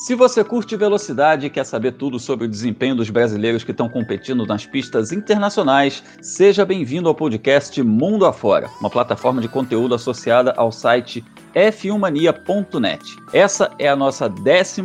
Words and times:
Se 0.00 0.14
você 0.14 0.42
curte 0.42 0.74
velocidade 0.76 1.44
e 1.44 1.50
quer 1.50 1.62
saber 1.62 1.92
tudo 1.92 2.18
sobre 2.18 2.46
o 2.46 2.48
desempenho 2.48 2.96
dos 2.96 3.10
brasileiros 3.10 3.62
que 3.62 3.70
estão 3.70 3.86
competindo 3.86 4.46
nas 4.46 4.64
pistas 4.64 5.12
internacionais, 5.12 6.02
seja 6.22 6.64
bem-vindo 6.64 7.06
ao 7.06 7.14
podcast 7.14 7.82
Mundo 7.82 8.24
Afora, 8.24 8.70
uma 8.80 8.88
plataforma 8.88 9.42
de 9.42 9.48
conteúdo 9.48 9.94
associada 9.94 10.54
ao 10.56 10.72
site 10.72 11.22
f1mania.net. 11.54 13.14
Essa 13.34 13.70
é 13.78 13.90
a 13.90 13.94
nossa 13.94 14.26
11 14.26 14.80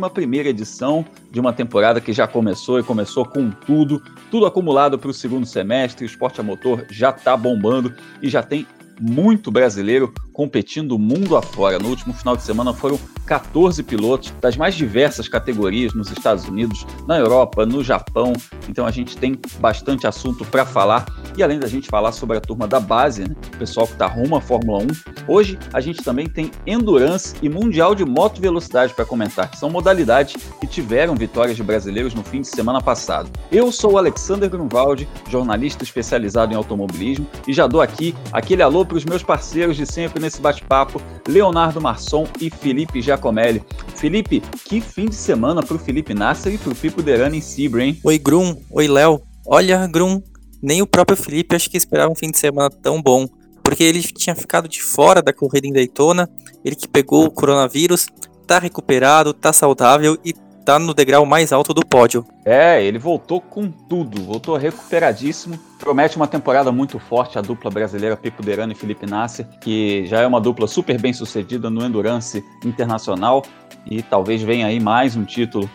edição 0.46 1.02
de 1.30 1.40
uma 1.40 1.54
temporada 1.54 1.98
que 1.98 2.12
já 2.12 2.28
começou 2.28 2.78
e 2.78 2.82
começou 2.82 3.24
com 3.24 3.50
tudo, 3.50 4.02
tudo 4.30 4.44
acumulado 4.44 4.98
para 4.98 5.08
o 5.08 5.14
segundo 5.14 5.46
semestre. 5.46 6.04
O 6.04 6.06
esporte 6.06 6.42
a 6.42 6.44
motor 6.44 6.84
já 6.90 7.08
está 7.08 7.34
bombando 7.38 7.94
e 8.20 8.28
já 8.28 8.42
tem 8.42 8.66
muito 9.00 9.50
brasileiro 9.50 10.12
competindo 10.36 10.98
mundo 10.98 11.34
afora. 11.34 11.78
No 11.78 11.88
último 11.88 12.12
final 12.12 12.36
de 12.36 12.42
semana 12.42 12.74
foram 12.74 13.00
14 13.24 13.82
pilotos 13.82 14.34
das 14.38 14.54
mais 14.54 14.74
diversas 14.74 15.28
categorias 15.28 15.94
nos 15.94 16.10
Estados 16.10 16.44
Unidos, 16.44 16.86
na 17.08 17.18
Europa, 17.18 17.64
no 17.64 17.82
Japão. 17.82 18.34
Então 18.68 18.84
a 18.84 18.90
gente 18.90 19.16
tem 19.16 19.40
bastante 19.58 20.06
assunto 20.06 20.44
para 20.44 20.66
falar. 20.66 21.06
E 21.38 21.42
além 21.42 21.58
da 21.58 21.66
gente 21.66 21.88
falar 21.88 22.12
sobre 22.12 22.36
a 22.36 22.40
turma 22.40 22.68
da 22.68 22.78
base, 22.78 23.22
né, 23.22 23.34
o 23.54 23.56
pessoal 23.56 23.86
que 23.86 23.94
está 23.94 24.06
rumo 24.06 24.36
à 24.36 24.40
Fórmula 24.40 24.84
1, 24.84 24.86
hoje 25.26 25.58
a 25.72 25.80
gente 25.80 26.02
também 26.02 26.26
tem 26.28 26.50
Endurance 26.66 27.34
e 27.40 27.48
Mundial 27.48 27.94
de 27.94 28.04
Moto 28.04 28.38
Velocidade 28.38 28.92
para 28.92 29.06
comentar, 29.06 29.50
que 29.50 29.58
são 29.58 29.70
modalidades 29.70 30.36
que 30.60 30.66
tiveram 30.66 31.14
vitórias 31.14 31.56
de 31.56 31.62
brasileiros 31.62 32.12
no 32.12 32.22
fim 32.22 32.42
de 32.42 32.48
semana 32.48 32.82
passado. 32.82 33.30
Eu 33.50 33.72
sou 33.72 33.92
o 33.92 33.98
Alexander 33.98 34.50
Grunwald, 34.50 35.08
jornalista 35.30 35.82
especializado 35.82 36.52
em 36.52 36.56
automobilismo, 36.56 37.26
e 37.48 37.54
já 37.54 37.66
dou 37.66 37.80
aqui 37.80 38.14
aquele 38.32 38.62
alô 38.62 38.84
para 38.84 38.98
os 38.98 39.04
meus 39.04 39.22
parceiros 39.22 39.76
de 39.76 39.86
sempre 39.86 40.25
nesse 40.26 40.40
bate-papo, 40.40 41.00
Leonardo 41.26 41.80
Marçom 41.80 42.26
e 42.40 42.50
Felipe 42.50 43.00
Giacomelli. 43.00 43.62
Felipe, 43.94 44.42
que 44.64 44.80
fim 44.80 45.06
de 45.06 45.14
semana 45.14 45.62
para 45.62 45.76
o 45.76 45.78
Felipe 45.78 46.12
Nasser 46.12 46.52
e 46.52 46.58
para 46.58 46.72
o 46.72 46.74
Pipo 46.74 47.02
Derani 47.02 47.38
em 47.38 47.40
Sebring, 47.40 47.84
hein? 47.84 48.00
Oi, 48.02 48.18
Grum. 48.18 48.56
Oi, 48.70 48.88
Léo. 48.88 49.22
Olha, 49.46 49.86
Grum, 49.86 50.20
nem 50.60 50.82
o 50.82 50.86
próprio 50.86 51.16
Felipe 51.16 51.54
acho 51.54 51.70
que 51.70 51.76
esperava 51.76 52.10
um 52.10 52.16
fim 52.16 52.30
de 52.30 52.38
semana 52.38 52.68
tão 52.68 53.00
bom, 53.00 53.28
porque 53.62 53.84
ele 53.84 54.02
tinha 54.02 54.34
ficado 54.34 54.68
de 54.68 54.82
fora 54.82 55.22
da 55.22 55.32
corrida 55.32 55.68
em 55.68 55.72
Daytona, 55.72 56.28
ele 56.64 56.74
que 56.74 56.88
pegou 56.88 57.24
o 57.24 57.30
coronavírus, 57.30 58.06
tá 58.46 58.58
recuperado, 58.58 59.32
tá 59.32 59.52
saudável 59.52 60.18
e 60.24 60.34
tá 60.66 60.80
no 60.80 60.92
degrau 60.92 61.24
mais 61.24 61.52
alto 61.52 61.72
do 61.72 61.86
pódio. 61.86 62.26
É, 62.44 62.82
ele 62.82 62.98
voltou 62.98 63.40
com 63.40 63.70
tudo, 63.70 64.20
voltou 64.24 64.56
recuperadíssimo. 64.56 65.56
Promete 65.78 66.16
uma 66.16 66.26
temporada 66.26 66.72
muito 66.72 66.98
forte 66.98 67.38
a 67.38 67.40
dupla 67.40 67.70
brasileira 67.70 68.16
Pipo 68.16 68.42
Derano 68.42 68.72
e 68.72 68.74
Felipe 68.74 69.06
Nasser, 69.06 69.46
que 69.60 70.04
já 70.06 70.22
é 70.22 70.26
uma 70.26 70.40
dupla 70.40 70.66
super 70.66 71.00
bem 71.00 71.12
sucedida 71.12 71.70
no 71.70 71.84
Endurance 71.84 72.44
Internacional 72.64 73.44
e 73.88 74.02
talvez 74.02 74.42
venha 74.42 74.66
aí 74.66 74.80
mais 74.80 75.14
um 75.14 75.24
título 75.24 75.70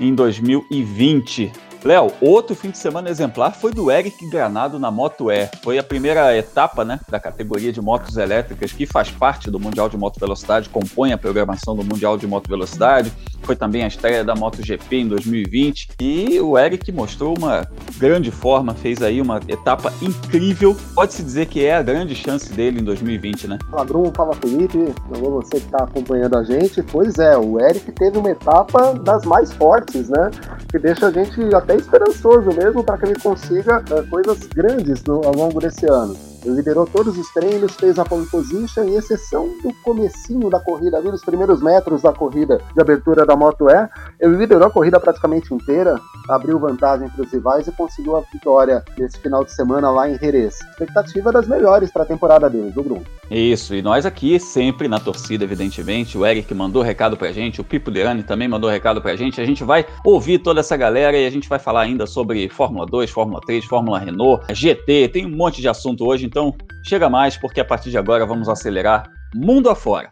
em 0.00 0.14
2020. 0.14 1.52
Léo, 1.82 2.12
outro 2.20 2.54
fim 2.54 2.70
de 2.70 2.76
semana 2.76 3.08
exemplar 3.08 3.54
foi 3.54 3.72
do 3.72 3.90
Eric 3.90 4.28
Granado 4.28 4.78
na 4.78 4.90
Moto 4.90 5.30
E. 5.30 5.48
Foi 5.62 5.78
a 5.78 5.82
primeira 5.82 6.36
etapa 6.36 6.84
né, 6.84 7.00
da 7.08 7.18
categoria 7.18 7.72
de 7.72 7.80
motos 7.80 8.18
elétricas 8.18 8.72
que 8.72 8.84
faz 8.84 9.10
parte 9.10 9.50
do 9.50 9.58
Mundial 9.58 9.88
de 9.88 9.96
Moto 9.96 10.20
Velocidade, 10.20 10.68
compõe 10.68 11.12
a 11.12 11.18
programação 11.18 11.74
do 11.74 11.82
Mundial 11.82 12.18
de 12.18 12.26
Moto 12.26 12.48
Velocidade. 12.48 13.12
Foi 13.42 13.56
também 13.56 13.82
a 13.82 13.86
estreia 13.86 14.22
da 14.22 14.34
MotoGP 14.34 14.96
em 14.96 15.08
2020 15.08 15.88
e 16.00 16.38
o 16.40 16.58
Eric 16.58 16.92
mostrou 16.92 17.34
uma 17.36 17.66
grande 17.96 18.30
forma, 18.30 18.74
fez 18.74 19.00
aí 19.00 19.20
uma 19.20 19.40
etapa 19.48 19.90
incrível. 20.02 20.76
Pode-se 20.94 21.22
dizer 21.22 21.46
que 21.46 21.64
é 21.64 21.74
a 21.74 21.82
grande 21.82 22.14
chance 22.14 22.52
dele 22.52 22.80
em 22.80 22.84
2020, 22.84 23.48
né? 23.48 23.58
Fala, 23.70 23.84
Bruno, 23.84 24.12
fala 24.14 24.34
Felipe, 24.34 24.94
alô 25.14 25.40
você 25.40 25.58
que 25.58 25.64
está 25.64 25.84
acompanhando 25.84 26.36
a 26.36 26.44
gente. 26.44 26.82
Pois 26.82 27.18
é, 27.18 27.36
o 27.38 27.58
Eric 27.58 27.90
teve 27.92 28.18
uma 28.18 28.30
etapa 28.30 28.92
das 28.94 29.24
mais 29.24 29.50
fortes, 29.52 30.10
né? 30.10 30.30
Que 30.70 30.78
deixa 30.78 31.06
a 31.06 31.10
gente 31.10 31.40
até 31.70 31.76
esperançoso 31.76 32.50
mesmo 32.52 32.82
para 32.82 32.98
que 32.98 33.06
ele 33.06 33.20
consiga 33.20 33.80
uh, 33.80 34.06
coisas 34.08 34.38
grandes 34.48 35.04
no, 35.04 35.24
ao 35.24 35.34
longo 35.34 35.60
desse 35.60 35.86
ano. 35.86 36.29
Liderou 36.44 36.86
todos 36.86 37.18
os 37.18 37.28
treinos, 37.32 37.74
fez 37.74 37.98
a 37.98 38.04
pole 38.04 38.26
position, 38.26 38.84
em 38.84 38.96
exceção 38.96 39.48
do 39.62 39.72
comecinho 39.82 40.48
da 40.48 40.58
corrida, 40.58 40.96
ali 40.96 41.10
nos 41.10 41.24
primeiros 41.24 41.62
metros 41.62 42.02
da 42.02 42.12
corrida 42.12 42.60
de 42.74 42.80
abertura 42.80 43.26
da 43.26 43.36
Moto 43.36 43.68
E, 43.68 43.88
ele 44.20 44.36
liderou 44.36 44.66
a 44.66 44.70
corrida 44.70 44.98
praticamente 44.98 45.52
inteira, 45.52 46.00
abriu 46.28 46.58
vantagem 46.58 47.08
para 47.08 47.24
os 47.24 47.32
rivais 47.32 47.66
e 47.66 47.72
conseguiu 47.72 48.16
a 48.16 48.20
vitória 48.32 48.84
nesse 48.96 49.18
final 49.18 49.44
de 49.44 49.52
semana 49.52 49.90
lá 49.90 50.08
em 50.08 50.18
Jerez. 50.18 50.58
Expectativa 50.70 51.32
das 51.32 51.46
melhores 51.46 51.90
para 51.90 52.02
a 52.02 52.06
temporada 52.06 52.48
dele, 52.48 52.70
do 52.70 52.82
Bruno. 52.82 53.04
Isso, 53.30 53.74
e 53.74 53.82
nós 53.82 54.04
aqui 54.04 54.40
sempre 54.40 54.88
na 54.88 54.98
torcida, 54.98 55.44
evidentemente, 55.44 56.18
o 56.18 56.26
Eric 56.26 56.52
mandou 56.52 56.82
recado 56.82 57.16
pra 57.16 57.30
gente, 57.30 57.60
o 57.60 57.64
Pipo 57.64 57.90
Derani 57.90 58.24
também 58.24 58.48
mandou 58.48 58.68
recado 58.68 59.00
pra 59.00 59.14
gente, 59.14 59.40
a 59.40 59.44
gente 59.44 59.62
vai 59.62 59.86
ouvir 60.04 60.38
toda 60.38 60.60
essa 60.60 60.76
galera 60.76 61.16
e 61.16 61.26
a 61.26 61.30
gente 61.30 61.48
vai 61.48 61.58
falar 61.58 61.82
ainda 61.82 62.06
sobre 62.06 62.48
Fórmula 62.48 62.86
2, 62.86 63.10
Fórmula 63.10 63.40
3, 63.40 63.64
Fórmula 63.64 64.00
Renault, 64.00 64.44
GT, 64.52 65.08
tem 65.08 65.26
um 65.26 65.36
monte 65.36 65.60
de 65.60 65.68
assunto 65.68 66.04
hoje, 66.06 66.29
então 66.30 66.54
chega 66.84 67.10
mais, 67.10 67.36
porque 67.36 67.60
a 67.60 67.64
partir 67.64 67.90
de 67.90 67.98
agora 67.98 68.24
vamos 68.24 68.48
acelerar 68.48 69.10
mundo 69.34 69.68
afora. 69.68 70.10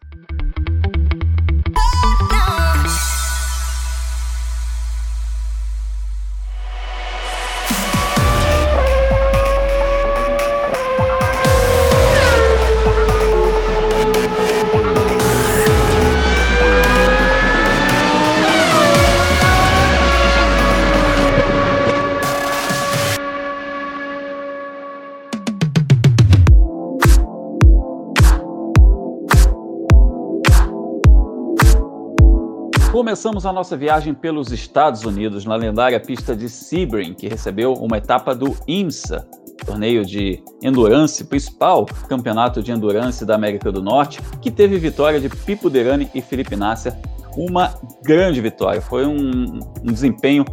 Começamos 33.19 33.47
a 33.47 33.53
nossa 33.53 33.77
viagem 33.77 34.15
pelos 34.15 34.53
Estados 34.53 35.03
Unidos, 35.03 35.45
na 35.45 35.57
lendária 35.57 35.99
pista 35.99 36.37
de 36.37 36.49
Sebring, 36.49 37.15
que 37.15 37.27
recebeu 37.27 37.73
uma 37.73 37.99
etapa 37.99 38.33
do 38.33 38.57
IMSA, 38.65 39.29
torneio 39.67 40.07
de 40.07 40.41
endurance, 40.63 41.25
principal 41.25 41.85
campeonato 42.09 42.63
de 42.63 42.71
endurance 42.71 43.25
da 43.25 43.35
América 43.35 43.73
do 43.73 43.83
Norte, 43.83 44.21
que 44.41 44.53
teve 44.53 44.79
vitória 44.79 45.19
de 45.19 45.29
Pipo 45.29 45.69
Derani 45.69 46.09
e 46.15 46.23
Felipe 46.23 46.55
Nasser. 46.55 46.95
Uma 47.37 47.75
grande 48.05 48.41
vitória, 48.41 48.81
foi 48.81 49.05
um, 49.05 49.59
um 49.83 49.93
desempenho 49.93 50.45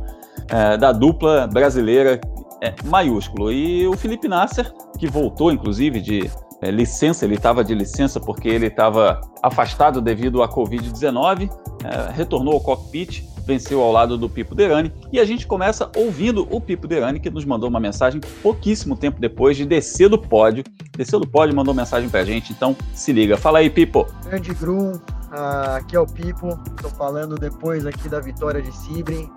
é, 0.50 0.76
da 0.76 0.92
dupla 0.92 1.46
brasileira 1.46 2.20
é, 2.64 2.74
maiúsculo. 2.84 3.52
E 3.52 3.88
o 3.88 3.96
Felipe 3.96 4.28
Nasser, 4.28 4.74
que 4.98 5.08
voltou 5.08 5.52
inclusive 5.52 6.02
de 6.02 6.32
é, 6.66 6.72
licença, 6.72 7.26
ele 7.26 7.36
estava 7.36 7.64
de 7.64 7.76
licença 7.76 8.20
porque 8.20 8.48
ele 8.48 8.68
estava 8.68 9.22
afastado 9.44 10.02
devido 10.02 10.42
à 10.42 10.50
Covid-19, 10.50 11.52
é, 11.84 12.12
retornou 12.12 12.56
ao 12.56 12.60
cockpit, 12.60 13.24
venceu 13.46 13.82
ao 13.82 13.92
lado 13.92 14.18
do 14.18 14.28
Pipo 14.28 14.56
Derani, 14.56 14.92
e 15.14 15.20
a 15.20 15.26
gente 15.26 15.46
começa 15.46 15.92
ouvindo 15.96 16.48
o 16.50 16.60
Pipo 16.60 16.88
Derani, 16.88 17.20
que 17.20 17.30
nos 17.30 17.46
mandou 17.46 17.70
uma 17.70 17.80
mensagem 17.80 18.20
pouquíssimo 18.42 18.98
tempo 18.98 19.22
depois 19.22 19.56
de 19.56 19.64
descer 19.64 20.10
do 20.10 20.18
pódio. 20.18 20.64
Desceu 20.98 21.20
do 21.20 21.28
pódio, 21.28 21.56
mandou 21.56 21.74
mensagem 21.74 22.10
pra 22.10 22.24
gente, 22.26 22.52
então 22.52 22.76
se 22.96 23.14
liga. 23.14 23.38
Fala 23.38 23.60
aí, 23.60 23.70
Pipo. 23.70 24.08
Grande 24.24 24.52
Grum, 24.56 24.94
uh, 24.94 25.76
aqui 25.76 25.96
é 25.96 26.00
o 26.00 26.08
Pipo, 26.08 26.60
estou 26.76 26.90
falando 26.92 27.36
depois 27.36 27.86
aqui 27.86 28.10
da 28.10 28.20
vitória 28.20 28.60
de 28.60 28.72
Sibrin, 28.72 29.30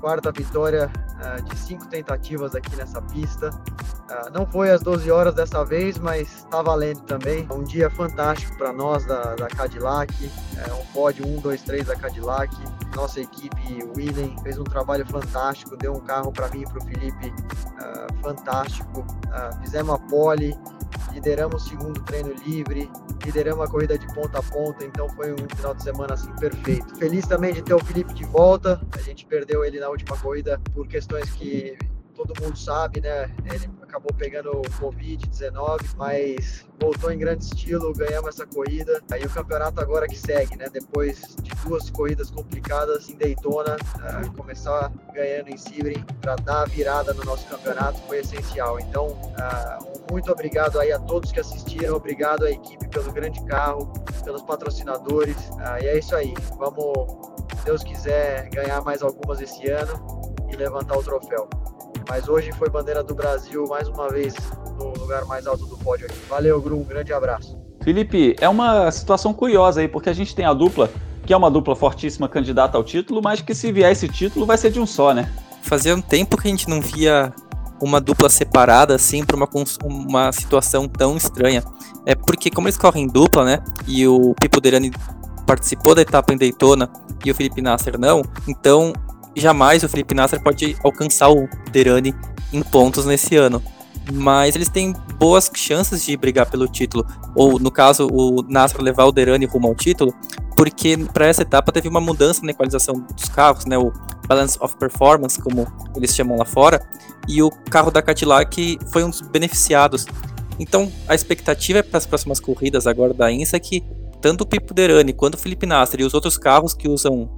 quarta 0.00 0.32
vitória 0.32 0.90
uh, 0.90 1.42
de 1.42 1.56
cinco 1.56 1.86
tentativas 1.86 2.54
aqui 2.54 2.74
nessa 2.74 3.00
pista. 3.02 3.50
Uh, 3.50 4.30
não 4.32 4.46
foi 4.46 4.70
às 4.70 4.82
12 4.82 5.10
horas 5.10 5.34
dessa 5.34 5.64
vez, 5.64 5.98
mas 5.98 6.38
está 6.38 6.62
valendo 6.62 7.02
também. 7.02 7.46
Um 7.52 7.62
dia 7.62 7.90
fantástico 7.90 8.56
para 8.56 8.72
nós 8.72 9.04
da, 9.04 9.36
da 9.36 9.46
Cadillac, 9.46 10.12
uh, 10.24 10.74
um 10.74 10.86
pódio 10.92 11.26
1, 11.26 11.40
2, 11.40 11.62
3 11.62 11.86
da 11.86 11.96
Cadillac. 11.96 12.56
Nossa 12.96 13.20
equipe, 13.20 13.84
William, 13.96 14.36
fez 14.42 14.58
um 14.58 14.64
trabalho 14.64 15.06
fantástico, 15.06 15.76
deu 15.76 15.92
um 15.92 16.00
carro 16.00 16.32
para 16.32 16.48
mim 16.48 16.62
e 16.62 16.66
para 16.66 16.78
o 16.78 16.84
Felipe 16.84 17.32
fantástico. 18.20 19.06
fizemos 19.62 19.94
a 19.94 19.98
pole, 19.98 20.58
lideramos 21.12 21.64
o 21.64 21.68
segundo 21.68 22.02
treino 22.04 22.32
livre, 22.46 22.90
lideramos 23.24 23.64
a 23.64 23.70
corrida 23.70 23.98
de 23.98 24.06
ponta 24.14 24.38
a 24.38 24.42
ponta, 24.42 24.84
então 24.84 25.08
foi 25.10 25.32
um 25.32 25.56
final 25.56 25.74
de 25.74 25.82
semana 25.82 26.14
assim 26.14 26.32
perfeito. 26.36 26.96
Feliz 26.96 27.26
também 27.26 27.52
de 27.52 27.62
ter 27.62 27.74
o 27.74 27.84
Felipe 27.84 28.12
de 28.14 28.24
volta. 28.24 28.80
A 28.92 29.02
gente 29.02 29.26
perdeu 29.26 29.64
ele 29.64 29.80
na 29.80 29.88
última 29.88 30.16
corrida 30.16 30.60
por 30.72 30.86
questões 30.86 31.30
que 31.30 31.76
todo 32.24 32.38
mundo 32.42 32.56
sabe, 32.58 33.00
né? 33.00 33.30
Ele 33.50 33.70
acabou 33.82 34.12
pegando 34.14 34.50
o 34.50 34.62
Covid-19, 34.62 35.94
mas 35.96 36.66
voltou 36.78 37.10
em 37.10 37.18
grande 37.18 37.44
estilo, 37.44 37.92
ganhamos 37.94 38.28
essa 38.30 38.46
corrida. 38.46 39.02
Aí 39.10 39.24
o 39.24 39.30
campeonato 39.30 39.80
agora 39.80 40.06
que 40.06 40.18
segue, 40.18 40.56
né? 40.56 40.68
Depois 40.70 41.36
de 41.42 41.50
duas 41.66 41.88
corridas 41.90 42.30
complicadas 42.30 43.08
em 43.08 43.16
Daytona, 43.16 43.76
uh, 43.76 44.32
começar 44.36 44.92
ganhando 45.14 45.48
em 45.48 45.56
Sebring 45.56 46.04
para 46.20 46.36
dar 46.36 46.62
a 46.62 46.64
virada 46.66 47.14
no 47.14 47.24
nosso 47.24 47.46
campeonato 47.48 47.98
foi 48.02 48.18
essencial. 48.18 48.78
Então, 48.78 49.08
uh, 49.08 49.89
muito 50.10 50.30
obrigado 50.30 50.78
aí 50.78 50.92
a 50.92 50.98
todos 50.98 51.32
que 51.32 51.40
assistiram, 51.40 51.96
obrigado 51.96 52.44
à 52.44 52.50
equipe 52.50 52.88
pelo 52.88 53.12
grande 53.12 53.42
carro, 53.44 53.92
pelos 54.24 54.42
patrocinadores. 54.42 55.36
Uh, 55.50 55.82
e 55.82 55.86
é 55.86 55.98
isso 55.98 56.14
aí, 56.14 56.34
vamos 56.58 57.30
Deus 57.64 57.82
quiser, 57.82 58.48
ganhar 58.50 58.80
mais 58.82 59.02
algumas 59.02 59.40
esse 59.40 59.68
ano 59.68 60.32
e 60.50 60.56
levantar 60.56 60.96
o 60.96 61.02
troféu. 61.02 61.48
Mas 62.08 62.28
hoje 62.28 62.50
foi 62.52 62.68
bandeira 62.68 63.02
do 63.02 63.14
Brasil 63.14 63.66
mais 63.68 63.88
uma 63.88 64.08
vez 64.08 64.34
no 64.76 64.92
lugar 64.98 65.24
mais 65.26 65.46
alto 65.46 65.66
do 65.66 65.76
pódio 65.78 66.06
aqui. 66.06 66.18
Valeu, 66.28 66.60
Gru, 66.60 66.78
um 66.78 66.84
grande 66.84 67.12
abraço. 67.12 67.58
Felipe, 67.82 68.36
é 68.40 68.48
uma 68.48 68.90
situação 68.90 69.32
curiosa 69.32 69.80
aí, 69.80 69.88
porque 69.88 70.08
a 70.08 70.12
gente 70.12 70.34
tem 70.34 70.44
a 70.44 70.52
dupla, 70.52 70.90
que 71.24 71.32
é 71.32 71.36
uma 71.36 71.50
dupla 71.50 71.76
fortíssima 71.76 72.28
candidata 72.28 72.76
ao 72.76 72.84
título, 72.84 73.20
mas 73.22 73.40
que 73.40 73.54
se 73.54 73.70
vier 73.72 73.92
esse 73.92 74.08
título 74.08 74.44
vai 74.44 74.58
ser 74.58 74.70
de 74.70 74.80
um 74.80 74.86
só, 74.86 75.14
né? 75.14 75.30
Fazia 75.62 75.94
um 75.94 76.00
tempo 76.00 76.36
que 76.36 76.48
a 76.48 76.50
gente 76.50 76.68
não 76.68 76.80
via 76.80 77.32
uma 77.80 78.00
dupla 78.00 78.28
separada 78.28 78.94
assim 78.94 79.24
para 79.24 79.36
uma, 79.36 79.48
uma 79.84 80.32
situação 80.32 80.88
tão 80.88 81.16
estranha. 81.16 81.62
É 82.06 82.14
porque 82.14 82.50
como 82.50 82.68
eles 82.68 82.76
correm 82.76 83.06
dupla, 83.06 83.44
né? 83.44 83.58
E 83.86 84.06
o 84.06 84.34
Pipo 84.34 84.60
Derani 84.60 84.92
participou 85.46 85.94
da 85.94 86.02
etapa 86.02 86.32
em 86.32 86.36
Daytona 86.36 86.88
e 87.24 87.30
o 87.30 87.34
Felipe 87.34 87.60
Nasser 87.60 87.98
não, 87.98 88.22
então 88.46 88.92
jamais 89.36 89.82
o 89.82 89.88
Felipe 89.88 90.14
Nasser 90.14 90.40
pode 90.40 90.76
alcançar 90.84 91.30
o 91.30 91.48
Derani 91.72 92.14
em 92.52 92.62
pontos 92.62 93.04
nesse 93.04 93.36
ano. 93.36 93.62
Mas 94.12 94.56
eles 94.56 94.68
têm 94.68 94.94
boas 95.18 95.50
chances 95.54 96.04
de 96.04 96.16
brigar 96.16 96.50
pelo 96.50 96.66
título. 96.66 97.06
Ou, 97.34 97.58
no 97.58 97.70
caso, 97.70 98.08
o 98.10 98.42
Nasser 98.48 98.80
levar 98.80 99.04
o 99.04 99.12
Derani 99.12 99.46
rumo 99.46 99.68
ao 99.68 99.74
título, 99.74 100.14
porque 100.56 100.96
para 101.12 101.26
essa 101.26 101.42
etapa 101.42 101.72
teve 101.72 101.88
uma 101.88 102.00
mudança 102.00 102.44
na 102.44 102.50
equalização 102.50 102.94
dos 103.16 103.28
carros, 103.28 103.66
né? 103.66 103.78
O 103.78 103.92
Balance 104.26 104.58
of 104.60 104.76
Performance, 104.76 105.40
como 105.40 105.66
eles 105.96 106.14
chamam 106.14 106.36
lá 106.36 106.44
fora. 106.44 106.80
E 107.28 107.42
o 107.42 107.50
carro 107.50 107.90
da 107.90 108.02
Cadillac 108.02 108.78
foi 108.92 109.04
um 109.04 109.10
dos 109.10 109.20
beneficiados. 109.20 110.06
Então, 110.58 110.90
a 111.08 111.14
expectativa 111.14 111.82
para 111.82 111.98
as 111.98 112.06
próximas 112.06 112.40
corridas 112.40 112.86
agora 112.86 113.14
da 113.14 113.30
INSA 113.30 113.56
é 113.56 113.60
que 113.60 113.82
tanto 114.20 114.42
o 114.42 114.46
Pipo 114.46 114.74
Derani 114.74 115.12
quanto 115.12 115.34
o 115.34 115.38
Felipe 115.38 115.66
Nasser 115.66 116.00
e 116.00 116.04
os 116.04 116.12
outros 116.12 116.36
carros 116.36 116.74
que 116.74 116.88
usam 116.88 117.30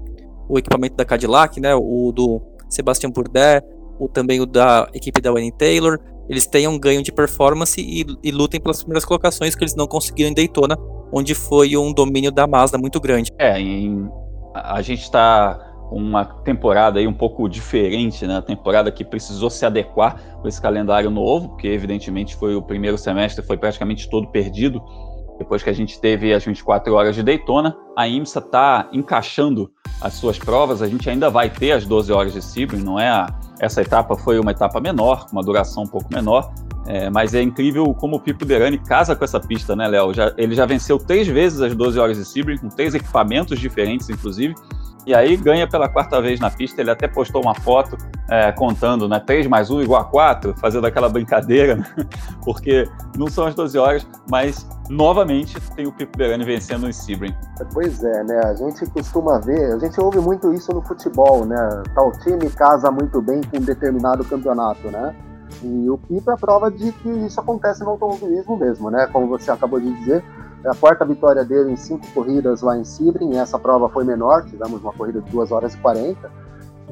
o 0.49 0.59
equipamento 0.59 0.97
da 0.97 1.05
Cadillac, 1.05 1.61
né, 1.61 1.75
o 1.75 2.13
do 2.13 2.43
Sebastian 2.69 3.11
Bourdais, 3.11 3.63
o 3.99 4.09
também 4.09 4.41
o 4.41 4.47
da 4.47 4.89
equipe 4.93 5.21
da 5.21 5.31
Wayne 5.31 5.53
Taylor, 5.53 5.99
eles 6.33 6.47
tenham 6.47 6.79
ganho 6.79 7.03
de 7.03 7.13
performance 7.13 7.79
e, 7.79 8.07
e 8.23 8.31
lutem 8.31 8.59
pelas 8.59 8.79
primeiras 8.79 9.05
colocações 9.05 9.55
que 9.55 9.63
eles 9.63 9.77
não 9.77 9.87
conseguiram 9.87 10.31
em 10.31 10.35
Daytona, 10.35 10.79
onde 11.13 11.35
foi 11.35 11.77
um 11.77 11.93
domínio 11.93 12.33
da 12.33 12.47
Mazda 12.47 12.79
muito 12.79 12.99
grande. 12.99 13.31
É, 13.39 13.61
em, 13.61 14.09
a 14.55 14.81
gente 14.81 15.03
está 15.03 15.71
uma 15.91 16.25
temporada 16.25 16.99
aí 16.99 17.07
um 17.07 17.13
pouco 17.13 17.47
diferente, 17.47 18.27
né? 18.27 18.39
A 18.39 18.43
temporada 18.43 18.91
que 18.91 19.05
precisou 19.05 19.51
se 19.51 19.67
adequar 19.67 20.39
com 20.41 20.49
esse 20.49 20.61
calendário 20.61 21.11
novo, 21.11 21.51
porque 21.51 21.69
evidentemente 21.69 22.35
foi 22.35 22.57
o 22.57 22.63
primeiro 22.63 22.97
semestre 22.97 23.45
foi 23.45 23.59
praticamente 23.59 24.09
todo 24.09 24.27
perdido 24.29 24.83
depois 25.39 25.63
que 25.63 25.69
a 25.69 25.73
gente 25.73 26.01
teve 26.01 26.33
as 26.33 26.45
24 26.45 26.95
horas 26.95 27.17
de 27.17 27.23
Daytona, 27.23 27.77
a 27.97 28.07
IMSA 28.07 28.39
está 28.39 28.89
encaixando 28.93 29.71
as 30.01 30.15
suas 30.15 30.39
provas. 30.39 30.81
A 30.81 30.89
gente 30.89 31.11
ainda 31.11 31.29
vai 31.29 31.51
ter 31.51 31.73
as 31.73 31.85
12 31.85 32.13
horas 32.13 32.33
de 32.33 32.41
Sebring, 32.41 32.83
não 32.83 32.99
é? 32.99 33.09
A, 33.09 33.27
essa 33.63 33.81
etapa 33.81 34.17
foi 34.17 34.41
uma 34.41 34.51
etapa 34.51 34.81
menor, 34.81 35.27
com 35.27 35.37
uma 35.37 35.43
duração 35.43 35.85
um 35.85 35.87
pouco 35.87 36.13
menor. 36.13 36.53
É, 36.85 37.09
mas 37.09 37.33
é 37.33 37.41
incrível 37.41 37.95
como 37.95 38.17
o 38.17 38.21
Pipo 38.21 38.45
Derani 38.45 38.77
casa 38.77 39.15
com 39.15 39.25
essa 39.25 39.39
pista, 39.39 39.77
né, 39.77 39.87
Léo? 39.87 40.11
ele 40.37 40.53
já 40.57 40.67
venceu 40.67 40.99
três 40.99 41.29
vezes 41.29 41.61
as 41.61 41.73
12 41.73 41.97
horas 41.97 42.17
de 42.17 42.25
Sebring, 42.25 42.59
com 42.59 42.69
três 42.69 42.93
equipamentos 42.93 43.61
diferentes, 43.61 44.11
inclusive. 44.11 44.57
E 45.07 45.15
aí 45.15 45.37
ganha 45.37 45.67
pela 45.67 45.89
quarta 45.89 46.21
vez 46.21 46.39
na 46.39 46.51
pista. 46.51 46.81
Ele 46.81 46.91
até 46.91 47.09
postou 47.09 47.43
uma 47.43 47.55
foto 47.55 47.97
é, 48.29 48.53
contando, 48.53 49.09
né? 49.09 49.21
3 49.21 49.47
mais 49.47 49.71
1 49.71 49.83
igual 49.83 50.01
a 50.01 50.05
4, 50.05 50.55
fazendo 50.57 50.87
aquela 50.87 51.09
brincadeira, 51.09 51.77
né? 51.77 51.87
porque 52.45 52.89
não 53.17 53.27
são 53.29 53.47
as 53.47 53.55
12 53.55 53.79
horas, 53.79 54.07
mas 54.31 54.67
novamente 54.89 55.61
tem 55.75 55.87
o 55.87 55.93
Pipo 55.93 56.17
Berani 56.17 56.45
vencendo 56.45 56.87
o 56.87 56.93
Sebring. 56.93 57.35
Pois 57.73 58.03
é, 58.03 58.25
né? 58.25 58.41
A 58.45 58.55
gente 58.55 58.87
costuma 58.87 59.41
ver, 59.41 59.73
a 59.73 59.79
gente 59.79 60.01
ouve 60.01 60.19
muito 60.19 60.53
isso 60.53 60.73
no 60.73 60.83
futebol, 60.83 61.45
né? 61.45 61.83
Tal 61.95 62.13
time 62.21 62.49
casa 62.51 62.91
muito 62.91 63.21
bem 63.21 63.41
com 63.43 63.59
um 63.59 63.63
determinado 63.63 64.25
campeonato, 64.25 64.89
né? 64.91 65.15
E 65.63 65.91
o 65.91 65.99
Pipo 65.99 66.31
é 66.31 66.37
prova 66.37 66.71
de 66.71 66.93
que 66.93 67.09
isso 67.09 67.41
acontece 67.41 67.83
no 67.83 67.91
automobilismo 67.91 68.57
mesmo, 68.57 68.91
né? 68.91 69.07
Como 69.13 69.27
você 69.27 69.51
acabou 69.51 69.81
de 69.81 69.93
dizer, 69.93 70.25
é 70.65 70.69
a 70.71 70.75
quarta 70.75 71.05
vitória 71.05 71.45
dele 71.45 71.73
em 71.73 71.77
cinco 71.77 72.07
corridas 72.15 72.63
lá 72.63 72.77
em 72.77 72.85
Sebring, 72.85 73.37
essa 73.37 73.59
prova 73.59 73.89
foi 73.89 74.05
menor, 74.05 74.45
tivemos 74.45 74.81
uma 74.81 74.93
corrida 74.93 75.21
de 75.21 75.31
2 75.31 75.51
horas 75.51 75.75
e 75.75 75.79
40. 75.79 76.31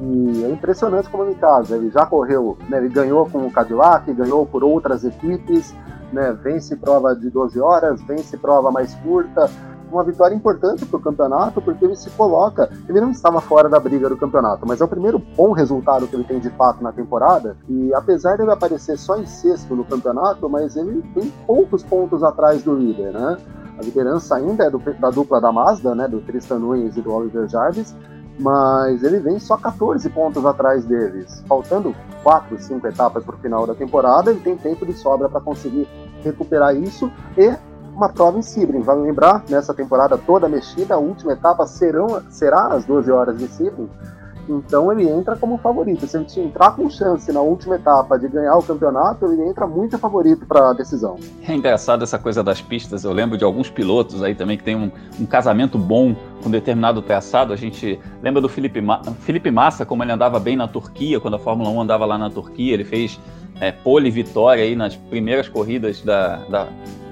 E 0.01 0.43
é 0.43 0.49
impressionante 0.49 1.09
como 1.09 1.23
ele 1.23 1.35
casa. 1.35 1.75
Ele 1.77 1.89
já 1.89 2.05
correu, 2.05 2.57
né, 2.67 2.77
ele 2.77 2.89
ganhou 2.89 3.29
com 3.29 3.45
o 3.45 3.51
Cadillac, 3.51 4.11
ganhou 4.13 4.45
por 4.45 4.63
outras 4.63 5.03
equipes, 5.03 5.73
né, 6.11 6.33
vence 6.43 6.75
prova 6.75 7.15
de 7.15 7.29
12 7.29 7.59
horas, 7.59 8.01
vence 8.01 8.35
prova 8.37 8.71
mais 8.71 8.93
curta. 8.95 9.49
Uma 9.91 10.05
vitória 10.05 10.33
importante 10.33 10.85
para 10.85 10.97
o 10.97 11.01
campeonato, 11.01 11.61
porque 11.61 11.83
ele 11.83 11.97
se 11.97 12.09
coloca. 12.11 12.69
Ele 12.87 13.01
não 13.01 13.11
estava 13.11 13.41
fora 13.41 13.67
da 13.67 13.77
briga 13.77 14.07
do 14.07 14.15
campeonato, 14.15 14.65
mas 14.65 14.79
é 14.79 14.85
o 14.85 14.87
primeiro 14.87 15.19
bom 15.19 15.51
resultado 15.51 16.07
que 16.07 16.15
ele 16.15 16.23
tem 16.23 16.39
de 16.39 16.49
fato 16.51 16.81
na 16.81 16.93
temporada. 16.93 17.57
E 17.67 17.93
apesar 17.93 18.37
de 18.37 18.43
ele 18.43 18.51
aparecer 18.51 18.97
só 18.97 19.17
em 19.17 19.25
sexto 19.25 19.75
no 19.75 19.83
campeonato, 19.83 20.49
mas 20.49 20.77
ele 20.77 21.01
tem 21.13 21.29
poucos 21.45 21.83
pontos 21.83 22.23
atrás 22.23 22.63
do 22.63 22.73
líder, 22.73 23.11
né? 23.11 23.37
A 23.81 23.83
liderança 23.83 24.35
ainda 24.35 24.65
é 24.65 24.69
do, 24.69 24.77
da 24.77 25.09
dupla 25.09 25.41
da 25.41 25.51
Mazda, 25.51 25.95
né, 25.95 26.07
do 26.07 26.21
Tristan 26.21 26.59
Nunes 26.59 26.95
e 26.95 27.01
do 27.01 27.11
Oliver 27.11 27.49
Jarvis, 27.49 27.95
mas 28.39 29.03
ele 29.03 29.19
vem 29.19 29.39
só 29.39 29.57
14 29.57 30.07
pontos 30.11 30.45
atrás 30.45 30.85
deles. 30.85 31.43
Faltando 31.47 31.95
4, 32.21 32.61
5 32.61 32.87
etapas 32.87 33.23
para 33.23 33.35
o 33.35 33.39
final 33.39 33.65
da 33.65 33.73
temporada, 33.73 34.29
ele 34.29 34.39
tem 34.39 34.55
tempo 34.55 34.85
de 34.85 34.93
sobra 34.93 35.27
para 35.27 35.41
conseguir 35.41 35.87
recuperar 36.23 36.75
isso 36.75 37.11
e 37.35 37.51
uma 37.95 38.07
prova 38.09 38.37
em 38.37 38.43
Sebring. 38.43 38.81
Vale 38.81 39.01
lembrar, 39.01 39.43
nessa 39.49 39.73
temporada 39.73 40.15
toda 40.15 40.47
mexida, 40.47 40.93
a 40.93 40.99
última 40.99 41.33
etapa 41.33 41.65
serão, 41.65 42.21
será 42.29 42.67
às 42.67 42.85
12 42.85 43.11
horas 43.11 43.35
de 43.35 43.47
Sebring, 43.47 43.89
então 44.49 44.91
ele 44.91 45.07
entra 45.07 45.35
como 45.35 45.57
favorito. 45.57 46.07
Se 46.07 46.17
ele 46.17 46.47
entrar 46.47 46.71
com 46.71 46.89
chance 46.89 47.31
na 47.31 47.41
última 47.41 47.75
etapa 47.75 48.17
de 48.17 48.27
ganhar 48.27 48.55
o 48.57 48.63
campeonato, 48.63 49.25
ele 49.25 49.43
entra 49.43 49.67
muito 49.67 49.97
favorito 49.97 50.45
para 50.45 50.69
a 50.69 50.73
decisão. 50.73 51.17
É 51.47 51.53
engraçado 51.53 52.03
essa 52.03 52.17
coisa 52.17 52.43
das 52.43 52.61
pistas. 52.61 53.03
Eu 53.03 53.11
lembro 53.11 53.37
de 53.37 53.43
alguns 53.43 53.69
pilotos 53.69 54.23
aí 54.23 54.35
também 54.35 54.57
que 54.57 54.63
tem 54.63 54.75
um, 54.75 54.91
um 55.19 55.25
casamento 55.25 55.77
bom 55.77 56.15
com 56.43 56.49
determinado 56.49 57.01
traçado. 57.01 57.53
A 57.53 57.55
gente 57.55 57.99
lembra 58.21 58.41
do 58.41 58.49
Felipe, 58.49 58.81
Ma 58.81 59.01
Felipe 59.21 59.51
Massa, 59.51 59.85
como 59.85 60.03
ele 60.03 60.11
andava 60.11 60.39
bem 60.39 60.55
na 60.55 60.67
Turquia, 60.67 61.19
quando 61.19 61.35
a 61.35 61.39
Fórmula 61.39 61.69
1 61.69 61.81
andava 61.81 62.05
lá 62.05 62.17
na 62.17 62.29
Turquia. 62.29 62.73
Ele 62.73 62.83
fez 62.83 63.19
é, 63.59 63.71
pole 63.71 64.09
vitória 64.09 64.63
aí 64.63 64.75
nas 64.75 64.95
primeiras 64.95 65.47
corridas 65.47 66.01
da, 66.01 66.37
da 66.47 66.67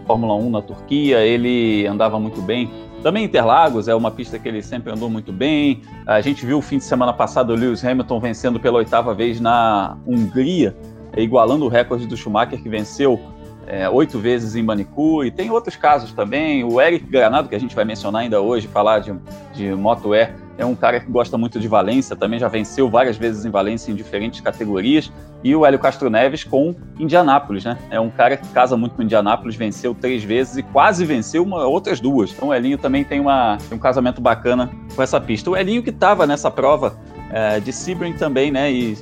Fórmula 0.06 0.36
1 0.36 0.50
na 0.50 0.62
Turquia. 0.62 1.20
Ele 1.20 1.86
andava 1.86 2.20
muito 2.20 2.42
bem. 2.42 2.70
Também 3.02 3.24
Interlagos 3.24 3.88
é 3.88 3.96
uma 3.96 4.12
pista 4.12 4.38
que 4.38 4.48
ele 4.48 4.62
sempre 4.62 4.92
andou 4.92 5.10
muito 5.10 5.32
bem. 5.32 5.82
A 6.06 6.20
gente 6.20 6.46
viu 6.46 6.58
o 6.58 6.62
fim 6.62 6.78
de 6.78 6.84
semana 6.84 7.14
passado 7.14 7.54
o 7.54 7.56
Lewis 7.56 7.84
Hamilton 7.84 8.20
vencendo 8.20 8.60
pela 8.60 8.78
oitava 8.78 9.14
vez 9.14 9.40
na 9.40 9.98
Hungria, 10.06 10.76
igualando 11.16 11.66
o 11.66 11.70
recorde 11.70 12.06
do 12.06 12.18
Schumacher, 12.18 12.62
que 12.62 12.68
venceu 12.68 13.18
é, 13.66 13.90
oito 13.90 14.20
vezes 14.20 14.56
em 14.56 14.64
Manicu. 14.64 15.24
E 15.24 15.32
tem 15.32 15.50
outros 15.50 15.78
casos 15.78 16.12
também. 16.12 16.64
O 16.66 16.82
Eric 16.82 17.06
Granado, 17.06 17.48
que 17.48 17.56
a 17.56 17.60
gente 17.60 17.74
vai 17.74 17.86
mencionar 17.86 18.24
ainda 18.24 18.42
hoje, 18.42 18.68
falar 18.68 19.00
de, 19.00 19.16
de 19.54 19.74
Moto 19.74 20.14
E, 20.14 20.30
é 20.60 20.66
um 20.66 20.76
cara 20.76 21.00
que 21.00 21.10
gosta 21.10 21.38
muito 21.38 21.58
de 21.58 21.70
Valência, 21.70 22.18
também 22.18 22.38
já 22.38 22.50
venceu 22.50 22.90
várias 22.90 23.16
vezes 23.16 23.46
em 23.46 23.50
Valência 23.50 23.92
em 23.92 23.96
diferentes 23.96 24.42
categorias. 24.42 25.10
E 25.42 25.56
o 25.56 25.66
Hélio 25.66 25.80
Castro 25.80 26.10
Neves 26.10 26.44
com 26.44 26.76
Indianápolis, 27.00 27.64
né? 27.64 27.78
É 27.90 27.98
um 27.98 28.10
cara 28.10 28.36
que 28.36 28.46
casa 28.50 28.76
muito 28.76 28.94
com 28.94 29.02
Indianápolis, 29.02 29.56
venceu 29.56 29.96
três 29.96 30.22
vezes 30.22 30.58
e 30.58 30.64
quase 30.64 31.06
venceu 31.06 31.44
uma, 31.44 31.66
outras 31.66 32.02
duas. 32.02 32.32
Então 32.32 32.50
o 32.50 32.54
Elinho 32.54 32.78
também 32.78 33.06
tem, 33.06 33.22
uma, 33.22 33.58
tem 33.70 33.78
um 33.78 33.80
casamento 33.80 34.20
bacana 34.20 34.70
com 34.94 35.02
essa 35.02 35.20
pista. 35.22 35.50
O 35.50 35.56
Elinho 35.56 35.82
que 35.82 35.92
estava 35.92 36.28
nessa 36.28 36.52
prova 36.52 37.00
é, 37.32 37.62
de 37.62 37.72
Sebring 37.72 38.14
também, 38.18 38.52
né? 38.52 38.70
E 38.70 38.98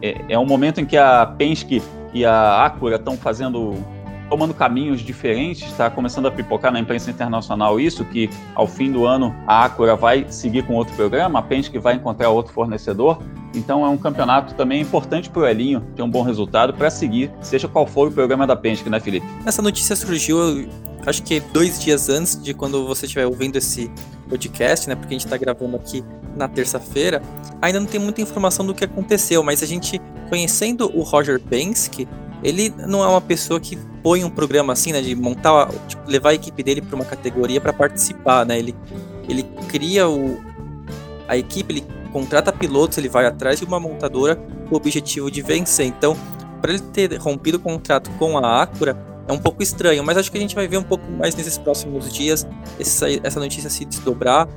é, 0.00 0.24
é 0.30 0.38
um 0.38 0.46
momento 0.46 0.80
em 0.80 0.86
que 0.86 0.96
a 0.96 1.26
Penske 1.26 1.82
e 2.14 2.24
a 2.24 2.64
Acura 2.64 2.96
estão 2.96 3.18
fazendo 3.18 3.74
tomando 4.28 4.54
caminhos 4.54 5.00
diferentes, 5.00 5.68
está 5.68 5.88
começando 5.88 6.26
a 6.26 6.30
pipocar 6.30 6.72
na 6.72 6.80
imprensa 6.80 7.10
internacional 7.10 7.78
isso, 7.78 8.04
que 8.04 8.28
ao 8.54 8.66
fim 8.66 8.90
do 8.90 9.06
ano 9.06 9.34
a 9.46 9.64
Acura 9.64 9.96
vai 9.96 10.26
seguir 10.28 10.64
com 10.64 10.74
outro 10.74 10.94
programa, 10.94 11.38
a 11.38 11.42
Penske 11.42 11.78
vai 11.78 11.94
encontrar 11.94 12.30
outro 12.30 12.52
fornecedor. 12.52 13.22
Então 13.54 13.84
é 13.84 13.88
um 13.88 13.96
campeonato 13.96 14.54
também 14.54 14.82
importante 14.82 15.30
para 15.30 15.42
o 15.42 15.46
Elinho 15.46 15.80
ter 15.94 16.02
um 16.02 16.10
bom 16.10 16.22
resultado 16.22 16.74
para 16.74 16.90
seguir, 16.90 17.30
seja 17.40 17.66
qual 17.66 17.86
for 17.86 18.08
o 18.08 18.12
programa 18.12 18.46
da 18.46 18.54
Penske, 18.54 18.90
né, 18.90 19.00
Felipe? 19.00 19.26
Essa 19.46 19.62
notícia 19.62 19.96
surgiu, 19.96 20.68
acho 21.06 21.22
que 21.22 21.40
dois 21.40 21.80
dias 21.82 22.08
antes 22.08 22.40
de 22.42 22.52
quando 22.52 22.86
você 22.86 23.06
estiver 23.06 23.26
ouvindo 23.26 23.56
esse 23.56 23.90
podcast, 24.28 24.88
né? 24.88 24.94
Porque 24.94 25.14
a 25.14 25.18
gente 25.18 25.24
está 25.24 25.36
gravando 25.36 25.76
aqui 25.76 26.04
na 26.36 26.48
terça-feira. 26.48 27.22
Ainda 27.62 27.80
não 27.80 27.86
tem 27.86 28.00
muita 28.00 28.20
informação 28.20 28.66
do 28.66 28.74
que 28.74 28.84
aconteceu, 28.84 29.42
mas 29.42 29.62
a 29.62 29.66
gente 29.66 30.00
conhecendo 30.28 30.90
o 30.94 31.02
Roger 31.02 31.40
Penske, 31.40 32.06
ele 32.46 32.72
não 32.86 33.02
é 33.02 33.08
uma 33.08 33.20
pessoa 33.20 33.58
que 33.58 33.76
põe 34.04 34.22
um 34.22 34.30
programa 34.30 34.72
assim, 34.72 34.92
né, 34.92 35.00
de 35.02 35.16
montar, 35.16 35.68
tipo, 35.88 36.08
levar 36.08 36.30
a 36.30 36.34
equipe 36.34 36.62
dele 36.62 36.80
para 36.80 36.94
uma 36.94 37.04
categoria 37.04 37.60
para 37.60 37.72
participar, 37.72 38.46
né? 38.46 38.56
Ele 38.56 38.72
ele 39.28 39.42
cria 39.68 40.08
o 40.08 40.38
a 41.26 41.36
equipe, 41.36 41.72
ele 41.72 41.84
contrata 42.12 42.52
pilotos, 42.52 42.96
ele 42.98 43.08
vai 43.08 43.26
atrás 43.26 43.58
de 43.58 43.64
uma 43.64 43.80
montadora 43.80 44.36
com 44.36 44.74
o 44.74 44.76
objetivo 44.76 45.28
de 45.28 45.42
vencer. 45.42 45.86
Então, 45.86 46.16
para 46.62 46.70
ele 46.70 46.80
ter 46.80 47.16
rompido 47.16 47.56
o 47.58 47.60
contrato 47.60 48.10
com 48.12 48.38
a 48.38 48.62
Acura 48.62 48.96
é 49.26 49.32
um 49.32 49.38
pouco 49.38 49.60
estranho, 49.60 50.04
mas 50.04 50.16
acho 50.16 50.30
que 50.30 50.38
a 50.38 50.40
gente 50.40 50.54
vai 50.54 50.68
ver 50.68 50.78
um 50.78 50.84
pouco 50.84 51.10
mais 51.10 51.34
nesses 51.34 51.58
próximos 51.58 52.12
dias 52.12 52.46
essa, 52.78 53.06
essa 53.10 53.40
notícia 53.40 53.68
se 53.68 53.84
desdobrar. 53.84 54.48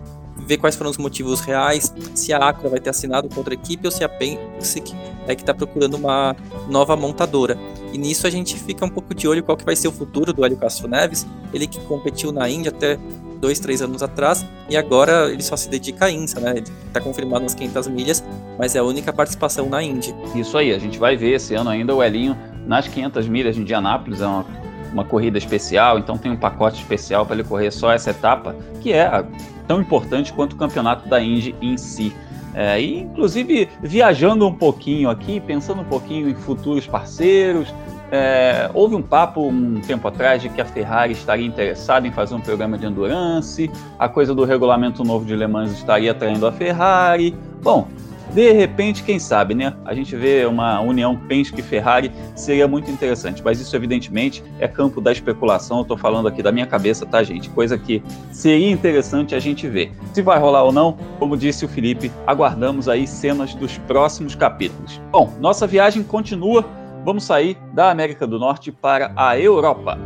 Ver 0.46 0.58
quais 0.58 0.76
foram 0.76 0.90
os 0.90 0.98
motivos 0.98 1.40
reais, 1.42 1.94
se 2.16 2.34
a 2.34 2.38
Acura 2.38 2.70
vai 2.70 2.80
ter 2.80 2.90
assinado 2.90 3.30
com 3.30 3.38
outra 3.38 3.54
equipe 3.54 3.86
ou 3.86 3.92
se 3.92 4.04
a 4.04 4.10
Penske 4.10 4.96
é 5.28 5.36
que 5.36 5.42
está 5.42 5.54
procurando 5.54 5.96
uma 5.96 6.36
nova 6.68 6.96
montadora. 6.96 7.58
E 7.94 7.98
nisso 7.98 8.26
a 8.26 8.30
gente 8.30 8.58
fica 8.58 8.86
um 8.86 8.90
pouco 8.90 9.14
de 9.14 9.28
olho 9.28 9.44
qual 9.44 9.58
que 9.58 9.66
vai 9.66 9.76
ser 9.76 9.88
o 9.88 9.92
futuro 9.92 10.34
do 10.34 10.44
Hélio 10.46 10.58
Castro 10.58 10.88
Neves, 10.88 11.26
ele 11.54 11.68
que 11.68 11.80
competiu 11.82 12.32
na 12.32 12.50
Índia 12.50 12.70
até 12.70 12.98
dois, 13.40 13.60
três 13.60 13.82
anos 13.82 14.04
atrás, 14.04 14.46
e 14.70 14.76
agora 14.76 15.32
ele 15.32 15.42
só 15.42 15.56
se 15.56 15.70
dedica 15.70 16.06
à 16.06 16.12
INSA, 16.12 16.40
né? 16.40 16.52
Ele 16.58 16.68
está 16.88 17.00
confirmado 17.00 17.44
nas 17.44 17.56
500 17.56 17.88
milhas, 17.88 18.24
mas 18.58 18.76
é 18.76 18.80
a 18.80 18.84
única 18.84 19.14
participação 19.14 19.70
na 19.70 19.82
Indy. 19.82 20.14
Isso 20.36 20.58
aí, 20.58 20.74
a 20.74 20.80
gente 20.80 21.00
vai 21.00 21.16
ver 21.16 21.36
esse 21.36 21.56
ano 21.56 21.70
ainda 21.70 21.96
o 21.96 22.04
Elinho 22.04 22.38
nas 22.68 22.88
500 22.88 23.28
milhas 23.28 23.56
de 23.56 23.62
Indianápolis, 23.62 24.22
é 24.22 24.28
uma, 24.28 24.46
uma 24.92 25.04
corrida 25.04 25.38
especial, 25.38 26.00
então 26.00 26.18
tem 26.18 26.32
um 26.32 26.38
pacote 26.38 26.82
especial 26.82 27.26
para 27.26 27.36
ele 27.36 27.44
correr 27.44 27.72
só 27.72 27.92
essa 27.92 28.12
etapa, 28.12 28.56
que 28.82 28.94
é 28.94 29.24
tão 29.68 29.82
importante 29.82 30.34
quanto 30.34 30.54
o 30.54 30.56
campeonato 30.56 31.08
da 31.08 31.22
Indy 31.22 31.56
em 31.62 31.78
si. 31.78 32.14
É, 32.54 32.82
e 32.82 33.02
inclusive 33.02 33.70
viajando 33.82 34.48
um 34.48 34.54
pouquinho 34.54 35.10
aqui, 35.10 35.40
pensando 35.40 35.82
um 35.82 35.86
pouquinho 35.86 36.28
em 36.30 36.34
futuros 36.34 36.88
parceiros, 36.88 37.74
é, 38.12 38.70
houve 38.74 38.96
um 38.96 39.04
papo 39.04 39.48
um 39.48 39.80
tempo 39.82 40.08
atrás 40.08 40.42
de 40.42 40.50
que 40.50 40.60
a 40.60 40.66
Ferrari 40.66 41.14
estaria 41.14 41.46
interessada 41.46 42.08
em 42.08 42.12
fazer 42.12 42.34
um 42.34 42.42
programa 42.42 42.78
de 42.78 42.86
endurance, 42.88 43.70
a 44.00 44.10
coisa 44.10 44.34
do 44.34 44.44
regulamento 44.44 45.04
novo 45.04 45.26
de 45.26 45.36
Le 45.36 45.46
Mans 45.46 45.72
estaria 45.72 46.12
atraindo 46.12 46.48
a 46.48 46.52
Ferrari. 46.52 47.36
Bom, 47.62 47.88
de 48.34 48.52
repente, 48.52 49.04
quem 49.04 49.20
sabe, 49.20 49.56
né? 49.56 49.74
A 49.86 49.94
gente 49.94 50.16
vê 50.16 50.46
uma 50.46 50.80
união 50.80 51.16
Penske 51.16 51.60
e 51.60 51.64
Ferrari 51.64 52.12
seria 52.36 52.68
muito 52.68 52.90
interessante, 52.92 53.42
mas 53.44 53.60
isso 53.60 53.76
evidentemente 53.76 54.44
é 54.60 54.68
campo 54.68 55.02
da 55.02 55.12
especulação. 55.12 55.78
Eu 55.78 55.82
estou 55.84 55.98
falando 55.98 56.28
aqui 56.28 56.44
da 56.44 56.52
minha 56.52 56.66
cabeça, 56.66 57.06
tá, 57.06 57.24
gente? 57.24 57.50
Coisa 57.50 57.78
que 57.78 58.04
seria 58.32 58.70
interessante 58.70 59.36
a 59.36 59.40
gente 59.40 59.68
ver. 59.68 59.92
Se 60.14 60.22
vai 60.22 60.40
rolar 60.40 60.64
ou 60.64 60.72
não, 60.72 60.98
como 61.18 61.36
disse 61.36 61.66
o 61.66 61.68
Felipe, 61.68 62.12
aguardamos 62.26 62.88
aí 62.88 63.08
cenas 63.08 63.54
dos 63.54 63.78
próximos 63.80 64.36
capítulos. 64.36 65.02
Bom, 65.12 65.34
nossa 65.40 65.66
viagem 65.66 66.04
continua. 66.04 66.66
Vamos 67.04 67.24
sair 67.24 67.58
da 67.74 67.90
América 67.90 68.28
do 68.28 68.38
Norte 68.38 68.72
para 68.72 69.12
a 69.16 69.40
Europa. 69.40 69.98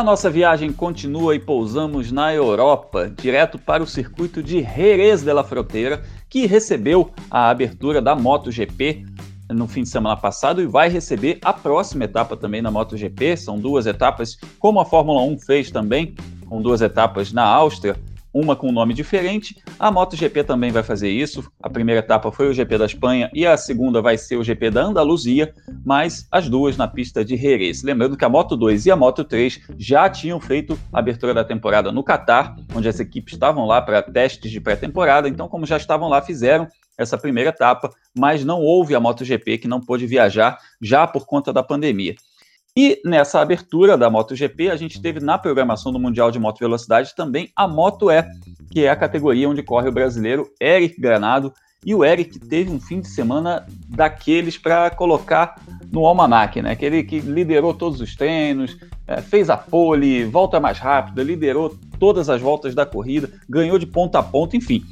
A 0.00 0.02
nossa 0.02 0.30
viagem 0.30 0.72
continua 0.72 1.34
e 1.34 1.38
pousamos 1.38 2.10
na 2.10 2.32
Europa, 2.32 3.12
direto 3.20 3.58
para 3.58 3.82
o 3.82 3.86
circuito 3.86 4.42
de 4.42 4.62
Jerez 4.62 5.22
de 5.22 5.30
la 5.30 5.44
Fronteira, 5.44 6.02
que 6.26 6.46
recebeu 6.46 7.10
a 7.30 7.50
abertura 7.50 8.00
da 8.00 8.16
MotoGP 8.16 9.04
no 9.50 9.68
fim 9.68 9.82
de 9.82 9.90
semana 9.90 10.16
passado 10.16 10.62
e 10.62 10.66
vai 10.66 10.88
receber 10.88 11.38
a 11.44 11.52
próxima 11.52 12.04
etapa 12.04 12.34
também 12.34 12.62
na 12.62 12.70
MotoGP. 12.70 13.36
São 13.36 13.58
duas 13.58 13.84
etapas, 13.84 14.38
como 14.58 14.80
a 14.80 14.86
Fórmula 14.86 15.20
1 15.20 15.38
fez 15.40 15.70
também, 15.70 16.14
com 16.48 16.62
duas 16.62 16.80
etapas 16.80 17.30
na 17.30 17.44
Áustria 17.44 17.94
uma 18.32 18.54
com 18.56 18.68
um 18.68 18.72
nome 18.72 18.94
diferente. 18.94 19.56
A 19.80 19.90
MotoGP 19.90 20.44
também 20.44 20.70
vai 20.70 20.82
fazer 20.82 21.08
isso. 21.08 21.50
A 21.58 21.70
primeira 21.70 22.00
etapa 22.00 22.30
foi 22.30 22.50
o 22.50 22.52
GP 22.52 22.76
da 22.76 22.84
Espanha 22.84 23.30
e 23.32 23.46
a 23.46 23.56
segunda 23.56 24.02
vai 24.02 24.18
ser 24.18 24.36
o 24.36 24.44
GP 24.44 24.70
da 24.70 24.82
Andaluzia, 24.82 25.54
mas 25.82 26.28
as 26.30 26.50
duas 26.50 26.76
na 26.76 26.86
pista 26.86 27.24
de 27.24 27.34
Jerez. 27.34 27.82
Lembrando 27.82 28.14
que 28.14 28.22
a 28.22 28.28
Moto 28.28 28.58
2 28.58 28.84
e 28.84 28.90
a 28.90 28.96
Moto 28.96 29.24
3 29.24 29.58
já 29.78 30.06
tinham 30.10 30.38
feito 30.38 30.78
a 30.92 30.98
abertura 30.98 31.32
da 31.32 31.42
temporada 31.42 31.90
no 31.90 32.04
Catar, 32.04 32.54
onde 32.74 32.90
as 32.90 33.00
equipes 33.00 33.32
estavam 33.32 33.64
lá 33.64 33.80
para 33.80 34.02
testes 34.02 34.50
de 34.50 34.60
pré-temporada. 34.60 35.30
Então, 35.30 35.48
como 35.48 35.64
já 35.64 35.78
estavam 35.78 36.10
lá, 36.10 36.20
fizeram 36.20 36.68
essa 36.98 37.16
primeira 37.16 37.48
etapa, 37.48 37.90
mas 38.14 38.44
não 38.44 38.60
houve 38.60 38.94
a 38.94 39.00
MotoGP 39.00 39.56
que 39.56 39.66
não 39.66 39.80
pôde 39.80 40.06
viajar 40.06 40.58
já 40.78 41.06
por 41.06 41.24
conta 41.24 41.54
da 41.54 41.62
pandemia. 41.62 42.16
E 42.76 43.00
nessa 43.04 43.40
abertura 43.40 43.98
da 43.98 44.08
MotoGP, 44.08 44.70
a 44.70 44.76
gente 44.76 45.02
teve 45.02 45.18
na 45.20 45.36
programação 45.36 45.92
do 45.92 45.98
Mundial 45.98 46.30
de 46.30 46.38
Moto 46.38 46.60
Velocidade 46.60 47.14
também 47.16 47.50
a 47.56 47.66
Moto 47.66 48.10
E, 48.10 48.24
que 48.70 48.84
é 48.84 48.90
a 48.90 48.96
categoria 48.96 49.48
onde 49.48 49.62
corre 49.62 49.88
o 49.88 49.92
brasileiro 49.92 50.48
Eric 50.60 51.00
Granado. 51.00 51.52
E 51.84 51.94
o 51.94 52.04
Eric 52.04 52.38
teve 52.38 52.70
um 52.70 52.78
fim 52.78 53.00
de 53.00 53.08
semana 53.08 53.66
daqueles 53.88 54.58
para 54.58 54.90
colocar 54.90 55.60
no 55.90 56.06
almanac, 56.06 56.60
né? 56.60 56.72
Aquele 56.72 57.02
que 57.02 57.20
liderou 57.20 57.72
todos 57.72 58.00
os 58.00 58.14
treinos, 58.14 58.76
é, 59.06 59.20
fez 59.22 59.48
a 59.48 59.56
pole, 59.56 60.24
volta 60.24 60.60
mais 60.60 60.78
rápida, 60.78 61.22
liderou 61.22 61.74
todas 61.98 62.28
as 62.28 62.40
voltas 62.40 62.74
da 62.74 62.84
corrida, 62.84 63.30
ganhou 63.48 63.78
de 63.78 63.86
ponta 63.86 64.18
a 64.18 64.22
ponta, 64.22 64.56
enfim. 64.56 64.84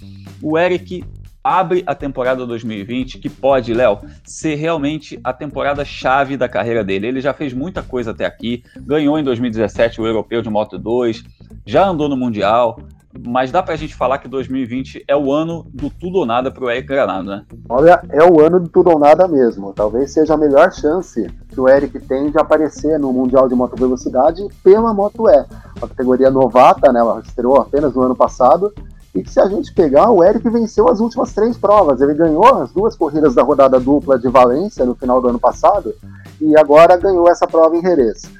O 0.42 0.56
Eric 0.58 1.04
abre 1.48 1.82
a 1.86 1.94
temporada 1.94 2.44
2020, 2.44 3.18
que 3.18 3.30
pode, 3.30 3.72
Léo, 3.72 4.00
ser 4.22 4.56
realmente 4.56 5.18
a 5.24 5.32
temporada 5.32 5.82
chave 5.82 6.36
da 6.36 6.46
carreira 6.46 6.84
dele. 6.84 7.06
Ele 7.06 7.20
já 7.22 7.32
fez 7.32 7.54
muita 7.54 7.82
coisa 7.82 8.10
até 8.10 8.26
aqui, 8.26 8.62
ganhou 8.76 9.18
em 9.18 9.24
2017 9.24 9.98
o 9.98 10.06
Europeu 10.06 10.42
de 10.42 10.50
Moto 10.50 10.78
2, 10.78 11.24
já 11.64 11.88
andou 11.88 12.06
no 12.06 12.18
Mundial, 12.18 12.78
mas 13.26 13.50
dá 13.50 13.62
pra 13.62 13.76
gente 13.76 13.94
falar 13.94 14.18
que 14.18 14.28
2020 14.28 15.04
é 15.08 15.16
o 15.16 15.32
ano 15.32 15.66
do 15.72 15.88
tudo 15.88 16.18
ou 16.18 16.26
nada 16.26 16.50
pro 16.50 16.70
Eric 16.70 16.86
Granado, 16.86 17.30
né? 17.30 17.44
Olha, 17.66 18.02
é 18.10 18.22
o 18.22 18.44
ano 18.44 18.60
do 18.60 18.68
tudo 18.68 18.90
ou 18.90 18.98
nada 18.98 19.26
mesmo. 19.26 19.72
Talvez 19.72 20.12
seja 20.12 20.34
a 20.34 20.36
melhor 20.36 20.70
chance 20.70 21.26
que 21.48 21.58
o 21.58 21.66
Eric 21.66 21.98
tem 22.00 22.30
de 22.30 22.38
aparecer 22.38 22.98
no 22.98 23.10
Mundial 23.10 23.48
de 23.48 23.54
Moto 23.54 23.74
Velocidade 23.74 24.46
pela 24.62 24.92
Moto 24.92 25.28
E. 25.28 25.46
Uma 25.78 25.88
categoria 25.88 26.30
novata, 26.30 26.92
né? 26.92 27.00
Ela 27.00 27.20
estreou 27.20 27.56
apenas 27.56 27.94
no 27.94 28.02
ano 28.02 28.14
passado 28.14 28.72
e 29.14 29.22
que 29.22 29.30
se 29.30 29.40
a 29.40 29.46
gente 29.46 29.72
pegar, 29.72 30.10
o 30.10 30.22
Eric 30.22 30.48
venceu 30.48 30.88
as 30.88 31.00
últimas 31.00 31.32
três 31.32 31.56
provas. 31.56 32.00
Ele 32.00 32.14
ganhou 32.14 32.46
as 32.56 32.70
duas 32.72 32.94
corridas 32.94 33.34
da 33.34 33.42
rodada 33.42 33.80
dupla 33.80 34.18
de 34.18 34.28
Valência 34.28 34.84
no 34.84 34.94
final 34.94 35.20
do 35.20 35.28
ano 35.28 35.38
passado 35.38 35.94
e 36.40 36.56
agora 36.56 36.96
ganhou 36.96 37.28
essa 37.28 37.46
prova 37.46 37.76
em 37.76 37.80
Jerez. 37.80 38.30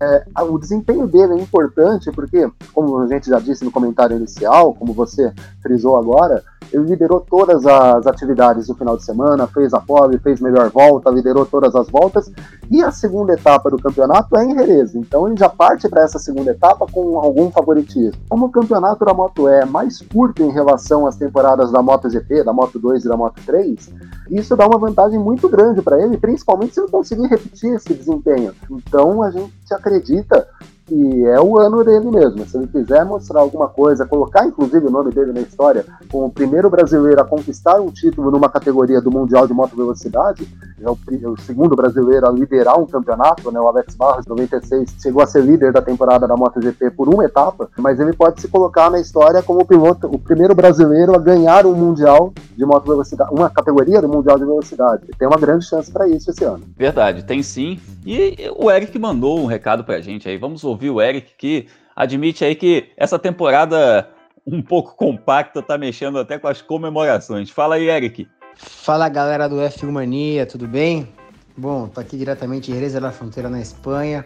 É, 0.00 0.24
o 0.42 0.58
desempenho 0.58 1.06
dele 1.06 1.34
é 1.34 1.36
importante 1.36 2.10
porque, 2.12 2.50
como 2.72 2.98
a 2.98 3.06
gente 3.06 3.28
já 3.28 3.38
disse 3.38 3.64
no 3.64 3.70
comentário 3.70 4.16
inicial, 4.16 4.72
como 4.74 4.92
você 4.92 5.32
frisou 5.62 5.96
agora, 5.96 6.42
ele 6.72 6.84
liderou 6.84 7.20
todas 7.20 7.66
as 7.66 8.06
atividades 8.06 8.66
do 8.68 8.74
final 8.74 8.96
de 8.96 9.04
semana, 9.04 9.46
fez 9.46 9.74
a 9.74 9.80
pole, 9.80 10.18
fez 10.18 10.40
melhor 10.40 10.70
volta, 10.70 11.10
liderou 11.10 11.44
todas 11.44 11.74
as 11.74 11.88
voltas. 11.88 12.30
E 12.70 12.82
a 12.82 12.90
segunda 12.90 13.32
etapa 13.32 13.70
do 13.70 13.78
campeonato 13.78 14.36
é 14.36 14.44
em 14.44 14.54
Jerez, 14.54 14.94
então 14.94 15.26
ele 15.26 15.36
já 15.36 15.48
parte 15.48 15.88
para 15.88 16.02
essa 16.02 16.18
segunda 16.18 16.52
etapa 16.52 16.86
com 16.86 17.18
algum 17.18 17.50
favoritismo. 17.50 18.20
Como 18.28 18.46
o 18.46 18.50
campeonato 18.50 19.04
da 19.04 19.12
Moto 19.12 19.48
E 19.48 19.52
é 19.52 19.64
mais 19.64 20.00
curto 20.00 20.42
em 20.42 20.52
relação 20.52 21.06
às 21.06 21.16
temporadas 21.16 21.72
da 21.72 21.82
MotoGP, 21.82 22.44
da 22.44 22.52
Moto 22.52 22.78
2 22.78 23.04
e 23.04 23.08
da 23.08 23.16
Moto 23.16 23.40
3, 23.44 23.90
isso 24.30 24.56
dá 24.56 24.66
uma 24.66 24.78
vantagem 24.78 25.18
muito 25.18 25.48
grande 25.48 25.82
para 25.82 26.00
ele, 26.00 26.16
principalmente 26.16 26.74
se 26.74 26.80
ele 26.80 26.90
conseguir 26.90 27.26
repetir 27.26 27.74
esse 27.74 27.92
desempenho. 27.92 28.54
Então 28.70 29.22
a 29.22 29.30
gente 29.30 29.52
acredita 29.72 30.46
que 30.90 31.24
é 31.24 31.40
o 31.40 31.56
ano 31.56 31.84
dele 31.84 32.10
mesmo. 32.10 32.44
Se 32.44 32.56
ele 32.56 32.66
quiser 32.66 33.04
mostrar 33.04 33.40
alguma 33.40 33.68
coisa, 33.68 34.04
colocar 34.04 34.44
inclusive 34.44 34.84
o 34.84 34.90
nome 34.90 35.12
dele 35.12 35.32
na 35.32 35.40
história, 35.40 35.84
como 36.10 36.24
o 36.24 36.30
primeiro 36.30 36.68
brasileiro 36.68 37.20
a 37.20 37.24
conquistar 37.24 37.80
um 37.80 37.92
título 37.92 38.28
numa 38.28 38.48
categoria 38.48 39.00
do 39.00 39.08
Mundial 39.08 39.46
de 39.46 39.54
Moto 39.54 39.76
Velocidade, 39.76 40.48
é 40.82 40.90
o, 40.90 40.98
o, 41.30 41.40
segundo 41.40 41.76
brasileiro 41.76 42.26
a 42.26 42.32
liderar 42.32 42.80
um 42.80 42.86
campeonato, 42.86 43.52
né? 43.52 43.60
O 43.60 43.68
Alex 43.68 43.94
Barros, 43.94 44.26
96, 44.26 44.96
chegou 45.00 45.22
a 45.22 45.26
ser 45.26 45.44
líder 45.44 45.72
da 45.72 45.80
temporada 45.80 46.26
da 46.26 46.36
MotoGP 46.36 46.90
por 46.90 47.08
uma 47.08 47.24
etapa, 47.24 47.68
mas 47.78 48.00
ele 48.00 48.12
pode 48.12 48.40
se 48.40 48.48
colocar 48.48 48.90
na 48.90 48.98
história 48.98 49.42
como 49.42 49.60
o 49.60 49.64
piloto, 49.64 50.08
o 50.08 50.18
primeiro 50.18 50.54
brasileiro 50.54 51.14
a 51.14 51.18
ganhar 51.18 51.66
um 51.66 51.74
Mundial 51.74 52.32
de 52.56 52.64
Moto 52.64 52.86
Velocidade, 52.86 53.30
uma 53.32 53.48
categoria 53.48 54.00
do 54.00 54.08
Mundial 54.08 54.38
de 54.38 54.44
Velocidade. 54.44 55.06
Tem 55.16 55.28
uma 55.28 55.38
grande 55.38 55.66
chance 55.66 55.90
para 55.90 56.08
isso 56.08 56.30
esse 56.30 56.44
ano. 56.44 56.62
Verdade, 56.76 57.22
tem 57.22 57.42
sim. 57.42 57.78
E 58.04 58.50
o 58.56 58.70
Eric 58.70 58.98
mandou 58.98 59.38
um 59.38 59.46
recado 59.46 59.84
pra 59.84 60.00
gente 60.00 60.28
aí. 60.28 60.38
Vamos 60.38 60.64
ouvir 60.64 60.79
o 60.88 61.02
Eric 61.02 61.34
que 61.36 61.66
admite 61.94 62.44
aí 62.44 62.54
que 62.54 62.90
essa 62.96 63.18
temporada 63.18 64.08
um 64.46 64.62
pouco 64.62 64.96
compacta 64.96 65.62
tá 65.62 65.76
mexendo 65.76 66.18
até 66.18 66.38
com 66.38 66.48
as 66.48 66.62
comemorações. 66.62 67.50
Fala 67.50 67.74
aí, 67.74 67.88
Eric. 67.88 68.26
Fala 68.56 69.08
galera 69.08 69.48
do 69.48 69.56
F1 69.56 69.90
Mania, 69.90 70.46
tudo 70.46 70.66
bem? 70.66 71.08
Bom, 71.56 71.88
tô 71.88 72.00
aqui 72.00 72.16
diretamente 72.16 72.70
em 72.70 72.74
Jerez 72.74 72.94
da 72.94 73.12
Fronteira, 73.12 73.48
na 73.48 73.60
Espanha, 73.60 74.24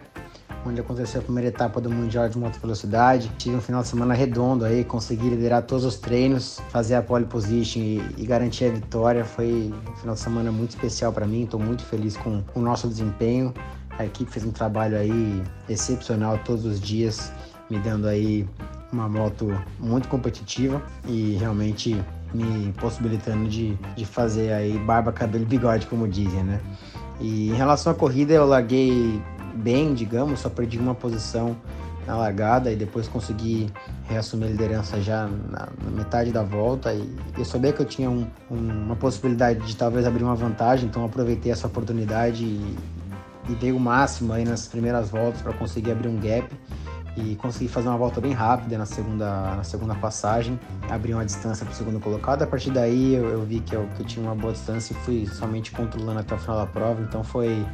onde 0.65 0.79
aconteceu 0.79 1.21
a 1.21 1.23
primeira 1.23 1.49
etapa 1.49 1.81
do 1.81 1.89
Mundial 1.89 2.29
de 2.29 2.37
Moto 2.37 2.59
Velocidade. 2.59 3.29
Tive 3.37 3.55
um 3.55 3.61
final 3.61 3.81
de 3.81 3.87
semana 3.87 4.13
redondo 4.13 4.63
aí, 4.63 4.83
consegui 4.83 5.29
liderar 5.29 5.63
todos 5.63 5.83
os 5.85 5.97
treinos, 5.97 6.61
fazer 6.69 6.95
a 6.95 7.01
pole 7.01 7.25
position 7.25 7.81
e, 7.81 8.01
e 8.17 8.25
garantir 8.25 8.65
a 8.65 8.69
vitória. 8.69 9.25
Foi 9.25 9.73
um 9.89 9.95
final 9.95 10.15
de 10.15 10.21
semana 10.21 10.51
muito 10.51 10.71
especial 10.71 11.11
para 11.11 11.25
mim, 11.25 11.43
estou 11.43 11.59
muito 11.59 11.83
feliz 11.83 12.15
com 12.17 12.41
o 12.53 12.59
nosso 12.59 12.87
desempenho. 12.87 13.53
A 13.97 14.05
equipe 14.05 14.29
fez 14.29 14.45
um 14.45 14.51
trabalho 14.51 14.97
aí 14.97 15.43
excepcional 15.69 16.37
todos 16.39 16.65
os 16.65 16.79
dias, 16.79 17.31
me 17.69 17.79
dando 17.79 18.07
aí 18.07 18.47
uma 18.91 19.07
moto 19.07 19.47
muito 19.79 20.07
competitiva 20.07 20.81
e 21.07 21.37
realmente 21.39 22.01
me 22.33 22.73
possibilitando 22.73 23.47
de, 23.47 23.75
de 23.95 24.05
fazer 24.05 24.51
aí 24.51 24.77
barba, 24.79 25.11
cabelo 25.11 25.43
e 25.43 25.47
bigode, 25.47 25.87
como 25.87 26.07
dizem, 26.07 26.43
né? 26.43 26.59
E 27.19 27.49
em 27.49 27.53
relação 27.53 27.91
à 27.91 27.95
corrida, 27.95 28.33
eu 28.33 28.45
larguei 28.45 29.21
bem, 29.55 29.93
digamos, 29.93 30.41
só 30.41 30.49
perdi 30.49 30.77
uma 30.77 30.93
posição 30.93 31.55
na 32.05 32.15
largada 32.15 32.71
e 32.71 32.75
depois 32.75 33.07
consegui 33.07 33.67
reassumir 34.07 34.47
a 34.47 34.51
liderança 34.51 35.01
já 35.01 35.27
na, 35.27 35.69
na 35.83 35.91
metade 35.91 36.31
da 36.31 36.43
volta 36.43 36.93
e 36.93 37.15
eu 37.35 37.43
sabia 37.43 37.73
que 37.73 37.81
eu 37.81 37.85
tinha 37.85 38.09
um, 38.09 38.27
um, 38.51 38.83
uma 38.83 38.95
possibilidade 38.95 39.65
de 39.65 39.75
talvez 39.75 40.05
abrir 40.05 40.23
uma 40.23 40.35
vantagem, 40.35 40.87
então 40.87 41.03
aproveitei 41.03 41.51
essa 41.51 41.65
oportunidade 41.65 42.43
e, 42.43 42.75
e 43.49 43.55
dei 43.55 43.71
o 43.71 43.79
máximo 43.79 44.33
aí 44.33 44.43
nas 44.43 44.67
primeiras 44.67 45.09
voltas 45.09 45.41
para 45.41 45.53
conseguir 45.53 45.91
abrir 45.91 46.07
um 46.07 46.19
gap 46.19 46.47
e 47.17 47.35
consegui 47.35 47.69
fazer 47.69 47.87
uma 47.87 47.97
volta 47.97 48.19
bem 48.19 48.33
rápida 48.33 48.77
na 48.77 48.85
segunda, 48.85 49.55
na 49.55 49.63
segunda 49.63 49.95
passagem, 49.95 50.59
abri 50.89 51.13
uma 51.13 51.25
distância 51.25 51.65
para 51.65 51.71
o 51.71 51.75
segundo 51.75 51.99
colocado. 51.99 52.43
A 52.43 52.47
partir 52.47 52.71
daí 52.71 53.15
eu, 53.15 53.29
eu 53.29 53.41
vi 53.41 53.61
que 53.61 53.73
eu, 53.73 53.87
que 53.95 54.01
eu, 54.01 54.05
tinha 54.05 54.25
uma 54.25 54.35
boa 54.35 54.51
distância 54.51 54.93
e 54.93 54.95
fui 54.97 55.25
somente 55.25 55.71
controlando 55.71 56.19
até 56.19 56.35
o 56.35 56.37
final 56.37 56.57
da 56.57 56.65
prova, 56.65 57.01
então 57.01 57.23
foi 57.23 57.65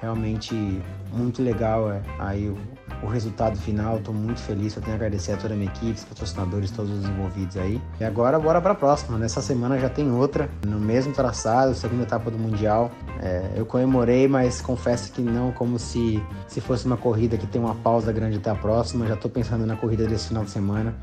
realmente 0.00 0.82
muito 1.12 1.42
legal 1.42 1.90
é, 1.90 2.02
aí 2.18 2.48
o, 2.48 2.56
o 3.02 3.06
resultado 3.06 3.56
final. 3.58 3.98
Estou 3.98 4.14
muito 4.14 4.40
feliz, 4.40 4.74
eu 4.74 4.82
tenho 4.82 4.94
a 4.94 4.96
agradecer 4.96 5.32
a 5.32 5.36
toda 5.36 5.54
a 5.54 5.56
minha 5.56 5.70
equipe, 5.70 5.92
os 5.92 6.04
patrocinadores, 6.04 6.70
todos 6.70 6.90
os 6.90 7.04
envolvidos 7.08 7.56
aí. 7.56 7.80
E 8.00 8.04
agora 8.04 8.38
bora 8.38 8.60
para 8.60 8.72
a 8.72 8.74
próxima. 8.74 9.18
Nessa 9.18 9.42
semana 9.42 9.78
já 9.78 9.88
tem 9.88 10.10
outra, 10.10 10.48
no 10.66 10.78
mesmo 10.78 11.12
traçado, 11.12 11.74
segunda 11.74 12.02
etapa 12.02 12.30
do 12.30 12.38
Mundial. 12.38 12.90
É, 13.20 13.50
eu 13.56 13.66
comemorei, 13.66 14.26
mas 14.26 14.60
confesso 14.60 15.12
que 15.12 15.22
não 15.22 15.52
como 15.52 15.78
se, 15.78 16.22
se 16.48 16.60
fosse 16.60 16.86
uma 16.86 16.96
corrida 16.96 17.36
que 17.36 17.46
tem 17.46 17.60
uma 17.60 17.74
pausa 17.74 18.12
grande 18.12 18.38
até 18.38 18.50
a 18.50 18.54
próxima. 18.54 19.06
Já 19.06 19.14
estou 19.14 19.30
pensando 19.30 19.66
na 19.66 19.76
corrida 19.76 20.06
desse 20.06 20.28
final 20.28 20.44
de 20.44 20.50
semana. 20.50 20.94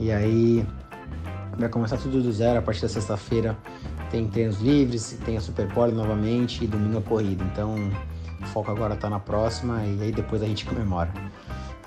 E 0.00 0.12
aí 0.12 0.66
vai 1.58 1.68
começar 1.68 1.96
tudo 1.96 2.22
do 2.22 2.32
zero 2.32 2.58
a 2.58 2.62
partir 2.62 2.82
da 2.82 2.88
sexta-feira. 2.88 3.56
Tem 4.10 4.26
treinos 4.28 4.60
livres, 4.60 5.18
tem 5.24 5.36
a 5.36 5.40
Superpole 5.40 5.92
novamente 5.92 6.64
e 6.64 6.66
domingo 6.66 6.98
a 6.98 7.02
corrida. 7.02 7.44
Então 7.44 7.74
o 8.40 8.46
foco 8.46 8.70
agora 8.70 8.94
está 8.94 9.10
na 9.10 9.18
próxima 9.18 9.82
e 9.84 10.02
aí 10.02 10.12
depois 10.12 10.42
a 10.42 10.46
gente 10.46 10.64
comemora. 10.64 11.12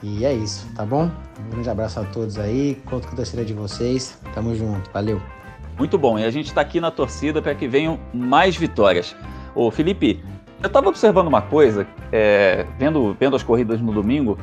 E 0.04 0.26
é 0.26 0.34
isso, 0.34 0.68
tá 0.76 0.84
bom? 0.84 1.12
Um 1.46 1.50
grande 1.52 1.70
abraço 1.70 2.00
a 2.00 2.04
todos 2.04 2.40
aí. 2.40 2.82
Conto 2.86 3.08
com 3.08 3.14
a 3.14 3.18
torcida 3.18 3.46
de 3.46 3.54
vocês. 3.54 4.20
Tamo 4.34 4.56
junto. 4.56 4.90
Valeu. 4.92 5.22
Muito 5.78 5.98
bom. 5.98 6.18
E 6.18 6.26
a 6.26 6.32
gente 6.32 6.48
está 6.48 6.62
aqui 6.62 6.82
na 6.82 6.90
torcida 6.90 7.42
para 7.42 7.54
que 7.54 7.68
venham 7.68 8.00
mais 8.14 8.56
vitórias. 8.56 9.16
Ô, 9.54 9.70
Felipe, 9.70 10.24
eu 10.62 10.68
estava 10.68 10.90
observando 10.90 11.28
uma 11.28 11.42
coisa, 11.42 11.88
é, 12.12 12.66
vendo, 12.80 13.16
vendo 13.20 13.36
as 13.36 13.44
corridas 13.44 13.80
no 13.80 13.92
domingo, 13.92 14.38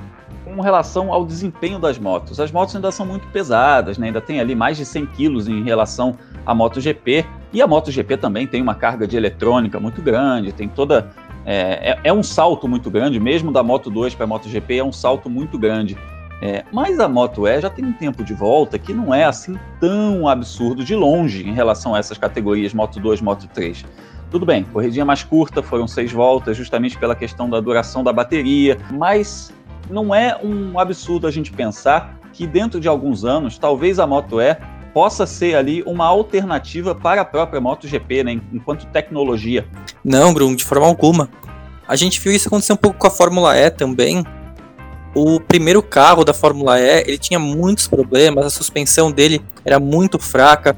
com 0.44 0.60
relação 0.60 1.12
ao 1.12 1.24
desempenho 1.26 1.78
das 1.78 1.98
motos. 1.98 2.40
As 2.40 2.50
motos 2.50 2.74
ainda 2.74 2.90
são 2.90 3.04
muito 3.04 3.26
pesadas, 3.28 3.98
né? 3.98 4.08
ainda 4.08 4.20
tem 4.20 4.40
ali 4.40 4.54
mais 4.54 4.76
de 4.76 4.84
100 4.84 5.06
quilos 5.06 5.48
em 5.48 5.62
relação 5.62 6.16
à 6.46 6.54
MotoGP. 6.54 7.24
E 7.52 7.62
a 7.62 7.66
MotoGP 7.66 8.16
também 8.16 8.46
tem 8.46 8.62
uma 8.62 8.74
carga 8.74 9.06
de 9.06 9.16
eletrônica 9.16 9.78
muito 9.78 10.02
grande, 10.02 10.52
tem 10.52 10.68
toda 10.68 11.10
é, 11.50 11.92
é, 11.92 12.00
é, 12.04 12.12
um 12.12 12.22
salto 12.22 12.68
muito 12.68 12.90
grande, 12.90 13.18
mesmo 13.18 13.50
da 13.50 13.62
Moto 13.62 13.88
2 13.88 14.14
para 14.14 14.24
a 14.24 14.26
MotoGP, 14.26 14.76
é 14.76 14.84
um 14.84 14.92
salto 14.92 15.30
muito 15.30 15.58
grande. 15.58 15.96
É, 16.42 16.62
mas 16.70 17.00
a 17.00 17.08
Moto 17.08 17.48
E 17.48 17.58
já 17.58 17.70
tem 17.70 17.86
um 17.86 17.92
tempo 17.92 18.22
de 18.22 18.34
volta 18.34 18.78
que 18.78 18.92
não 18.92 19.14
é 19.14 19.24
assim 19.24 19.58
tão 19.80 20.28
absurdo 20.28 20.84
de 20.84 20.94
longe 20.94 21.48
em 21.48 21.54
relação 21.54 21.94
a 21.94 21.98
essas 21.98 22.18
categorias 22.18 22.74
Moto 22.74 23.00
2, 23.00 23.22
Moto 23.22 23.48
3. 23.48 23.82
Tudo 24.30 24.44
bem, 24.44 24.62
corridinha 24.62 25.06
mais 25.06 25.24
curta, 25.24 25.62
foram 25.62 25.88
seis 25.88 26.12
voltas, 26.12 26.54
justamente 26.54 26.98
pela 26.98 27.16
questão 27.16 27.48
da 27.48 27.58
duração 27.60 28.04
da 28.04 28.12
bateria, 28.12 28.76
mas 28.90 29.50
não 29.88 30.14
é 30.14 30.38
um 30.44 30.78
absurdo 30.78 31.26
a 31.26 31.30
gente 31.30 31.50
pensar 31.50 32.18
que 32.34 32.46
dentro 32.46 32.78
de 32.78 32.88
alguns 32.88 33.24
anos, 33.24 33.56
talvez 33.56 33.98
a 33.98 34.06
Moto 34.06 34.38
E 34.38 34.54
possa 34.98 35.28
ser 35.28 35.54
ali 35.54 35.80
uma 35.86 36.06
alternativa 36.06 36.92
para 36.92 37.20
a 37.20 37.24
própria 37.24 37.60
MotoGP, 37.60 38.24
né, 38.24 38.40
enquanto 38.52 38.84
tecnologia. 38.86 39.64
Não, 40.04 40.34
Bruno, 40.34 40.56
de 40.56 40.64
forma 40.64 40.86
alguma. 40.86 41.30
A 41.86 41.94
gente 41.94 42.18
viu 42.18 42.32
isso 42.32 42.48
acontecer 42.48 42.72
um 42.72 42.76
pouco 42.76 42.98
com 42.98 43.06
a 43.06 43.10
Fórmula 43.10 43.56
E 43.56 43.70
também. 43.70 44.24
O 45.14 45.38
primeiro 45.38 45.84
carro 45.84 46.24
da 46.24 46.34
Fórmula 46.34 46.80
E, 46.80 47.04
ele 47.06 47.16
tinha 47.16 47.38
muitos 47.38 47.86
problemas, 47.86 48.44
a 48.44 48.50
suspensão 48.50 49.12
dele 49.12 49.40
era 49.64 49.78
muito 49.78 50.18
fraca. 50.18 50.76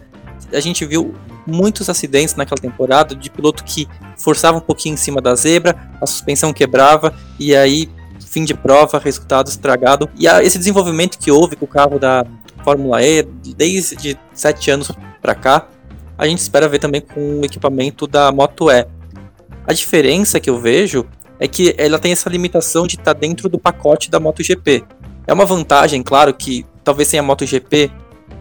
A 0.53 0.61
gente 0.61 0.85
viu 0.85 1.15
muitos 1.47 1.89
acidentes 1.89 2.35
naquela 2.35 2.61
temporada 2.61 3.15
de 3.15 3.31
piloto 3.31 3.65
que 3.65 3.89
forçava 4.19 4.59
um 4.59 4.61
pouquinho 4.61 4.93
em 4.93 4.99
cima 4.99 5.23
da 5.23 5.35
zebra, 5.35 5.75
a 5.99 6.05
suspensão 6.05 6.53
quebrava 6.53 7.15
e 7.39 7.57
aí 7.57 7.89
fim 8.31 8.45
de 8.45 8.55
prova, 8.55 8.99
resultado 8.99 9.49
estragado. 9.49 10.09
E 10.17 10.27
esse 10.27 10.57
desenvolvimento 10.57 11.19
que 11.19 11.31
houve 11.31 11.57
com 11.57 11.65
o 11.65 11.69
carro 11.69 11.99
da 11.99 12.25
Fórmula 12.65 13.03
E 13.03 13.23
desde 13.23 14.19
sete 14.33 14.71
anos 14.71 14.91
para 15.21 15.35
cá, 15.35 15.69
a 16.17 16.27
gente 16.27 16.39
espera 16.39 16.69
ver 16.69 16.79
também 16.79 17.01
com 17.01 17.41
o 17.41 17.45
equipamento 17.45 18.07
da 18.07 18.31
Moto 18.31 18.71
E. 18.71 18.87
A 19.67 19.73
diferença 19.73 20.41
que 20.41 20.51
eu 20.51 20.59
vejo 20.59 21.07
é 21.39 21.49
que 21.49 21.75
ela 21.79 21.99
tem 21.99 22.13
essa 22.13 22.29
limitação 22.29 22.87
de 22.87 22.97
estar 22.97 23.15
tá 23.15 23.21
dentro 23.21 23.49
do 23.49 23.59
pacote 23.59 24.11
da 24.11 24.21
MotoGP. 24.21 24.85
É 25.27 25.33
uma 25.33 25.47
vantagem, 25.47 26.03
claro, 26.03 26.35
que 26.35 26.67
talvez 26.85 27.09
sem 27.09 27.19
a 27.19 27.23
MotoGP 27.23 27.91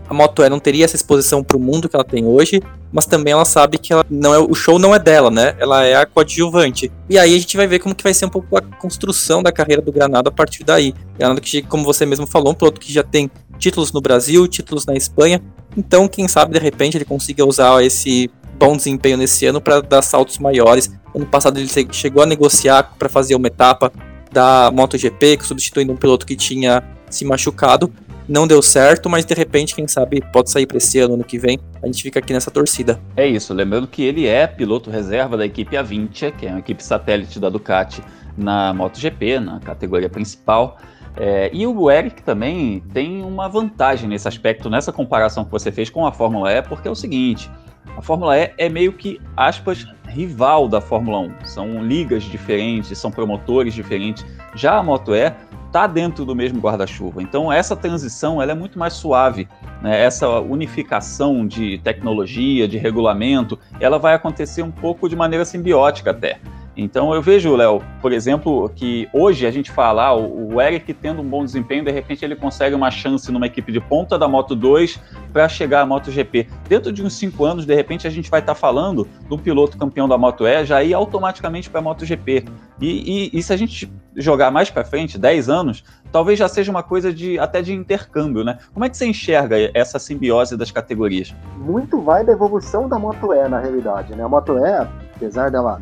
a 0.10 0.14
Moto 0.14 0.44
E 0.44 0.50
não 0.50 0.60
teria 0.60 0.86
essa 0.86 0.96
exposição 0.96 1.44
para 1.44 1.56
o 1.56 1.60
mundo 1.60 1.88
que 1.88 1.96
ela 1.96 2.04
tem 2.04 2.26
hoje, 2.26 2.62
mas 2.92 3.06
também 3.06 3.32
ela 3.32 3.46
sabe 3.46 3.78
que 3.78 3.94
ela 3.94 4.04
não 4.10 4.34
é, 4.34 4.40
o 4.40 4.56
show 4.56 4.80
não 4.80 4.94
é 4.94 4.98
dela, 4.98 5.30
né? 5.30 5.56
Ela 5.60 5.86
é 5.86 5.96
a 5.96 6.06
coadjuvante. 6.06 6.92
E 7.08 7.18
aí 7.20 7.36
a 7.36 7.40
gente 7.40 7.56
vai 7.56 7.68
ver 7.68 7.78
como 7.78 7.94
que 7.94 8.04
vai 8.04 8.14
ser 8.14 8.26
um 8.26 8.30
pouco 8.30 8.58
a 8.58 8.62
construção 8.62 9.44
da 9.44 9.52
carreira 9.52 9.82
do 9.84 9.92
Granado 9.92 10.28
a 10.28 10.32
partir 10.32 10.64
daí. 10.64 10.96
Granado 11.18 11.40
que, 11.40 11.62
como 11.62 11.84
você 11.84 12.08
mesmo 12.08 12.26
falou, 12.26 12.52
um 12.52 12.56
piloto 12.56 12.82
que 12.82 12.92
já 12.92 13.04
tem 13.04 13.30
títulos 13.60 13.92
no 13.92 14.02
Brasil, 14.02 14.48
títulos 14.48 14.86
na 14.86 14.96
Espanha. 14.96 15.42
Então, 15.78 16.08
quem 16.08 16.28
sabe 16.28 16.54
de 16.54 16.60
repente 16.60 16.98
ele 16.98 17.06
consiga 17.06 17.46
usar 17.46 17.84
esse 17.84 18.32
bom 18.58 18.76
desempenho 18.76 19.18
nesse 19.18 19.46
ano 19.46 19.62
para 19.62 19.82
dar 19.82 20.02
saltos 20.02 20.40
maiores. 20.40 20.92
Ano 21.16 21.26
passado 21.26 21.60
ele 21.60 21.70
chegou 21.92 22.24
a 22.24 22.26
negociar 22.26 22.96
para 22.98 23.08
fazer 23.08 23.36
uma 23.36 23.48
etapa 23.48 23.92
da 24.32 24.72
MotoGP, 24.72 25.40
substituindo 25.44 25.94
um 25.94 25.98
piloto 25.98 26.26
que 26.26 26.36
tinha 26.36 26.84
se 27.10 27.26
machucado 27.26 27.92
não 28.30 28.46
deu 28.48 28.62
certo, 28.62 29.10
mas 29.10 29.26
de 29.26 29.34
repente, 29.34 29.74
quem 29.74 29.88
sabe, 29.88 30.22
pode 30.32 30.52
sair 30.52 30.68
para 30.68 30.78
esse 30.78 31.00
ano, 31.00 31.16
ano 31.16 31.24
que 31.24 31.40
vem. 31.40 31.60
A 31.82 31.88
gente 31.88 32.04
fica 32.04 32.20
aqui 32.20 32.32
nessa 32.32 32.52
torcida. 32.52 33.02
É 33.18 33.28
isso, 33.28 33.52
lembrando 33.56 33.88
que 33.88 34.04
ele 34.04 34.28
é 34.28 34.46
piloto 34.46 34.92
reserva 34.92 35.36
da 35.36 35.46
equipe 35.48 35.76
A20, 35.76 36.34
que 36.38 36.46
é 36.46 36.52
uma 36.52 36.60
equipe 36.60 36.84
satélite 36.84 37.40
da 37.40 37.50
Ducati 37.50 38.04
na 38.38 38.72
MotoGP, 38.72 39.40
na 39.40 39.60
categoria 39.60 40.10
principal. 40.10 40.78
É, 41.18 41.50
e 41.54 41.66
o 41.66 41.90
Eric 41.92 42.24
também 42.24 42.82
tem 42.94 43.24
uma 43.24 43.48
vantagem 43.48 44.08
nesse 44.08 44.28
aspecto, 44.28 44.70
nessa 44.70 44.92
comparação 44.92 45.44
que 45.44 45.52
você 45.52 45.72
fez 45.72 45.90
com 45.90 46.06
a 46.06 46.12
Fórmula 46.12 46.52
E, 46.52 46.62
porque 46.62 46.88
é 46.88 46.92
o 46.92 46.96
seguinte: 46.96 47.50
a 47.98 48.02
Fórmula 48.02 48.38
E 48.38 48.54
é 48.58 48.70
meio 48.70 48.94
que, 48.94 49.20
aspas, 49.36 49.86
rival 50.08 50.68
da 50.68 50.82
Fórmula 50.82 51.20
1. 51.20 51.46
São 51.46 51.84
ligas 51.84 52.24
diferentes, 52.24 52.98
são 52.98 53.12
promotores 53.12 53.74
diferentes. 53.74 54.26
Já 54.56 54.78
a 54.78 54.84
Moto 54.84 55.14
E 55.14 55.34
está 55.68 55.86
dentro 55.86 56.26
do 56.26 56.36
mesmo 56.36 56.60
guarda-chuva. 56.60 57.22
Então 57.22 57.52
essa 57.52 57.76
transição 57.76 58.42
ela 58.42 58.52
é 58.52 58.56
muito 58.56 58.78
mais 58.78 58.94
suave, 58.94 59.48
né? 59.82 60.04
essa 60.04 60.40
unificação 60.40 61.46
de 61.48 61.78
tecnologia, 61.80 62.68
de 62.68 62.78
regulamento, 62.78 63.58
ela 63.80 64.00
vai 64.00 64.16
acontecer 64.16 64.64
um 64.64 64.72
pouco 64.72 65.08
de 65.08 65.16
maneira 65.16 65.46
simbiótica 65.46 66.12
até. 66.12 66.40
Então 66.80 67.14
eu 67.14 67.22
vejo, 67.22 67.54
Léo, 67.56 67.82
por 68.02 68.14
exemplo, 68.14 68.70
que 68.74 69.10
hoje 69.12 69.46
a 69.46 69.52
gente 69.52 69.70
fala, 69.70 70.06
ah, 70.06 70.16
o 70.16 70.62
Eric 70.62 70.94
tendo 70.94 71.22
um 71.22 71.26
bom 71.26 71.44
desempenho, 71.44 71.84
de 71.84 71.92
repente 71.92 72.24
ele 72.24 72.38
consegue 72.38 72.74
uma 72.74 72.90
chance 72.90 73.30
numa 73.32 73.48
equipe 73.48 73.70
de 73.70 73.82
ponta 73.82 74.18
da 74.18 74.30
Moto 74.30 74.56
2 74.56 74.98
para 75.34 75.50
chegar 75.50 75.82
à 75.82 75.86
MotoGP. 75.86 76.48
Dentro 76.70 76.94
de 76.94 77.04
uns 77.04 77.14
cinco 77.16 77.44
anos, 77.44 77.66
de 77.66 77.76
repente 77.76 78.08
a 78.08 78.10
gente 78.10 78.30
vai 78.30 78.40
estar 78.40 78.54
tá 78.54 78.60
falando 78.60 79.06
do 79.28 79.38
piloto 79.38 79.78
campeão 79.78 80.08
da 80.08 80.18
Moto 80.18 80.48
E 80.48 80.64
já 80.64 80.82
ir 80.82 80.94
automaticamente 80.94 81.70
para 81.70 81.80
a 81.80 81.84
MotoGP. 81.84 82.46
E, 82.80 83.30
e, 83.34 83.38
e 83.38 83.44
se 83.44 83.52
a 83.52 83.58
gente 83.58 83.92
jogar 84.16 84.50
mais 84.50 84.70
para 84.70 84.86
frente, 84.86 85.18
10 85.18 85.50
anos, 85.50 85.84
talvez 86.14 86.40
já 86.40 86.48
seja 86.48 86.72
uma 86.72 86.82
coisa 86.82 87.14
de 87.14 87.38
até 87.38 87.62
de 87.62 87.74
intercâmbio, 87.74 88.46
né? 88.46 88.58
Como 88.74 88.86
é 88.86 88.90
que 88.90 88.98
você 88.98 89.06
enxerga 89.06 89.58
essa 89.74 90.00
simbiose 90.00 90.56
das 90.56 90.72
categorias? 90.72 91.36
Muito 91.58 92.02
vai 92.02 92.24
da 92.24 92.32
evolução 92.32 92.88
da 92.88 92.98
Moto 92.98 93.34
E, 93.34 93.50
na 93.50 93.60
realidade, 93.60 94.16
né? 94.16 94.24
A 94.24 94.30
Moto 94.30 94.58
E, 94.58 94.88
apesar 95.16 95.52
dela 95.52 95.80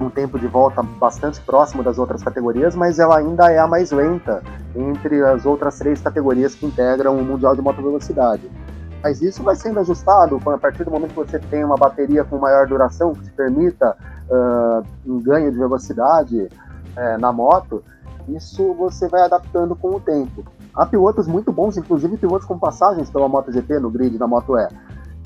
um 0.00 0.10
tempo 0.10 0.38
de 0.38 0.46
volta 0.46 0.82
bastante 0.82 1.40
próximo 1.40 1.82
das 1.82 1.98
outras 1.98 2.22
categorias, 2.22 2.74
mas 2.74 2.98
ela 2.98 3.18
ainda 3.18 3.50
é 3.50 3.58
a 3.58 3.66
mais 3.66 3.90
lenta 3.90 4.42
entre 4.74 5.22
as 5.22 5.46
outras 5.46 5.78
três 5.78 6.00
categorias 6.00 6.54
que 6.54 6.66
integram 6.66 7.16
o 7.16 7.24
Mundial 7.24 7.54
de 7.54 7.62
Moto 7.62 7.82
Velocidade. 7.82 8.50
Mas 9.02 9.20
isso 9.20 9.42
vai 9.42 9.54
sendo 9.54 9.80
ajustado 9.80 10.40
a 10.46 10.58
partir 10.58 10.84
do 10.84 10.90
momento 10.90 11.10
que 11.10 11.16
você 11.16 11.38
tem 11.38 11.62
uma 11.62 11.76
bateria 11.76 12.24
com 12.24 12.38
maior 12.38 12.66
duração, 12.66 13.12
que 13.12 13.22
te 13.22 13.30
permita 13.32 13.96
uh, 14.30 14.82
um 15.06 15.20
ganho 15.20 15.52
de 15.52 15.58
velocidade 15.58 16.40
uh, 16.40 17.18
na 17.18 17.30
moto, 17.32 17.84
isso 18.28 18.72
você 18.74 19.06
vai 19.08 19.22
adaptando 19.22 19.76
com 19.76 19.90
o 19.96 20.00
tempo. 20.00 20.44
Há 20.74 20.86
pilotos 20.86 21.26
muito 21.26 21.52
bons, 21.52 21.76
inclusive 21.76 22.16
pilotos 22.16 22.46
com 22.46 22.58
passagens 22.58 23.10
pela 23.10 23.28
MotoGP 23.28 23.78
no 23.78 23.90
grid 23.90 24.18
da 24.18 24.26
Moto 24.26 24.56
E. 24.56 24.68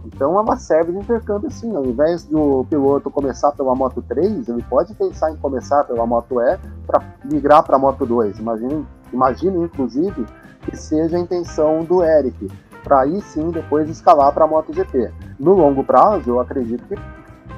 Então 0.04 0.38
ela 0.38 0.56
serve 0.56 0.92
de 0.92 0.98
intercâmbio 0.98 1.50
sim. 1.50 1.74
Ao 1.74 1.84
invés 1.84 2.24
do 2.24 2.64
piloto 2.68 3.10
começar 3.10 3.52
pela 3.52 3.74
Moto 3.74 4.02
3, 4.02 4.48
ele 4.48 4.62
pode 4.62 4.94
pensar 4.94 5.30
em 5.30 5.36
começar 5.36 5.84
pela 5.84 6.06
Moto 6.06 6.40
E 6.40 6.58
para 6.86 7.02
migrar 7.24 7.62
para 7.62 7.76
a 7.76 7.78
Moto 7.78 8.06
2. 8.06 8.38
Imagine, 8.38 8.86
imagine, 9.12 9.64
inclusive, 9.64 10.26
que 10.62 10.76
seja 10.76 11.16
a 11.16 11.20
intenção 11.20 11.82
do 11.84 12.02
Eric, 12.02 12.50
para 12.82 13.00
aí 13.00 13.20
sim 13.20 13.50
depois 13.50 13.88
escalar 13.88 14.32
para 14.32 14.44
a 14.44 14.48
MotoGP. 14.48 15.10
No 15.38 15.54
longo 15.54 15.84
prazo, 15.84 16.30
eu 16.30 16.40
acredito 16.40 16.86
que 16.86 16.96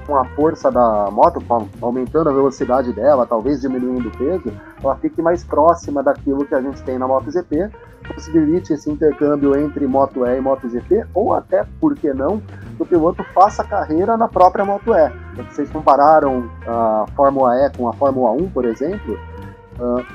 com 0.07 0.17
a 0.17 0.25
força 0.25 0.71
da 0.71 1.09
moto, 1.11 1.41
aumentando 1.81 2.31
a 2.31 2.33
velocidade 2.33 2.93
dela, 2.93 3.27
talvez 3.27 3.61
diminuindo 3.61 4.09
o 4.09 4.19
peso, 4.19 4.53
ela 4.83 4.97
fique 4.97 5.23
mais 5.23 5.45
próxima 5.45 6.03
daquilo 6.03 6.45
que 6.45 6.55
a 6.55 6.61
gente 6.61 6.83
tem 6.83 6.99
na 6.99 7.07
MotoGP, 7.07 7.71
possibilite 8.09 8.73
esse 8.73 8.91
intercâmbio 8.91 9.57
entre 9.59 9.87
Moto 9.87 10.27
E 10.27 10.37
e 10.37 10.41
MotoGP, 10.41 11.07
ou 11.15 11.35
até, 11.35 11.67
por 11.81 11.95
que 11.95 12.13
não, 12.13 12.41
que 12.77 12.83
o 12.83 12.87
piloto 12.87 13.25
faça 13.35 13.65
carreira 13.65 14.17
na 14.17 14.29
própria 14.29 14.65
Moto 14.65 14.93
E. 14.95 15.13
Vocês 15.51 15.71
compararam 15.71 16.51
a 16.67 17.07
Fórmula 17.15 17.55
E 17.57 17.71
com 17.77 17.89
a 17.89 17.93
Fórmula 17.93 18.33
1, 18.33 18.51
por 18.51 18.65
exemplo, 18.65 19.19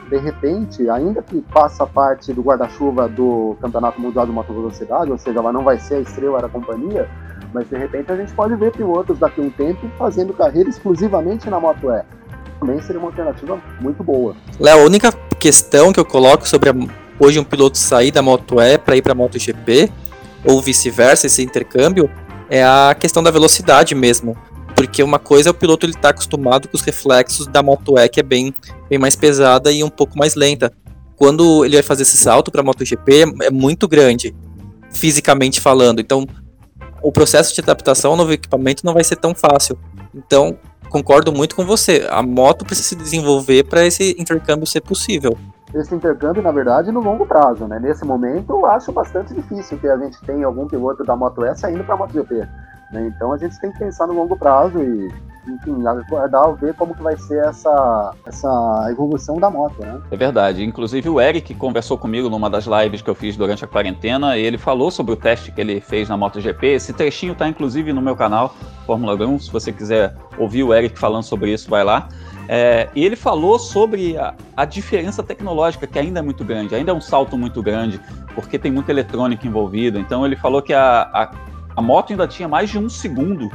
de 0.09 0.17
repente, 0.17 0.89
ainda 0.89 1.21
que 1.21 1.43
faça 1.49 1.87
parte 1.87 2.31
do 2.31 2.41
guarda-chuva 2.41 3.07
do 3.07 3.57
Campeonato 3.61 3.99
Mundial 3.99 4.25
de 4.25 4.31
Moto 4.31 4.53
Velocidade, 4.53 5.11
ou 5.11 5.17
seja, 5.17 5.39
ela 5.39 5.51
não 5.51 5.63
vai 5.63 5.79
ser 5.79 5.95
a 5.95 5.99
estrela 6.01 6.39
da 6.39 6.47
companhia, 6.49 7.09
mas 7.53 7.67
de 7.67 7.77
repente 7.77 8.11
a 8.11 8.15
gente 8.15 8.33
pode 8.33 8.55
ver 8.55 8.71
pilotos 8.71 9.17
daqui 9.17 9.41
a 9.41 9.43
um 9.43 9.49
tempo 9.49 9.89
fazendo 9.97 10.33
carreira 10.33 10.69
exclusivamente 10.69 11.49
na 11.49 11.59
Moto 11.59 11.89
E. 11.91 12.03
Também 12.59 12.79
seria 12.81 12.99
uma 12.99 13.09
alternativa 13.09 13.59
muito 13.81 14.03
boa. 14.03 14.35
Léo, 14.59 14.81
a 14.81 14.85
única 14.85 15.11
questão 15.39 15.91
que 15.91 15.99
eu 15.99 16.05
coloco 16.05 16.47
sobre 16.47 16.69
a, 16.69 16.73
hoje 17.19 17.39
um 17.39 17.43
piloto 17.43 17.77
sair 17.77 18.11
da 18.11 18.21
Moto 18.21 18.61
E 18.61 18.77
para 18.77 18.95
ir 18.95 19.01
para 19.01 19.13
a 19.13 19.15
MotoGP, 19.15 19.91
ou 20.43 20.61
vice-versa, 20.61 21.27
esse 21.27 21.41
intercâmbio, 21.41 22.09
é 22.49 22.63
a 22.63 22.95
questão 22.97 23.23
da 23.23 23.31
velocidade 23.31 23.95
mesmo. 23.95 24.37
Porque 24.75 25.01
uma 25.01 25.17
coisa 25.17 25.49
é 25.49 25.51
o 25.51 25.53
piloto 25.53 25.85
ele 25.85 25.93
tá 25.93 26.09
acostumado 26.09 26.67
com 26.67 26.75
os 26.75 26.83
reflexos 26.83 27.47
da 27.47 27.63
Moto 27.63 27.97
E, 27.97 28.09
que 28.09 28.19
é 28.19 28.23
bem, 28.23 28.53
bem 28.89 28.99
mais 28.99 29.15
pesada 29.15 29.71
e 29.71 29.83
um 29.83 29.89
pouco 29.89 30.17
mais 30.17 30.35
lenta. 30.35 30.71
Quando 31.15 31.63
ele 31.63 31.75
vai 31.75 31.83
fazer 31.83 32.03
esse 32.03 32.17
salto 32.17 32.51
para 32.51 32.61
a 32.61 32.63
MotoGP, 32.63 33.25
é 33.43 33.49
muito 33.49 33.87
grande, 33.87 34.35
fisicamente 34.91 35.61
falando. 35.61 36.01
Então, 36.01 36.27
o 37.01 37.11
processo 37.11 37.55
de 37.55 37.61
adaptação 37.61 38.11
ao 38.11 38.17
novo 38.17 38.33
equipamento 38.33 38.85
não 38.85 38.93
vai 38.93 39.03
ser 39.03 39.15
tão 39.15 39.33
fácil. 39.33 39.79
Então, 40.13 40.57
concordo 40.89 41.31
muito 41.31 41.55
com 41.55 41.65
você. 41.65 42.05
A 42.09 42.21
moto 42.21 42.65
precisa 42.65 42.89
se 42.89 42.95
desenvolver 42.95 43.63
para 43.63 43.85
esse 43.85 44.13
intercâmbio 44.19 44.67
ser 44.67 44.81
possível. 44.81 45.37
Esse 45.73 45.93
intercâmbio, 45.93 46.41
na 46.41 46.51
verdade, 46.51 46.91
no 46.91 47.01
longo 47.01 47.25
prazo, 47.25 47.67
né? 47.67 47.79
Nesse 47.79 48.05
momento, 48.05 48.51
eu 48.51 48.65
acho 48.65 48.91
bastante 48.91 49.33
difícil 49.33 49.77
que 49.77 49.87
a 49.87 49.97
gente 49.97 50.19
tenha 50.21 50.45
algum 50.45 50.67
piloto 50.67 51.03
da 51.03 51.15
Moto 51.15 51.43
S 51.43 51.65
indo 51.69 51.83
para 51.83 51.95
a 51.95 51.97
MotoGP. 51.97 52.47
Né? 52.91 53.07
Então, 53.07 53.33
a 53.33 53.37
gente 53.37 53.59
tem 53.59 53.71
que 53.71 53.79
pensar 53.79 54.07
no 54.07 54.13
longo 54.13 54.37
prazo 54.37 54.79
e 54.79 55.11
enfim, 55.47 55.85
aguardar 55.85 56.53
ver 56.55 56.73
como 56.73 56.95
que 56.95 57.01
vai 57.01 57.15
ser 57.17 57.43
essa, 57.45 58.13
essa 58.25 58.87
evolução 58.89 59.37
da 59.37 59.49
moto, 59.49 59.79
né? 59.79 60.01
É 60.11 60.17
verdade. 60.17 60.63
Inclusive 60.63 61.07
o 61.09 61.21
Eric 61.21 61.53
conversou 61.55 61.97
comigo 61.97 62.29
numa 62.29 62.49
das 62.49 62.65
lives 62.65 63.01
que 63.01 63.09
eu 63.09 63.15
fiz 63.15 63.37
durante 63.37 63.63
a 63.63 63.67
quarentena, 63.67 64.37
e 64.37 64.41
ele 64.41 64.57
falou 64.57 64.89
sobre 64.89 65.13
o 65.13 65.15
teste 65.15 65.51
que 65.51 65.61
ele 65.61 65.79
fez 65.79 66.09
na 66.09 66.17
MotoGP. 66.17 66.67
Esse 66.67 66.93
trechinho 66.93 67.33
está 67.33 67.47
inclusive 67.47 67.93
no 67.93 68.01
meu 68.01 68.15
canal, 68.15 68.55
Fórmula 68.85 69.15
1. 69.15 69.39
Se 69.39 69.51
você 69.51 69.71
quiser 69.71 70.15
ouvir 70.37 70.63
o 70.63 70.73
Eric 70.73 70.97
falando 70.97 71.23
sobre 71.23 71.53
isso, 71.53 71.69
vai 71.69 71.83
lá. 71.83 72.07
É, 72.47 72.89
e 72.95 73.03
ele 73.03 73.15
falou 73.15 73.57
sobre 73.57 74.17
a, 74.17 74.33
a, 74.55 74.65
diferença 74.65 75.23
tecnológica, 75.23 75.87
que 75.87 75.97
ainda 75.97 76.19
é 76.19 76.21
muito 76.21 76.43
grande, 76.43 76.75
ainda 76.75 76.91
é 76.91 76.93
um 76.93 77.01
salto 77.01 77.37
muito 77.37 77.61
grande, 77.61 77.99
porque 78.33 78.59
tem 78.59 78.71
muita 78.71 78.91
eletrônica 78.91 79.47
envolvida. 79.47 79.99
Então 79.99 80.25
ele 80.25 80.35
falou 80.35 80.61
que 80.61 80.73
a, 80.73 81.01
a, 81.01 81.31
a 81.75 81.81
moto 81.81 82.11
ainda 82.11 82.27
tinha 82.27 82.47
mais 82.47 82.69
de 82.69 82.77
um 82.77 82.87
segundo 82.87 83.51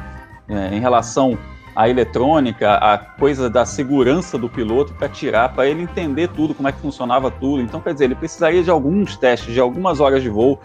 é, 0.47 0.75
em 0.75 0.79
relação 0.79 1.37
a 1.75 1.87
eletrônica, 1.87 2.69
a 2.69 2.97
coisa 2.97 3.49
da 3.49 3.65
segurança 3.65 4.37
do 4.37 4.49
piloto 4.49 4.93
para 4.93 5.07
tirar, 5.07 5.49
para 5.53 5.67
ele 5.67 5.83
entender 5.83 6.27
tudo, 6.29 6.53
como 6.53 6.67
é 6.67 6.71
que 6.71 6.79
funcionava 6.79 7.31
tudo. 7.31 7.61
Então, 7.61 7.79
quer 7.79 7.93
dizer, 7.93 8.05
ele 8.05 8.15
precisaria 8.15 8.61
de 8.61 8.69
alguns 8.69 9.15
testes, 9.15 9.53
de 9.53 9.59
algumas 9.59 9.99
horas 9.99 10.21
de 10.21 10.29
voo 10.29 10.59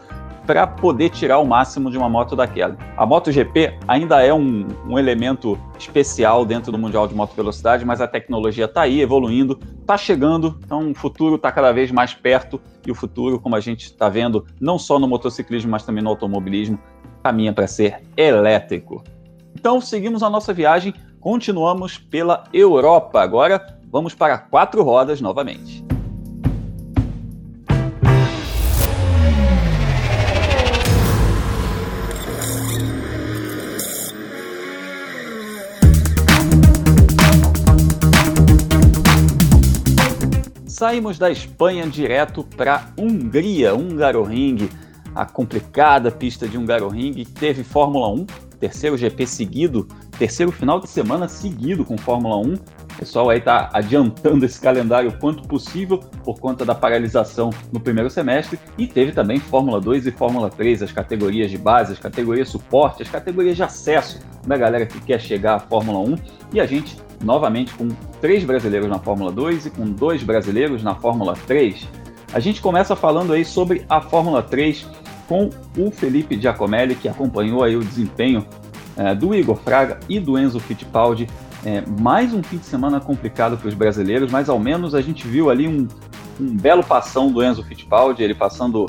para 0.47 0.67
poder 0.67 1.11
tirar 1.11 1.39
o 1.39 1.45
máximo 1.45 1.91
de 1.91 1.99
uma 1.99 2.09
moto 2.09 2.37
daquela. 2.37 2.77
A 2.97 3.05
MotoGP 3.05 3.79
ainda 3.89 4.23
é 4.23 4.33
um, 4.33 4.67
um, 4.89 4.99
elemento 4.99 5.59
especial 5.79 6.45
dentro 6.45 6.71
do 6.71 6.79
Mundial 6.79 7.09
de 7.09 7.15
Moto 7.15 7.35
Velocidade, 7.35 7.85
mas 7.85 8.01
a 8.01 8.07
tecnologia 8.07 8.67
está 8.67 8.83
aí, 8.83 9.01
evoluindo, 9.01 9.59
está 9.81 9.99
chegando, 9.99 10.59
então 10.65 10.91
o 10.91 10.95
futuro 10.95 11.35
está 11.35 11.51
cada 11.51 11.73
vez 11.73 11.91
mais 11.91 12.15
perto 12.15 12.61
e 12.87 12.91
o 12.91 12.95
futuro, 12.95 13.41
como 13.41 13.57
a 13.57 13.61
gente 13.61 13.87
está 13.87 14.09
vendo, 14.09 14.47
não 14.61 14.79
só 14.79 14.99
no 14.99 15.09
motociclismo, 15.09 15.71
mas 15.71 15.85
também 15.85 16.03
no 16.03 16.11
automobilismo, 16.11 16.79
caminha 17.23 17.53
para 17.53 17.67
ser 17.67 18.03
elétrico. 18.17 19.03
Então, 19.55 19.81
seguimos 19.81 20.23
a 20.23 20.31
nossa 20.31 20.53
viagem, 20.53 20.95
continuamos 21.19 21.99
pela 21.99 22.45
Europa. 22.53 23.21
Agora, 23.21 23.79
vamos 23.91 24.15
para 24.15 24.39
quatro 24.39 24.83
rodas 24.83 25.21
novamente. 25.21 25.86
Saímos 40.79 41.19
da 41.19 41.31
Espanha 41.31 41.87
direto 41.87 42.45
para 42.45 42.93
Hungria, 42.99 43.75
Hungaroring, 43.75 44.69
a 45.15 45.25
complicada 45.25 46.11
pista 46.11 46.47
de 46.47 46.59
Hungaroring, 46.59 47.25
teve 47.25 47.65
Fórmula 47.65 48.09
1, 48.09 48.27
terceiro 48.59 48.97
GP 48.97 49.27
seguido, 49.27 49.87
terceiro 50.19 50.51
final 50.51 50.81
de 50.81 50.89
semana 50.89 51.29
seguido 51.29 51.85
com 51.85 51.97
Fórmula 51.97 52.37
1. 52.39 52.55
O 52.55 52.99
pessoal 52.99 53.31
aí 53.31 53.39
está 53.39 53.71
adiantando 53.73 54.45
esse 54.47 54.61
calendário 54.61 55.11
o 55.11 55.19
quanto 55.19 55.47
possível 55.47 55.99
por 56.25 56.41
conta 56.41 56.65
da 56.65 56.75
paralisação 56.75 57.51
no 57.73 57.79
primeiro 57.79 58.09
semestre. 58.09 58.59
E 58.79 58.87
teve 58.87 59.13
também 59.13 59.39
Fórmula 59.39 59.81
2 59.81 60.07
e 60.07 60.11
Fórmula 60.11 60.49
3, 60.49 60.83
as 60.83 60.93
categorias 60.93 61.51
de 61.51 61.59
base, 61.59 61.93
as 61.93 61.99
categorias 61.99 62.49
suporte, 62.49 63.03
as 63.03 63.11
categorias 63.11 63.57
de 63.57 63.63
acesso 63.63 64.21
da 64.47 64.57
galera 64.57 64.87
que 64.87 65.01
quer 65.01 65.21
chegar 65.21 65.57
à 65.57 65.61
Fórmula 65.61 65.99
1. 65.99 66.17
E 66.55 66.61
a 66.61 66.67
gente, 66.67 66.97
novamente, 67.23 67.75
com 67.75 67.89
três 68.21 68.45
brasileiros 68.45 68.89
na 68.89 68.99
Fórmula 68.99 69.31
2 69.31 69.67
e 69.67 69.71
com 69.71 69.85
dois 69.85 70.23
brasileiros 70.23 70.83
na 70.83 70.95
Fórmula 70.95 71.35
3. 71.47 71.87
A 72.33 72.41
gente 72.41 72.61
começa 72.61 72.97
falando 72.97 73.33
aí 73.33 73.45
sobre 73.45 73.85
a 73.89 74.01
Fórmula 74.01 74.43
3 74.43 74.87
com 75.29 75.51
o 75.77 75.91
Felipe 75.91 76.41
Giacomelli, 76.41 76.95
que 76.95 77.09
acompanhou 77.09 77.63
aí 77.63 77.77
o 77.77 77.85
desempenho 77.85 78.47
é, 78.97 79.15
do 79.15 79.35
Igor 79.35 79.57
Fraga 79.57 80.01
e 80.09 80.19
do 80.19 80.39
Enzo 80.39 80.59
Fittipaldi. 80.61 81.29
É, 81.65 81.83
mais 82.01 82.33
um 82.33 82.43
fim 82.43 82.59
de 82.59 82.67
semana 82.67 83.01
complicado 83.01 83.57
para 83.57 83.69
os 83.69 83.75
brasileiros, 83.75 84.31
mas 84.31 84.49
ao 84.49 84.59
menos 84.59 84.95
a 84.95 85.01
gente 85.01 85.27
viu 85.27 85.51
ali 85.51 85.67
um, 85.67 85.89
um 86.41 86.57
belo 86.57 86.85
passão 86.85 87.31
do 87.31 87.43
Enzo 87.43 87.63
Fittipaldi, 87.65 88.23
ele 88.23 88.35
passando 88.35 88.87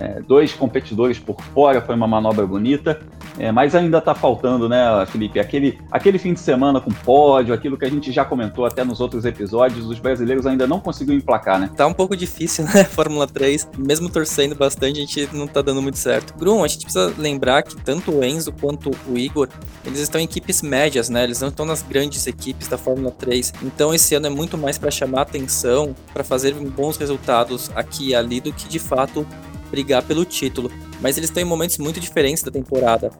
é, 0.00 0.22
dois 0.22 0.54
competidores 0.54 1.18
por 1.18 1.38
fora, 1.54 1.82
foi 1.82 1.94
uma 1.94 2.08
manobra 2.08 2.46
bonita. 2.46 2.98
É, 3.38 3.52
mas 3.52 3.74
ainda 3.74 3.98
está 3.98 4.14
faltando, 4.14 4.68
né, 4.68 4.78
Felipe? 5.06 5.38
Aquele, 5.38 5.78
aquele 5.90 6.18
fim 6.18 6.32
de 6.32 6.40
semana 6.40 6.80
com 6.80 6.90
pódio, 6.90 7.54
aquilo 7.54 7.76
que 7.76 7.84
a 7.84 7.90
gente 7.90 8.10
já 8.10 8.24
comentou 8.24 8.64
até 8.64 8.82
nos 8.82 9.00
outros 9.00 9.24
episódios, 9.24 9.86
os 9.86 9.98
brasileiros 9.98 10.46
ainda 10.46 10.66
não 10.66 10.80
conseguiram 10.80 11.18
emplacar, 11.18 11.58
né? 11.58 11.70
Tá 11.76 11.86
um 11.86 11.92
pouco 11.92 12.16
difícil, 12.16 12.64
né, 12.74 12.84
Fórmula 12.84 13.26
3. 13.26 13.68
Mesmo 13.78 14.08
torcendo 14.08 14.54
bastante, 14.54 14.98
a 14.98 15.00
gente 15.00 15.28
não 15.34 15.46
tá 15.46 15.62
dando 15.62 15.82
muito 15.82 15.98
certo. 15.98 16.34
Grum, 16.36 16.64
a 16.64 16.68
gente 16.68 16.84
precisa 16.84 17.12
lembrar 17.18 17.62
que 17.62 17.76
tanto 17.76 18.10
o 18.10 18.24
Enzo 18.24 18.52
quanto 18.52 18.90
o 19.06 19.18
Igor, 19.18 19.48
eles 19.84 20.00
estão 20.00 20.20
em 20.20 20.24
equipes 20.24 20.62
médias, 20.62 21.08
né? 21.08 21.24
Eles 21.24 21.40
não 21.40 21.48
estão 21.48 21.66
nas 21.66 21.82
grandes 21.82 22.26
equipes 22.26 22.68
da 22.68 22.78
Fórmula 22.78 23.10
3. 23.10 23.52
Então 23.62 23.94
esse 23.94 24.14
ano 24.14 24.26
é 24.26 24.30
muito 24.30 24.56
mais 24.56 24.78
para 24.78 24.90
chamar 24.90 25.22
atenção, 25.22 25.94
para 26.12 26.24
fazer 26.24 26.54
bons 26.54 26.96
resultados 26.96 27.70
aqui 27.74 28.08
e 28.08 28.14
ali 28.14 28.40
do 28.40 28.52
que 28.52 28.68
de 28.68 28.78
fato 28.78 29.26
brigar 29.70 30.02
pelo 30.02 30.24
título. 30.24 30.70
Mas 31.00 31.16
eles 31.16 31.30
estão 31.30 31.42
em 31.42 31.46
momentos 31.46 31.78
muito 31.78 32.00
diferentes 32.00 32.42
da 32.42 32.50
temporada. 32.50 33.10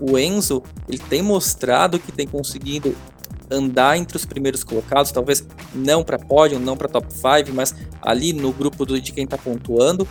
O 0.00 0.18
Enzo, 0.18 0.62
ele 0.88 0.98
tem 0.98 1.22
mostrado 1.22 1.98
que 1.98 2.12
tem 2.12 2.26
conseguido 2.26 2.94
andar 3.50 3.96
entre 3.96 4.16
os 4.16 4.26
primeiros 4.26 4.62
colocados, 4.62 5.10
talvez 5.10 5.44
não 5.74 6.04
para 6.04 6.18
pódio, 6.18 6.58
não 6.58 6.76
para 6.76 6.88
top 6.88 7.06
5, 7.12 7.54
mas 7.54 7.74
ali 8.02 8.32
no 8.32 8.52
grupo 8.52 8.84
do, 8.84 9.00
de 9.00 9.12
quem 9.12 9.24
está 9.24 9.38
pontuando. 9.38 10.06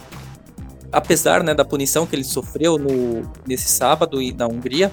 Apesar 0.91 1.43
né, 1.43 1.53
da 1.53 1.65
punição 1.65 2.05
que 2.05 2.15
ele 2.15 2.23
sofreu 2.23 2.77
no, 2.77 3.29
nesse 3.45 3.69
sábado 3.69 4.17
na 4.35 4.47
Hungria, 4.47 4.91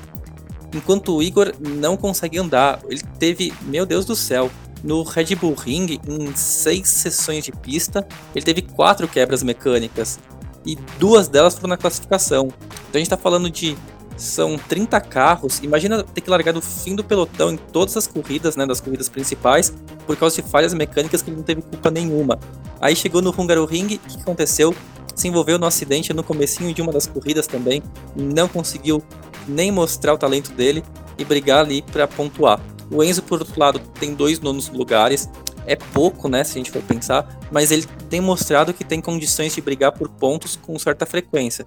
enquanto 0.75 1.17
o 1.17 1.23
Igor 1.23 1.55
não 1.61 1.97
consegue 1.97 2.39
andar. 2.39 2.81
Ele 2.89 3.01
teve, 3.19 3.53
meu 3.63 3.87
Deus 3.87 4.05
do 4.05 4.17
céu, 4.17 4.51
no 4.83 5.03
Red 5.03 5.35
Bull 5.37 5.55
Ring, 5.55 5.99
em 6.07 6.37
seis 6.37 6.89
sessões 6.89 7.45
de 7.45 7.53
pista, 7.53 8.07
ele 8.35 8.45
teve 8.45 8.61
quatro 8.61 9.09
quebras 9.09 9.43
mecânicas 9.43 10.19
e 10.65 10.77
duas 10.99 11.29
delas 11.29 11.55
foram 11.55 11.71
na 11.71 11.77
classificação. 11.77 12.47
Então 12.47 12.95
a 12.95 12.99
gente 12.99 13.07
está 13.07 13.17
falando 13.17 13.51
de 13.51 13.77
são 14.17 14.57
30 14.57 15.01
carros. 15.01 15.61
Imagina 15.63 16.03
ter 16.03 16.21
que 16.21 16.31
largar 16.31 16.53
do 16.53 16.63
fim 16.63 16.95
do 16.95 17.03
pelotão 17.03 17.53
em 17.53 17.57
todas 17.57 17.97
as 17.97 18.07
corridas, 18.07 18.57
né, 18.57 18.67
das 18.67 18.81
corridas 18.81 19.09
principais, 19.09 19.75
por 20.07 20.17
causa 20.17 20.41
de 20.41 20.49
falhas 20.49 20.73
mecânicas 20.75 21.23
que 21.23 21.31
ele 21.31 21.37
não 21.37 21.45
teve 21.45 21.63
culpa 21.63 21.91
nenhuma. 21.91 22.39
Aí 22.81 22.95
chegou 22.95 23.21
no 23.21 23.35
Hungaroring, 23.37 23.87
o 23.87 23.99
que 23.99 24.21
aconteceu? 24.21 24.75
Se 25.15 25.29
envolveu 25.29 25.59
no 25.59 25.67
acidente 25.67 26.13
no 26.13 26.23
comecinho 26.23 26.75
de 26.75 26.83
uma 26.83 26.93
das 26.93 27.07
corridas 27.07 27.47
também, 27.47 27.83
não 28.17 28.49
conseguiu 28.49 29.03
nem 29.47 29.71
mostrar 29.71 30.15
o 30.15 30.19
talento 30.19 30.53
dele 30.53 30.83
e 31.17 31.25
brigar 31.25 31.61
ali 31.65 31.83
para 31.83 32.09
pontuar. 32.09 32.61
O 32.91 33.03
Enzo, 33.03 33.23
por 33.23 33.39
outro 33.39 33.59
lado, 33.59 33.79
tem 33.99 34.15
dois 34.15 34.41
nonos 34.41 34.69
lugares, 34.69 35.29
é 35.67 35.77
pouco, 35.77 36.29
né, 36.29 36.45
se 36.45 36.53
a 36.53 36.59
gente 36.59 36.71
for 36.71 36.83
pensar, 36.83 37.41
mas 37.51 37.71
ele 37.71 37.87
tem 38.09 38.21
mostrado 38.21 38.75
que 38.75 38.85
tem 38.85 39.01
condições 39.01 39.55
de 39.55 39.61
brigar 39.61 39.93
por 39.93 40.09
pontos 40.09 40.57
com 40.57 40.79
certa 40.79 41.07
frequência. 41.07 41.67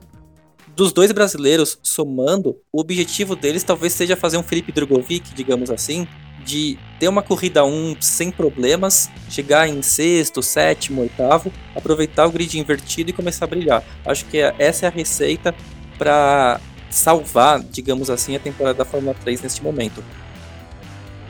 dos 0.75 0.93
dois 0.93 1.11
brasileiros 1.11 1.79
somando, 1.81 2.55
o 2.71 2.79
objetivo 2.79 3.35
deles 3.35 3.63
talvez 3.63 3.93
seja 3.93 4.15
fazer 4.15 4.37
um 4.37 4.43
Felipe 4.43 4.71
Drogovic, 4.71 5.33
digamos 5.33 5.71
assim, 5.71 6.07
de 6.45 6.77
ter 6.99 7.07
uma 7.09 7.23
corrida 7.23 7.65
1 7.65 7.97
sem 7.99 8.29
problemas, 8.31 9.09
chegar 9.27 9.67
em 9.67 9.81
sexto, 9.81 10.41
sétimo, 10.43 11.01
oitavo, 11.01 11.51
aproveitar 11.75 12.27
o 12.27 12.31
grid 12.31 12.57
invertido 12.59 13.09
e 13.09 13.13
começar 13.13 13.45
a 13.45 13.47
brilhar. 13.47 13.83
Acho 14.05 14.23
que 14.25 14.37
essa 14.37 14.85
é 14.85 14.87
a 14.87 14.91
receita 14.91 15.53
para 15.97 16.61
salvar, 16.89 17.59
digamos 17.63 18.09
assim, 18.09 18.35
a 18.35 18.39
temporada 18.39 18.77
da 18.77 18.85
Fórmula 18.85 19.15
3 19.15 19.41
neste 19.41 19.63
momento. 19.63 20.03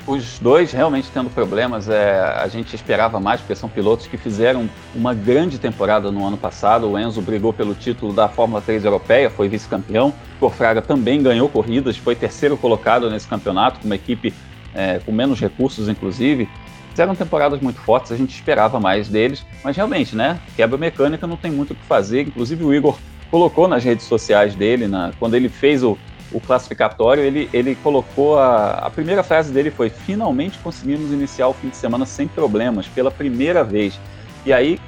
Os 0.07 0.39
dois 0.39 0.71
realmente 0.71 1.09
tendo 1.13 1.29
problemas, 1.29 1.89
é, 1.89 2.21
a 2.21 2.47
gente 2.47 2.73
esperava 2.73 3.19
mais, 3.19 3.41
porque 3.41 3.53
são 3.53 3.67
pilotos 3.67 4.07
que 4.07 4.15
fizeram 4.15 4.69
uma 4.95 5.13
grande 5.13 5.59
temporada 5.59 6.09
no 6.09 6.25
ano 6.25 6.37
passado. 6.37 6.89
O 6.89 6.97
Enzo 6.97 7.21
brigou 7.21 7.51
pelo 7.51 7.75
título 7.75 8.13
da 8.13 8.29
Fórmula 8.29 8.61
3 8.61 8.85
europeia, 8.85 9.29
foi 9.29 9.49
vice-campeão. 9.49 10.13
O 10.39 10.49
Fraga 10.49 10.81
também 10.81 11.21
ganhou 11.21 11.49
corridas, 11.49 11.97
foi 11.97 12.15
terceiro 12.15 12.55
colocado 12.55 13.09
nesse 13.09 13.27
campeonato, 13.27 13.81
com 13.81 13.85
uma 13.85 13.95
equipe 13.95 14.33
é, 14.73 14.99
com 14.99 15.11
menos 15.11 15.41
recursos, 15.41 15.89
inclusive. 15.89 16.47
Fizeram 16.91 17.13
temporadas 17.13 17.59
muito 17.59 17.81
fortes, 17.81 18.09
a 18.13 18.15
gente 18.15 18.33
esperava 18.33 18.79
mais 18.79 19.09
deles, 19.09 19.45
mas 19.61 19.75
realmente, 19.75 20.15
né? 20.15 20.39
Quebra 20.55 20.77
mecânica 20.77 21.27
não 21.27 21.35
tem 21.35 21.51
muito 21.51 21.73
o 21.73 21.75
que 21.75 21.83
fazer. 21.83 22.21
Inclusive, 22.21 22.63
o 22.63 22.73
Igor 22.73 22.97
colocou 23.29 23.67
nas 23.67 23.83
redes 23.83 24.05
sociais 24.05 24.55
dele, 24.55 24.87
na, 24.87 25.11
quando 25.19 25.35
ele 25.35 25.49
fez 25.49 25.83
o, 25.83 25.97
o 26.31 26.39
classificatório, 26.41 27.23
ele, 27.23 27.49
ele 27.53 27.75
colocou 27.75 28.37
a, 28.37 28.71
a 28.71 28.89
primeira 28.89 29.23
frase 29.23 29.51
dele 29.51 29.71
foi: 29.71 29.89
finalmente 29.89 30.59
conseguimos 30.59 31.11
iniciar 31.11 31.47
o 31.47 31.53
fim 31.53 31.69
de 31.69 31.77
semana 31.77 32.05
sem 32.05 32.27
problemas, 32.27 32.87
pela 32.87 33.11
primeira 33.11 33.63
vez. 33.63 33.99
E 34.45 34.53
aí 34.53 34.79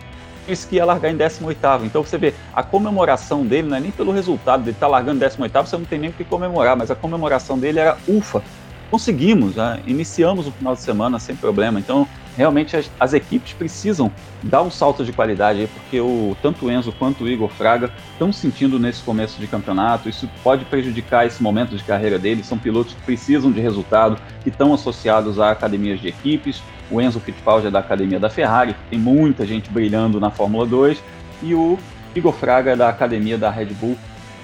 disse 0.47 0.67
que 0.67 0.75
ia 0.77 0.85
largar 0.85 1.11
em 1.11 1.17
18. 1.17 1.85
Então 1.85 2.03
você 2.03 2.17
vê, 2.17 2.33
a 2.53 2.63
comemoração 2.63 3.45
dele 3.45 3.67
não 3.67 3.77
é 3.77 3.79
nem 3.79 3.91
pelo 3.91 4.11
resultado 4.11 4.61
dele 4.61 4.75
estar 4.75 4.87
tá 4.87 4.91
largando 4.91 5.23
em 5.23 5.27
18, 5.27 5.67
você 5.67 5.77
não 5.77 5.85
tem 5.85 5.99
nem 5.99 6.09
o 6.09 6.13
que 6.13 6.23
comemorar, 6.23 6.75
mas 6.75 6.89
a 6.89 6.95
comemoração 6.95 7.57
dele 7.57 7.79
era 7.79 7.97
ufa, 8.07 8.41
conseguimos, 8.89 9.55
né? 9.55 9.79
iniciamos 9.85 10.47
o 10.47 10.51
final 10.51 10.75
de 10.75 10.81
semana 10.81 11.19
sem 11.19 11.35
problema. 11.35 11.79
Então, 11.79 12.07
realmente 12.35 12.75
as, 12.75 12.89
as, 12.99 13.13
equipes 13.13 13.53
precisam 13.53 14.11
dar 14.41 14.61
um 14.61 14.71
salto 14.71 15.03
de 15.03 15.11
qualidade 15.11 15.61
aí, 15.61 15.67
porque 15.67 15.99
o, 15.99 16.35
tanto 16.41 16.65
o 16.65 16.71
Enzo 16.71 16.91
quanto 16.93 17.23
o 17.23 17.29
Igor 17.29 17.49
Fraga 17.49 17.91
estão 18.13 18.31
sentindo 18.31 18.79
nesse 18.79 19.01
começo 19.03 19.39
de 19.39 19.47
campeonato. 19.47 20.09
Isso 20.09 20.29
pode 20.43 20.65
prejudicar 20.65 21.25
esse 21.25 21.41
momento 21.41 21.75
de 21.75 21.83
carreira 21.83 22.17
deles. 22.17 22.45
São 22.45 22.57
pilotos 22.57 22.93
que 22.93 23.01
precisam 23.01 23.51
de 23.51 23.59
resultado, 23.59 24.17
que 24.43 24.49
estão 24.49 24.73
associados 24.73 25.39
a 25.39 25.51
academias 25.51 25.99
de 25.99 26.07
equipes. 26.07 26.61
O 26.89 26.99
Enzo 26.99 27.19
Fittipaldi 27.19 27.67
é 27.67 27.71
da 27.71 27.79
academia 27.79 28.19
da 28.19 28.29
Ferrari, 28.29 28.75
tem 28.89 28.97
muita 28.97 29.45
gente 29.45 29.69
brilhando 29.69 30.19
na 30.19 30.31
Fórmula 30.31 30.65
2. 30.65 31.01
E 31.43 31.53
o 31.53 31.77
Igor 32.15 32.33
Fraga 32.33 32.71
é 32.71 32.75
da 32.75 32.89
academia 32.89 33.37
da 33.37 33.49
Red 33.51 33.67
Bull, 33.67 33.97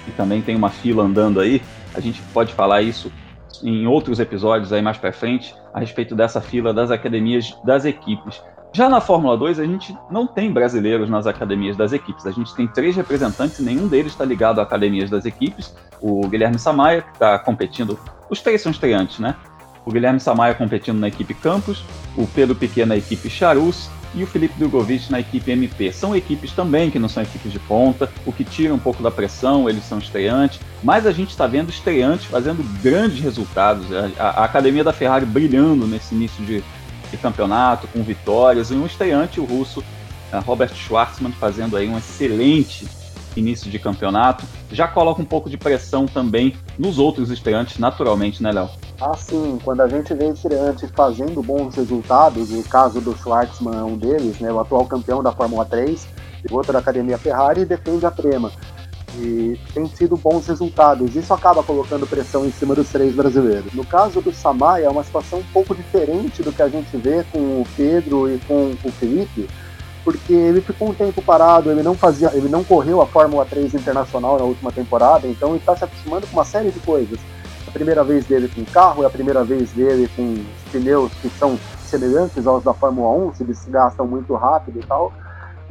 que 0.04 0.12
também 0.12 0.40
tem 0.40 0.54
uma 0.54 0.70
fila 0.70 1.02
andando 1.02 1.40
aí. 1.40 1.60
A 1.94 2.00
gente 2.00 2.22
pode 2.32 2.52
falar 2.52 2.82
isso 2.82 3.10
em 3.62 3.86
outros 3.86 4.20
episódios 4.20 4.72
aí 4.72 4.82
mais 4.82 4.96
para 4.96 5.12
frente 5.12 5.54
a 5.72 5.80
respeito 5.80 6.14
dessa 6.14 6.40
fila 6.40 6.72
das 6.72 6.90
academias 6.90 7.56
das 7.64 7.84
equipes. 7.84 8.42
Já 8.72 8.88
na 8.90 9.00
Fórmula 9.00 9.36
2, 9.38 9.58
a 9.58 9.64
gente 9.64 9.96
não 10.10 10.26
tem 10.26 10.52
brasileiros 10.52 11.08
nas 11.08 11.26
academias 11.26 11.76
das 11.76 11.92
equipes. 11.92 12.26
A 12.26 12.30
gente 12.30 12.54
tem 12.54 12.66
três 12.66 12.94
representantes 12.94 13.58
e 13.58 13.62
nenhum 13.62 13.88
deles 13.88 14.12
está 14.12 14.24
ligado 14.24 14.58
a 14.58 14.62
academias 14.62 15.08
das 15.08 15.24
equipes. 15.24 15.74
O 16.00 16.28
Guilherme 16.28 16.58
Samaia, 16.58 17.00
que 17.00 17.12
está 17.12 17.38
competindo, 17.38 17.98
os 18.28 18.42
três 18.42 18.60
são 18.60 18.70
estreantes, 18.70 19.18
né? 19.18 19.34
O 19.84 19.90
Guilherme 19.90 20.20
Samaia 20.20 20.54
competindo 20.54 20.98
na 20.98 21.08
equipe 21.08 21.32
Campos, 21.32 21.82
o 22.16 22.26
Pedro 22.26 22.54
Piquet 22.54 22.84
na 22.84 22.96
equipe 22.96 23.30
Charus 23.30 23.88
e 24.16 24.24
o 24.24 24.26
Felipe 24.26 24.54
Drogovic 24.58 25.12
na 25.12 25.20
equipe 25.20 25.50
MP. 25.50 25.92
São 25.92 26.16
equipes 26.16 26.52
também 26.52 26.90
que 26.90 26.98
não 26.98 27.08
são 27.08 27.22
equipes 27.22 27.52
de 27.52 27.58
ponta, 27.58 28.10
o 28.24 28.32
que 28.32 28.42
tira 28.42 28.74
um 28.74 28.78
pouco 28.78 29.02
da 29.02 29.10
pressão, 29.10 29.68
eles 29.68 29.84
são 29.84 29.98
estreantes, 29.98 30.58
mas 30.82 31.06
a 31.06 31.12
gente 31.12 31.30
está 31.30 31.46
vendo 31.46 31.68
estreantes 31.68 32.24
fazendo 32.24 32.64
grandes 32.82 33.20
resultados. 33.20 33.86
A, 34.18 34.24
a, 34.24 34.44
academia 34.44 34.82
da 34.82 34.92
Ferrari 34.92 35.26
brilhando 35.26 35.86
nesse 35.86 36.14
início 36.14 36.44
de, 36.44 36.64
de 37.10 37.16
campeonato, 37.18 37.86
com 37.88 38.02
vitórias, 38.02 38.70
e 38.70 38.74
um 38.74 38.86
estreante, 38.86 39.38
o 39.38 39.44
russo 39.44 39.84
Robert 40.44 40.74
Schwartzman, 40.74 41.32
fazendo 41.32 41.76
aí 41.76 41.88
um 41.88 41.96
excelente 41.96 42.86
início 43.36 43.70
de 43.70 43.78
campeonato. 43.78 44.44
Já 44.72 44.88
coloca 44.88 45.20
um 45.20 45.24
pouco 45.24 45.48
de 45.48 45.56
pressão 45.56 46.06
também 46.06 46.56
nos 46.78 46.98
outros 46.98 47.30
estreantes, 47.30 47.78
naturalmente, 47.78 48.42
né, 48.42 48.50
Léo? 48.50 48.70
Assim, 49.00 49.58
quando 49.62 49.82
a 49.82 49.88
gente 49.88 50.14
vê 50.14 50.28
estreante 50.28 50.86
fazendo 50.88 51.42
bons 51.42 51.74
resultados, 51.74 52.50
o 52.50 52.62
caso 52.62 52.98
do 52.98 53.14
Schwartzman 53.14 53.78
é 53.78 53.82
um 53.82 53.96
deles, 53.96 54.40
né, 54.40 54.50
o 54.50 54.58
atual 54.58 54.86
campeão 54.86 55.22
da 55.22 55.30
Fórmula 55.32 55.66
3, 55.66 56.08
e 56.48 56.54
outro 56.54 56.72
da 56.72 56.78
Academia 56.78 57.18
Ferrari, 57.18 57.66
defende 57.66 58.06
a 58.06 58.10
Prema. 58.10 58.50
E 59.18 59.58
tem 59.74 59.86
sido 59.86 60.16
bons 60.16 60.46
resultados. 60.46 61.14
Isso 61.14 61.32
acaba 61.32 61.62
colocando 61.62 62.06
pressão 62.06 62.44
em 62.46 62.50
cima 62.50 62.74
dos 62.74 62.88
três 62.88 63.14
brasileiros. 63.14 63.72
No 63.72 63.84
caso 63.84 64.20
do 64.20 64.32
Samaia, 64.32 64.86
é 64.86 64.90
uma 64.90 65.04
situação 65.04 65.40
um 65.40 65.52
pouco 65.52 65.74
diferente 65.74 66.42
do 66.42 66.52
que 66.52 66.62
a 66.62 66.68
gente 66.68 66.96
vê 66.96 67.24
com 67.32 67.38
o 67.38 67.66
Pedro 67.76 68.32
e 68.32 68.38
com 68.40 68.74
o 68.82 68.92
Felipe, 68.92 69.48
porque 70.04 70.32
ele 70.32 70.60
ficou 70.60 70.90
um 70.90 70.94
tempo 70.94 71.20
parado, 71.20 71.70
ele 71.70 71.82
não 71.82 71.94
fazia, 71.94 72.30
ele 72.34 72.48
não 72.48 72.64
correu 72.64 73.02
a 73.02 73.06
Fórmula 73.06 73.44
3 73.44 73.74
internacional 73.74 74.38
na 74.38 74.44
última 74.44 74.72
temporada, 74.72 75.26
então 75.26 75.50
ele 75.50 75.58
está 75.58 75.76
se 75.76 75.84
acostumando 75.84 76.26
com 76.26 76.34
uma 76.34 76.44
série 76.44 76.70
de 76.70 76.80
coisas 76.80 77.18
primeira 77.76 78.02
vez 78.02 78.24
dele 78.24 78.50
com 78.52 78.64
carro, 78.64 79.02
é 79.02 79.06
a 79.06 79.10
primeira 79.10 79.44
vez 79.44 79.70
dele 79.72 80.08
com 80.16 80.42
pneus 80.72 81.12
que 81.20 81.28
são 81.28 81.58
semelhantes 81.84 82.46
aos 82.46 82.64
da 82.64 82.72
Fórmula 82.72 83.28
1, 83.28 83.34
se 83.34 83.42
eles 83.42 83.58
se 83.58 83.70
gastam 83.70 84.06
muito 84.06 84.34
rápido 84.34 84.80
e 84.80 84.86
tal. 84.86 85.12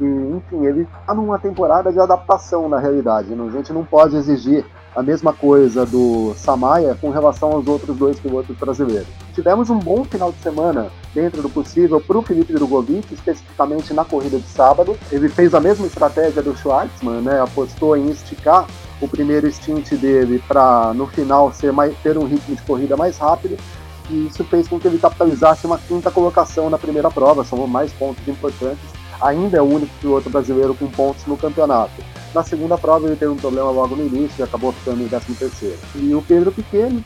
E, 0.00 0.04
enfim, 0.04 0.66
ele 0.66 0.82
está 0.82 1.14
numa 1.14 1.38
temporada 1.38 1.92
de 1.92 1.98
adaptação 1.98 2.68
na 2.68 2.78
realidade. 2.78 3.28
Né? 3.28 3.46
A 3.48 3.50
gente 3.50 3.72
não 3.72 3.84
pode 3.84 4.14
exigir 4.14 4.64
a 4.94 5.02
mesma 5.02 5.32
coisa 5.32 5.84
do 5.84 6.32
Samaya 6.36 6.96
com 7.00 7.10
relação 7.10 7.52
aos 7.52 7.66
outros 7.66 7.96
dois 7.96 8.18
pilotos 8.20 8.56
brasileiros. 8.56 9.08
Tivemos 9.34 9.68
um 9.68 9.78
bom 9.78 10.04
final 10.04 10.30
de 10.30 10.38
semana, 10.38 10.90
dentro 11.12 11.42
do 11.42 11.50
possível, 11.50 12.00
para 12.00 12.16
o 12.16 12.22
Felipe 12.22 12.52
Drogovic, 12.52 13.12
especificamente 13.12 13.92
na 13.92 14.04
corrida 14.04 14.38
de 14.38 14.46
sábado. 14.46 14.96
Ele 15.10 15.28
fez 15.28 15.54
a 15.54 15.60
mesma 15.60 15.86
estratégia 15.86 16.40
do 16.40 16.56
Schwartzman, 16.56 17.20
né? 17.20 17.40
apostou 17.40 17.96
em 17.96 18.08
esticar 18.10 18.66
o 19.00 19.08
primeiro 19.08 19.50
stint 19.52 19.92
dele 19.94 20.42
para 20.46 20.92
no 20.94 21.06
final 21.06 21.52
ser 21.52 21.72
mais, 21.72 21.96
ter 21.98 22.16
um 22.16 22.26
ritmo 22.26 22.56
de 22.56 22.62
corrida 22.62 22.96
mais 22.96 23.18
rápido 23.18 23.56
e 24.08 24.26
isso 24.26 24.44
fez 24.44 24.68
com 24.68 24.78
que 24.78 24.86
ele 24.86 24.98
capitalizasse 24.98 25.66
uma 25.66 25.78
quinta 25.78 26.10
colocação 26.10 26.70
na 26.70 26.78
primeira 26.78 27.10
prova, 27.10 27.44
são 27.44 27.66
mais 27.66 27.92
pontos 27.92 28.26
importantes. 28.28 28.84
Ainda 29.20 29.58
é 29.58 29.62
o 29.62 29.64
único 29.64 29.92
piloto 30.00 30.30
brasileiro 30.30 30.74
com 30.74 30.86
pontos 30.88 31.26
no 31.26 31.36
campeonato. 31.36 31.92
Na 32.34 32.44
segunda 32.44 32.76
prova 32.76 33.06
ele 33.06 33.16
teve 33.16 33.32
um 33.32 33.36
problema 33.36 33.70
logo 33.70 33.96
no 33.96 34.06
início 34.06 34.34
e 34.38 34.42
acabou 34.42 34.72
ficando 34.72 35.02
em 35.02 35.08
13 35.08 35.34
terceiro. 35.34 35.78
E 35.96 36.14
o 36.14 36.22
Pedro 36.22 36.52
Pequeno 36.52 37.02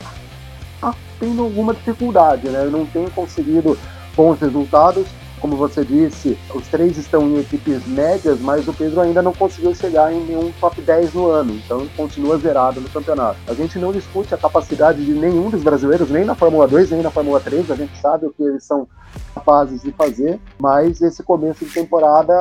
está 0.75 0.93
tendo 1.19 1.41
alguma 1.41 1.73
dificuldade, 1.73 2.49
né? 2.49 2.63
Ele 2.63 2.71
não 2.71 2.85
tem 2.85 3.07
conseguido 3.09 3.77
bons 4.15 4.39
resultados 4.39 5.07
como 5.41 5.55
você 5.55 5.83
disse, 5.83 6.37
os 6.53 6.67
três 6.67 6.97
estão 6.97 7.27
em 7.27 7.39
equipes 7.39 7.85
médias, 7.87 8.39
mas 8.39 8.67
o 8.67 8.73
Pedro 8.73 9.01
ainda 9.01 9.21
não 9.21 9.33
conseguiu 9.33 9.73
chegar 9.73 10.13
em 10.13 10.23
nenhum 10.23 10.51
top 10.61 10.79
10 10.79 11.13
no 11.13 11.27
ano, 11.27 11.53
então 11.55 11.87
continua 11.97 12.37
zerado 12.37 12.79
no 12.79 12.89
campeonato. 12.89 13.39
A 13.47 13.53
gente 13.53 13.79
não 13.79 13.91
discute 13.91 14.33
a 14.35 14.37
capacidade 14.37 15.03
de 15.03 15.13
nenhum 15.13 15.49
dos 15.49 15.63
brasileiros, 15.63 16.09
nem 16.09 16.23
na 16.23 16.35
Fórmula 16.35 16.67
2, 16.67 16.91
nem 16.91 17.01
na 17.01 17.09
Fórmula 17.09 17.39
3, 17.39 17.71
a 17.71 17.75
gente 17.75 17.97
sabe 17.99 18.27
o 18.27 18.31
que 18.31 18.43
eles 18.43 18.63
são 18.63 18.87
capazes 19.33 19.81
de 19.81 19.91
fazer, 19.91 20.39
mas 20.59 21.01
esse 21.01 21.23
começo 21.23 21.65
de 21.65 21.73
temporada 21.73 22.33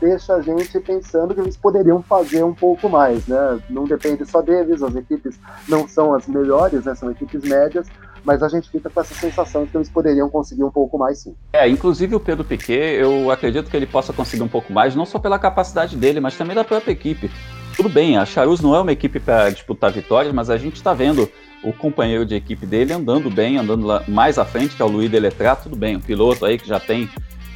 deixa 0.00 0.34
a 0.34 0.40
gente 0.40 0.80
pensando 0.80 1.34
que 1.34 1.40
eles 1.40 1.56
poderiam 1.56 2.02
fazer 2.02 2.42
um 2.42 2.54
pouco 2.54 2.88
mais, 2.88 3.26
né? 3.26 3.60
Não 3.68 3.84
depende 3.84 4.24
só 4.24 4.40
deles, 4.40 4.82
as 4.82 4.94
equipes 4.96 5.38
não 5.68 5.86
são 5.86 6.14
as 6.14 6.26
melhores, 6.26 6.84
né? 6.84 6.94
São 6.94 7.10
equipes 7.10 7.42
médias, 7.42 7.86
mas 8.26 8.42
a 8.42 8.48
gente 8.48 8.68
fica 8.68 8.90
com 8.90 9.00
essa 9.00 9.14
sensação 9.14 9.64
de 9.64 9.70
que 9.70 9.76
eles 9.76 9.88
poderiam 9.88 10.28
conseguir 10.28 10.64
um 10.64 10.70
pouco 10.70 10.98
mais 10.98 11.18
sim. 11.18 11.36
É, 11.52 11.68
inclusive 11.68 12.16
o 12.16 12.20
Pedro 12.20 12.44
Piquet, 12.44 12.98
eu 13.00 13.30
acredito 13.30 13.70
que 13.70 13.76
ele 13.76 13.86
possa 13.86 14.12
conseguir 14.12 14.42
um 14.42 14.48
pouco 14.48 14.72
mais, 14.72 14.96
não 14.96 15.06
só 15.06 15.20
pela 15.20 15.38
capacidade 15.38 15.96
dele, 15.96 16.18
mas 16.18 16.36
também 16.36 16.56
da 16.56 16.64
própria 16.64 16.90
equipe. 16.90 17.30
Tudo 17.76 17.88
bem, 17.88 18.18
a 18.18 18.26
Charus 18.26 18.60
não 18.60 18.74
é 18.74 18.80
uma 18.80 18.90
equipe 18.90 19.20
para 19.20 19.50
disputar 19.50 19.92
vitórias, 19.92 20.34
mas 20.34 20.50
a 20.50 20.58
gente 20.58 20.74
está 20.74 20.92
vendo 20.92 21.30
o 21.62 21.72
companheiro 21.72 22.26
de 22.26 22.34
equipe 22.34 22.66
dele 22.66 22.92
andando 22.92 23.30
bem, 23.30 23.58
andando 23.58 23.86
lá 23.86 24.02
mais 24.08 24.38
à 24.38 24.44
frente, 24.44 24.74
que 24.74 24.82
é 24.82 24.84
o 24.84 24.88
Luiz 24.88 25.08
Deletrá, 25.08 25.54
tudo 25.54 25.76
bem, 25.76 25.96
um 25.96 26.00
piloto 26.00 26.44
aí 26.44 26.58
que 26.58 26.66
já 26.66 26.80
tem 26.80 27.08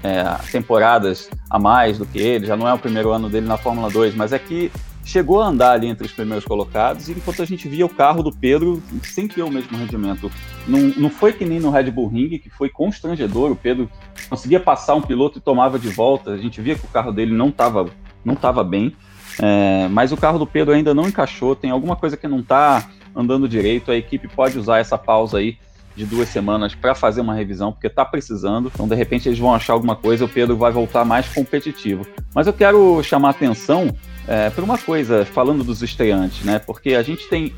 é, 0.04 0.22
temporadas 0.52 1.28
a 1.50 1.58
mais 1.58 1.98
do 1.98 2.06
que 2.06 2.18
ele, 2.18 2.46
já 2.46 2.56
não 2.56 2.68
é 2.68 2.72
o 2.72 2.78
primeiro 2.78 3.10
ano 3.10 3.28
dele 3.28 3.46
na 3.46 3.56
Fórmula 3.56 3.90
2, 3.90 4.14
mas 4.14 4.32
é 4.32 4.38
que 4.38 4.70
chegou 5.04 5.40
a 5.40 5.46
andar 5.46 5.72
ali 5.72 5.86
entre 5.86 6.06
os 6.06 6.12
primeiros 6.12 6.44
colocados, 6.44 7.08
e 7.08 7.12
enquanto 7.12 7.42
a 7.42 7.44
gente 7.44 7.68
via 7.68 7.84
o 7.84 7.88
carro 7.88 8.22
do 8.22 8.32
Pedro 8.32 8.82
sem 9.02 9.26
ter 9.26 9.42
o 9.42 9.50
mesmo 9.50 9.76
rendimento. 9.76 10.30
Não, 10.66 10.78
não 10.96 11.10
foi 11.10 11.32
que 11.32 11.44
nem 11.44 11.58
no 11.58 11.70
Red 11.70 11.90
Bull 11.90 12.08
Ring, 12.08 12.38
que 12.38 12.50
foi 12.50 12.68
constrangedor, 12.68 13.50
o 13.50 13.56
Pedro 13.56 13.90
conseguia 14.28 14.60
passar 14.60 14.94
um 14.94 15.02
piloto 15.02 15.38
e 15.38 15.40
tomava 15.40 15.78
de 15.78 15.88
volta, 15.88 16.30
a 16.30 16.38
gente 16.38 16.60
via 16.60 16.74
que 16.74 16.84
o 16.84 16.88
carro 16.88 17.12
dele 17.12 17.32
não 17.32 17.48
estava 17.48 17.88
não 18.22 18.34
tava 18.34 18.62
bem, 18.62 18.94
é, 19.40 19.88
mas 19.88 20.12
o 20.12 20.16
carro 20.16 20.38
do 20.38 20.46
Pedro 20.46 20.74
ainda 20.74 20.92
não 20.92 21.08
encaixou, 21.08 21.56
tem 21.56 21.70
alguma 21.70 21.96
coisa 21.96 22.16
que 22.16 22.28
não 22.28 22.40
está 22.40 22.86
andando 23.16 23.48
direito, 23.48 23.90
a 23.90 23.96
equipe 23.96 24.28
pode 24.28 24.58
usar 24.58 24.78
essa 24.78 24.98
pausa 24.98 25.38
aí 25.38 25.56
de 25.96 26.06
duas 26.06 26.28
semanas 26.28 26.74
para 26.74 26.94
fazer 26.94 27.20
uma 27.20 27.34
revisão, 27.34 27.72
porque 27.72 27.86
está 27.86 28.04
precisando. 28.04 28.70
Então, 28.72 28.86
de 28.86 28.94
repente, 28.94 29.28
eles 29.28 29.38
vão 29.38 29.54
achar 29.54 29.72
alguma 29.72 29.96
coisa 29.96 30.24
o 30.24 30.28
Pedro 30.28 30.56
vai 30.56 30.72
voltar 30.72 31.04
mais 31.04 31.28
competitivo. 31.28 32.06
Mas 32.34 32.46
eu 32.46 32.52
quero 32.52 33.02
chamar 33.02 33.30
atenção 33.30 33.94
é, 34.26 34.50
por 34.50 34.64
uma 34.64 34.78
coisa, 34.78 35.24
falando 35.24 35.64
dos 35.64 35.82
estreantes, 35.82 36.44
né? 36.44 36.58
Porque 36.58 36.94
a 36.94 37.02
gente 37.02 37.28
tem 37.28 37.54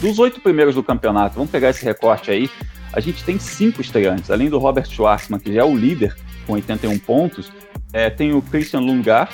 dos 0.00 0.18
oito 0.18 0.40
primeiros 0.40 0.74
do 0.74 0.82
campeonato, 0.82 1.36
vamos 1.36 1.50
pegar 1.50 1.70
esse 1.70 1.84
recorte 1.84 2.30
aí, 2.30 2.50
a 2.92 3.00
gente 3.00 3.24
tem 3.24 3.38
cinco 3.38 3.80
estreantes, 3.80 4.30
além 4.30 4.48
do 4.48 4.58
Robert 4.58 4.86
Schwartzman, 4.86 5.40
que 5.40 5.52
já 5.52 5.60
é 5.60 5.64
o 5.64 5.76
líder 5.76 6.16
com 6.46 6.54
81 6.54 6.98
pontos, 6.98 7.50
é, 7.92 8.08
tem 8.08 8.32
o 8.32 8.42
Christian 8.42 8.80
Lungar 8.80 9.30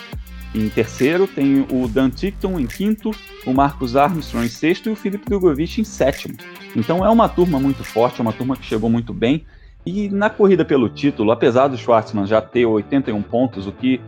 em 0.55 0.69
terceiro, 0.69 1.27
tem 1.27 1.67
o 1.71 1.89
Dan 1.89 2.11
Tickton 2.11 2.61
em 2.61 2.67
quinto, 2.67 3.11
o 3.47 3.53
Marcus 3.53 3.97
Armstrong 3.97 4.45
em 4.45 4.49
sexto 4.49 4.89
e 4.89 4.93
o 4.93 4.97
Felipe 4.97 5.25
Drogovic 5.27 5.81
em 5.81 5.85
sétimo. 5.85 6.35
Então 6.77 7.05
é 7.05 7.09
uma 7.09 7.29
turma 7.29 7.59
muito 7.59 7.83
forte, 7.83 8.21
é 8.21 8.23
uma 8.23 8.33
turma 8.33 8.57
que 8.57 8.65
chegou 8.65 8.91
muito 8.91 9.15
bem. 9.15 9.47
E 9.85 10.09
na 10.09 10.31
corrida 10.31 10.65
pelo 10.65 10.89
título, 10.89 11.33
apesar 11.33 11.69
do 11.69 11.77
Schwartzman 11.77 12.27
já 12.27 12.41
ter 12.41 12.67
81 12.67 13.21
pontos, 13.23 13.67
o 13.67 13.73
que 13.73 14.01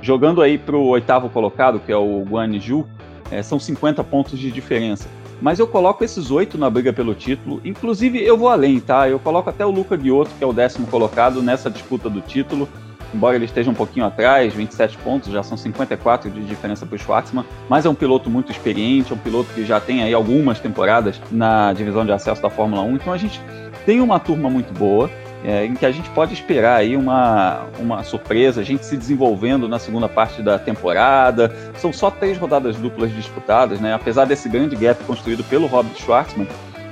jogando 0.00 0.42
aí 0.42 0.58
para 0.58 0.76
o 0.76 0.86
oitavo 0.86 1.28
colocado, 1.28 1.80
que 1.80 1.92
é 1.92 1.96
o 1.96 2.22
Guan 2.22 2.58
Ju, 2.58 2.86
é, 3.30 3.42
são 3.42 3.58
50 3.58 4.02
pontos 4.04 4.38
de 4.38 4.50
diferença. 4.50 5.08
Mas 5.40 5.58
eu 5.58 5.68
coloco 5.68 6.02
esses 6.02 6.30
oito 6.30 6.58
na 6.58 6.68
briga 6.68 6.92
pelo 6.92 7.14
título. 7.14 7.60
Inclusive, 7.64 8.20
eu 8.22 8.36
vou 8.36 8.48
além, 8.48 8.80
tá? 8.80 9.08
Eu 9.08 9.20
coloco 9.20 9.48
até 9.48 9.64
o 9.64 9.70
Luca 9.70 9.96
Guiotto, 9.96 10.32
que 10.36 10.42
é 10.42 10.46
o 10.46 10.52
décimo 10.52 10.86
colocado 10.88 11.40
nessa 11.42 11.70
disputa 11.70 12.10
do 12.10 12.20
título 12.20 12.68
embora 13.14 13.36
ele 13.36 13.44
esteja 13.44 13.70
um 13.70 13.74
pouquinho 13.74 14.06
atrás, 14.06 14.54
27 14.54 14.98
pontos, 14.98 15.32
já 15.32 15.42
são 15.42 15.56
54 15.56 16.30
de 16.30 16.44
diferença 16.44 16.84
para 16.84 16.96
o 16.96 16.98
Schwartzman, 16.98 17.44
mas 17.68 17.86
é 17.86 17.88
um 17.88 17.94
piloto 17.94 18.28
muito 18.28 18.52
experiente, 18.52 19.12
é 19.12 19.14
um 19.14 19.18
piloto 19.18 19.50
que 19.54 19.64
já 19.64 19.80
tem 19.80 20.02
aí 20.02 20.12
algumas 20.12 20.60
temporadas 20.60 21.20
na 21.30 21.72
divisão 21.72 22.04
de 22.04 22.12
acesso 22.12 22.42
da 22.42 22.50
Fórmula 22.50 22.82
1, 22.82 22.96
então 22.96 23.12
a 23.12 23.16
gente 23.16 23.40
tem 23.86 24.00
uma 24.00 24.18
turma 24.18 24.50
muito 24.50 24.72
boa, 24.74 25.10
é, 25.44 25.64
em 25.64 25.74
que 25.74 25.86
a 25.86 25.90
gente 25.90 26.08
pode 26.10 26.34
esperar 26.34 26.76
aí 26.76 26.96
uma, 26.96 27.66
uma 27.78 28.02
surpresa, 28.02 28.60
a 28.60 28.64
gente 28.64 28.84
se 28.84 28.96
desenvolvendo 28.96 29.68
na 29.68 29.78
segunda 29.78 30.08
parte 30.08 30.42
da 30.42 30.58
temporada. 30.58 31.54
São 31.78 31.92
só 31.92 32.10
três 32.10 32.36
rodadas 32.36 32.76
duplas 32.76 33.14
disputadas, 33.14 33.80
né? 33.80 33.94
Apesar 33.94 34.24
desse 34.24 34.48
grande 34.48 34.74
gap 34.76 35.02
construído 35.04 35.44
pelo 35.44 35.66
Robert 35.66 35.96
Schwartzman, 35.96 36.48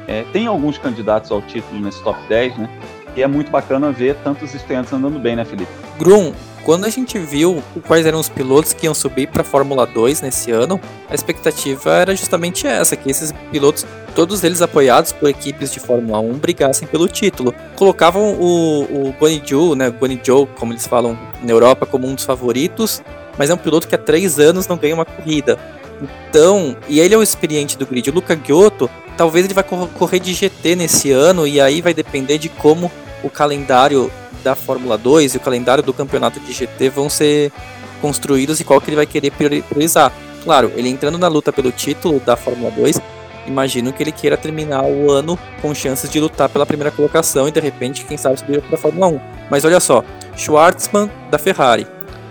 é, 0.07 0.25
tem 0.33 0.47
alguns 0.47 0.79
candidatos 0.79 1.31
ao 1.33 1.43
título 1.43 1.81
nesse 1.81 2.03
top 2.03 2.19
10, 2.29 2.57
né? 2.59 2.71
E 3.17 3.23
é 3.23 3.27
muito 3.27 3.51
bacana 3.51 3.91
ver 3.91 4.15
tantos 4.23 4.55
estreantes 4.55 4.93
andando 4.93 5.19
bem, 5.19 5.35
né, 5.35 5.45
Felipe? 5.45 5.71
Grum, 5.99 6.33
quando 6.67 6.85
a 6.85 6.89
gente 6.89 7.17
viu 7.17 7.63
quais 7.87 8.05
eram 8.05 8.19
os 8.19 8.29
pilotos 8.29 8.73
que 8.73 8.87
iam 8.87 8.93
subir 8.93 9.29
para 9.29 9.43
a 9.43 9.45
Fórmula 9.45 9.87
2 9.87 10.21
nesse 10.21 10.51
ano, 10.51 10.81
a 11.09 11.15
expectativa 11.15 11.95
era 11.95 12.13
justamente 12.17 12.67
essa, 12.67 12.97
que 12.97 13.09
esses 13.09 13.33
pilotos, 13.53 13.87
todos 14.17 14.43
eles 14.43 14.61
apoiados 14.61 15.13
por 15.13 15.31
equipes 15.31 15.71
de 15.71 15.79
Fórmula 15.79 16.19
1, 16.19 16.33
brigassem 16.39 16.89
pelo 16.89 17.07
título. 17.07 17.55
Colocavam 17.77 18.33
o, 18.33 18.83
o 18.83 19.15
Guanyu, 19.17 19.77
né, 19.77 19.91
Guanyu, 19.91 20.49
como 20.59 20.73
eles 20.73 20.89
falam 20.89 21.17
na 21.41 21.53
Europa, 21.53 21.87
como 21.87 22.05
um 22.05 22.17
dos 22.17 22.25
favoritos, 22.25 23.01
mas 23.39 23.49
é 23.49 23.55
um 23.55 23.59
piloto 23.59 23.87
que 23.87 23.95
há 23.95 23.99
três 23.99 24.41
anos 24.41 24.67
não 24.67 24.77
ganha 24.77 24.97
uma 24.97 25.05
corrida. 25.05 25.57
Então, 26.03 26.77
e 26.89 26.99
ele 26.99 27.15
é 27.15 27.17
o 27.17 27.23
experiente 27.23 27.79
do 27.79 27.87
grid. 27.87 28.11
O 28.11 28.13
Luca 28.13 28.37
Giotto, 28.45 28.91
talvez 29.17 29.45
ele 29.45 29.55
vai 29.55 29.63
correr 29.63 30.19
de 30.19 30.35
GT 30.35 30.75
nesse 30.75 31.13
ano, 31.13 31.47
e 31.47 31.61
aí 31.61 31.81
vai 31.81 31.95
depender 31.95 32.39
de 32.39 32.49
como 32.49 32.91
o 33.23 33.31
calendário 33.31 34.11
da 34.43 34.55
Fórmula 34.55 34.97
2 34.97 35.35
e 35.35 35.37
o 35.37 35.41
calendário 35.41 35.83
do 35.83 35.93
campeonato 35.93 36.39
de 36.41 36.53
GT 36.53 36.89
vão 36.91 37.11
ser 37.11 37.53
construídos 38.01 38.61
e 38.61 38.65
qual 38.65 38.81
que 38.81 38.89
ele 38.89 38.97
vai 38.97 39.07
querer 39.07 39.33
priorizar. 39.33 40.13
Claro, 40.45 40.73
ele 40.77 40.89
entrando 40.89 41.19
na 41.19 41.29
luta 41.29 41.53
pelo 41.53 41.73
título 41.73 42.21
da 42.21 42.37
Fórmula 42.37 42.71
2, 42.71 43.01
imagino 43.47 43.93
que 43.93 44.03
ele 44.03 44.13
queira 44.13 44.37
terminar 44.37 44.85
o 44.85 45.11
ano 45.11 45.39
com 45.61 45.75
chances 45.75 46.09
de 46.09 46.21
lutar 46.21 46.49
pela 46.49 46.65
primeira 46.65 46.91
colocação 46.91 47.49
e 47.49 47.51
de 47.51 47.61
repente, 47.61 48.05
quem 48.05 48.17
sabe, 48.17 48.39
subir 48.39 48.63
para 48.63 48.77
a 48.77 48.79
Fórmula 48.79 49.09
1. 49.09 49.21
Mas 49.51 49.65
olha 49.65 49.81
só, 49.81 50.05
Schwartzman 50.37 51.11
da 51.31 51.39
Ferrari, 51.39 51.87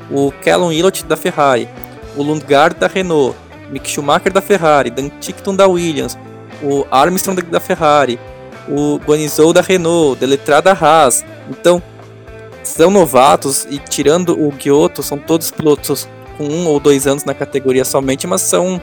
o 0.09 0.31
Callum 0.43 0.71
Ilott 0.71 1.03
da 1.05 1.17
Ferrari, 1.17 1.67
o 2.15 2.23
Lundgaard 2.23 2.77
da 2.79 2.87
Renault, 2.87 3.35
Mick 3.69 3.89
Schumacher 3.89 4.31
da 4.31 4.41
Ferrari, 4.41 4.89
Dan 4.89 5.09
Tickton 5.19 5.55
da 5.55 5.67
Williams, 5.67 6.17
o 6.63 6.85
Armstrong 6.89 7.41
da 7.41 7.59
Ferrari, 7.59 8.19
o 8.67 8.97
Guanizou 8.97 9.53
da 9.53 9.61
Renault, 9.61 10.19
Deletrá 10.19 10.61
da 10.61 10.71
Haas. 10.71 11.23
Então, 11.49 11.81
são 12.63 12.89
novatos 12.89 13.67
e 13.69 13.77
tirando 13.77 14.31
o 14.31 14.51
Kyoto, 14.51 15.03
são 15.03 15.17
todos 15.17 15.51
pilotos 15.51 16.07
com 16.37 16.45
um 16.45 16.67
ou 16.67 16.79
dois 16.79 17.07
anos 17.07 17.23
na 17.23 17.33
categoria 17.33 17.85
somente, 17.85 18.27
mas 18.27 18.41
são 18.41 18.81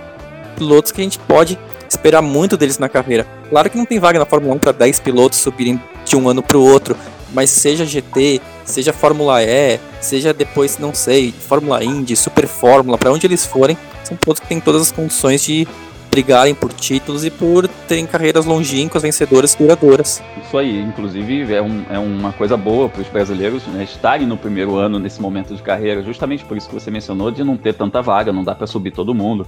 pilotos 0.57 0.92
que 0.92 1.01
a 1.01 1.05
gente 1.05 1.18
pode 1.18 1.59
esperar 1.88 2.23
muito 2.23 2.57
deles 2.57 2.79
na 2.79 2.88
carreira. 2.88 3.27
Claro 3.51 3.68
que 3.68 3.77
não 3.77 3.85
tem 3.85 3.99
vaga 3.99 4.18
na 4.18 4.25
Fórmula 4.25 4.55
1 4.55 4.59
para 4.59 4.73
10 4.73 5.01
pilotos 5.01 5.38
subirem 5.38 5.81
de 6.05 6.16
um 6.16 6.29
ano 6.29 6.42
para 6.42 6.57
o 6.57 6.64
outro, 6.64 6.97
mas 7.33 7.51
seja 7.51 7.85
GT, 7.85 8.40
seja 8.64 8.92
Fórmula 8.92 9.42
E, 9.42 9.79
seja 10.01 10.33
depois, 10.33 10.79
não 10.79 10.95
sei, 10.95 11.33
Fórmula 11.33 11.83
Indy, 11.85 12.16
Super 12.16 12.47
Fórmula, 12.47 12.97
para 12.97 13.12
onde 13.12 13.27
eles 13.27 13.45
forem, 13.45 13.77
são 14.05 14.16
pilotos 14.16 14.40
que 14.40 14.47
têm 14.47 14.61
todas 14.61 14.83
as 14.83 14.92
condições 14.92 15.42
de 15.42 15.66
brigarem 16.12 16.55
por 16.55 16.70
títulos 16.75 17.25
e 17.25 17.31
por 17.31 17.66
terem 17.88 18.07
carreiras 18.07 18.44
longínquas, 18.44 19.03
vencedoras, 19.03 19.55
duradouras. 19.55 20.22
Isso 20.44 20.59
aí, 20.59 20.79
inclusive 20.79 21.55
é, 21.55 21.62
um, 21.62 21.83
é 21.88 21.98
uma 21.98 22.33
coisa 22.33 22.55
boa 22.55 22.87
para 22.87 23.01
os 23.01 23.09
brasileiros 23.09 23.66
né, 23.68 23.83
estarem 23.83 24.27
no 24.27 24.37
primeiro 24.37 24.77
ano 24.77 24.98
nesse 24.98 25.22
momento 25.22 25.55
de 25.55 25.62
carreira, 25.62 26.03
justamente 26.03 26.44
por 26.44 26.55
isso 26.55 26.68
que 26.68 26.75
você 26.75 26.90
mencionou 26.90 27.31
de 27.31 27.42
não 27.42 27.57
ter 27.57 27.72
tanta 27.72 28.03
vaga, 28.03 28.31
não 28.31 28.44
dá 28.44 28.55
para 28.55 28.66
subir 28.66 28.90
todo 28.90 29.14
mundo. 29.14 29.46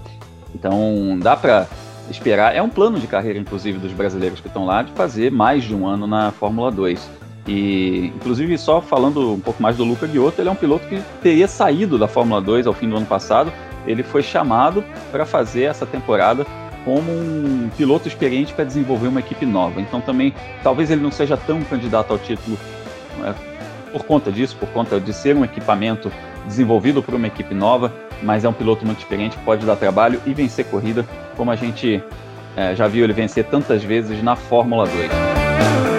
Então 0.55 1.18
dá 1.20 1.37
para 1.37 1.68
esperar, 2.11 2.57
é 2.57 2.62
um 2.62 2.70
plano 2.70 2.98
de 2.98 3.07
carreira 3.07 3.38
inclusive 3.38 3.79
dos 3.79 3.92
brasileiros 3.92 4.40
que 4.40 4.48
estão 4.48 4.64
lá 4.64 4.83
de 4.83 4.92
fazer 4.92 5.31
mais 5.31 5.64
de 5.64 5.74
um 5.74 5.87
ano 5.87 6.07
na 6.07 6.33
Fórmula 6.33 6.70
2. 6.70 7.24
E, 7.46 8.11
inclusive, 8.16 8.57
só 8.57 8.81
falando 8.81 9.35
um 9.35 9.40
pouco 9.40 9.62
mais 9.62 9.77
do 9.77 9.85
Luca 9.85 10.09
Giotto, 10.09 10.40
ele 10.40 10.48
é 10.48 10.53
um 10.53 10.57
piloto 10.57 10.88
que 10.88 10.98
teria 11.22 11.46
saído 11.46 11.98
da 11.98 12.09
Fórmula 12.09 12.40
2 12.40 12.66
ao 12.66 12.72
fim 12.72 12.88
do 12.88 12.96
ano 12.96 13.05
passado, 13.05 13.53
ele 13.87 14.03
foi 14.03 14.23
chamado 14.23 14.85
para 15.11 15.25
fazer 15.25 15.64
essa 15.64 15.87
temporada 15.87 16.47
como 16.85 17.11
um 17.11 17.70
piloto 17.77 18.07
experiente 18.07 18.53
para 18.53 18.64
desenvolver 18.64 19.09
uma 19.09 19.20
equipe 19.20 19.47
nova. 19.47 19.81
Então 19.81 20.01
também, 20.01 20.35
talvez 20.62 20.90
ele 20.90 21.01
não 21.01 21.11
seja 21.11 21.37
tão 21.37 21.62
candidato 21.62 22.12
ao 22.12 22.18
título 22.18 22.59
é, 23.25 23.35
por 23.90 24.05
conta 24.05 24.31
disso, 24.31 24.57
por 24.59 24.68
conta 24.68 25.01
de 25.01 25.12
ser 25.12 25.35
um 25.37 25.44
equipamento 25.44 26.12
desenvolvido 26.47 27.03
por 27.03 27.14
uma 27.14 27.27
equipe 27.27 27.55
nova, 27.55 27.92
mas 28.23 28.44
é 28.44 28.49
um 28.49 28.53
piloto 28.53 28.85
muito 28.85 28.99
experiente 28.99 29.37
pode 29.38 29.64
dar 29.64 29.77
trabalho 29.77 30.20
e 30.27 30.35
vencer 30.35 30.66
corrida, 30.66 31.07
como 31.37 31.51
a 31.51 31.57
gente 31.57 32.03
é, 32.57 32.75
já 32.75 32.87
viu 32.87 33.05
ele 33.05 33.12
vencer 33.12 33.44
tantas 33.44 33.83
vezes 33.83 34.23
na 34.23 34.37
Fórmula 34.37 34.87
2. 34.87 35.93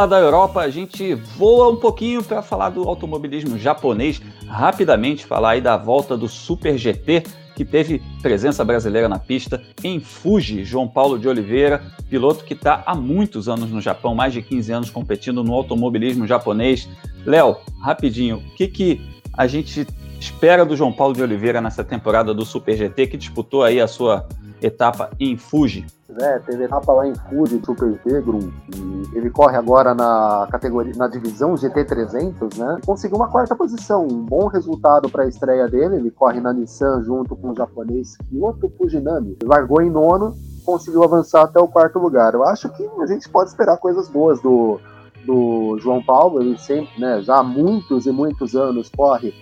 Lá 0.00 0.06
da 0.06 0.18
Europa 0.18 0.60
a 0.60 0.70
gente 0.70 1.14
voa 1.14 1.68
um 1.68 1.76
pouquinho 1.76 2.22
para 2.22 2.40
falar 2.40 2.70
do 2.70 2.88
automobilismo 2.88 3.58
japonês, 3.58 4.20
rapidamente 4.46 5.26
falar 5.26 5.50
aí 5.50 5.60
da 5.60 5.76
volta 5.76 6.16
do 6.16 6.26
Super 6.26 6.78
GT, 6.78 7.22
que 7.54 7.66
teve 7.66 8.00
presença 8.22 8.64
brasileira 8.64 9.10
na 9.10 9.18
pista, 9.18 9.62
em 9.84 10.00
Fuji, 10.00 10.64
João 10.64 10.88
Paulo 10.88 11.18
de 11.18 11.28
Oliveira, 11.28 11.82
piloto 12.08 12.44
que 12.44 12.54
está 12.54 12.82
há 12.86 12.94
muitos 12.94 13.46
anos 13.46 13.70
no 13.70 13.80
Japão, 13.80 14.14
mais 14.14 14.32
de 14.32 14.40
15 14.40 14.72
anos 14.72 14.90
competindo 14.90 15.44
no 15.44 15.52
automobilismo 15.52 16.26
japonês. 16.26 16.88
Léo, 17.26 17.58
rapidinho, 17.82 18.38
o 18.38 18.54
que, 18.54 18.68
que 18.68 19.00
a 19.36 19.46
gente 19.46 19.86
espera 20.18 20.64
do 20.64 20.74
João 20.74 20.92
Paulo 20.92 21.14
de 21.14 21.22
Oliveira 21.22 21.60
nessa 21.60 21.84
temporada 21.84 22.32
do 22.32 22.46
Super 22.46 22.74
GT, 22.74 23.06
que 23.08 23.18
disputou 23.18 23.62
aí 23.62 23.78
a 23.78 23.86
sua 23.86 24.26
etapa 24.62 25.10
em 25.20 25.36
Fuji? 25.36 25.84
É, 26.18 26.38
teve 26.40 26.64
etapa 26.64 26.92
lá 26.92 27.06
em 27.06 27.14
Fuji, 27.14 27.60
Super 27.64 27.92
G, 28.04 28.20
Grum, 28.20 28.50
e 28.74 29.16
ele 29.16 29.30
corre 29.30 29.56
agora 29.56 29.94
na 29.94 30.46
categoria, 30.50 30.92
na 30.96 31.06
divisão 31.06 31.54
GT300, 31.54 32.58
né? 32.58 32.78
Conseguiu 32.84 33.16
uma 33.16 33.28
quarta 33.28 33.54
posição, 33.54 34.06
um 34.06 34.24
bom 34.24 34.46
resultado 34.46 35.08
para 35.08 35.24
a 35.24 35.28
estreia 35.28 35.68
dele. 35.68 35.96
Ele 35.96 36.10
corre 36.10 36.40
na 36.40 36.52
Nissan 36.52 37.02
junto 37.04 37.36
com 37.36 37.50
o 37.50 37.56
japonês 37.56 38.16
Kyoto 38.28 38.70
Fujinami. 38.76 39.38
Largou 39.44 39.80
em 39.80 39.90
nono, 39.90 40.34
conseguiu 40.64 41.04
avançar 41.04 41.42
até 41.42 41.60
o 41.60 41.68
quarto 41.68 41.98
lugar. 41.98 42.34
Eu 42.34 42.44
acho 42.44 42.68
que 42.70 42.88
a 43.00 43.06
gente 43.06 43.28
pode 43.28 43.50
esperar 43.50 43.76
coisas 43.78 44.08
boas 44.08 44.40
do, 44.40 44.80
do 45.24 45.78
João 45.78 46.02
Paulo. 46.02 46.42
Ele 46.42 46.58
sempre, 46.58 47.00
né, 47.00 47.22
já 47.22 47.36
há 47.36 47.42
muitos 47.42 48.06
e 48.06 48.10
muitos 48.10 48.54
anos 48.54 48.90
corre 48.90 49.32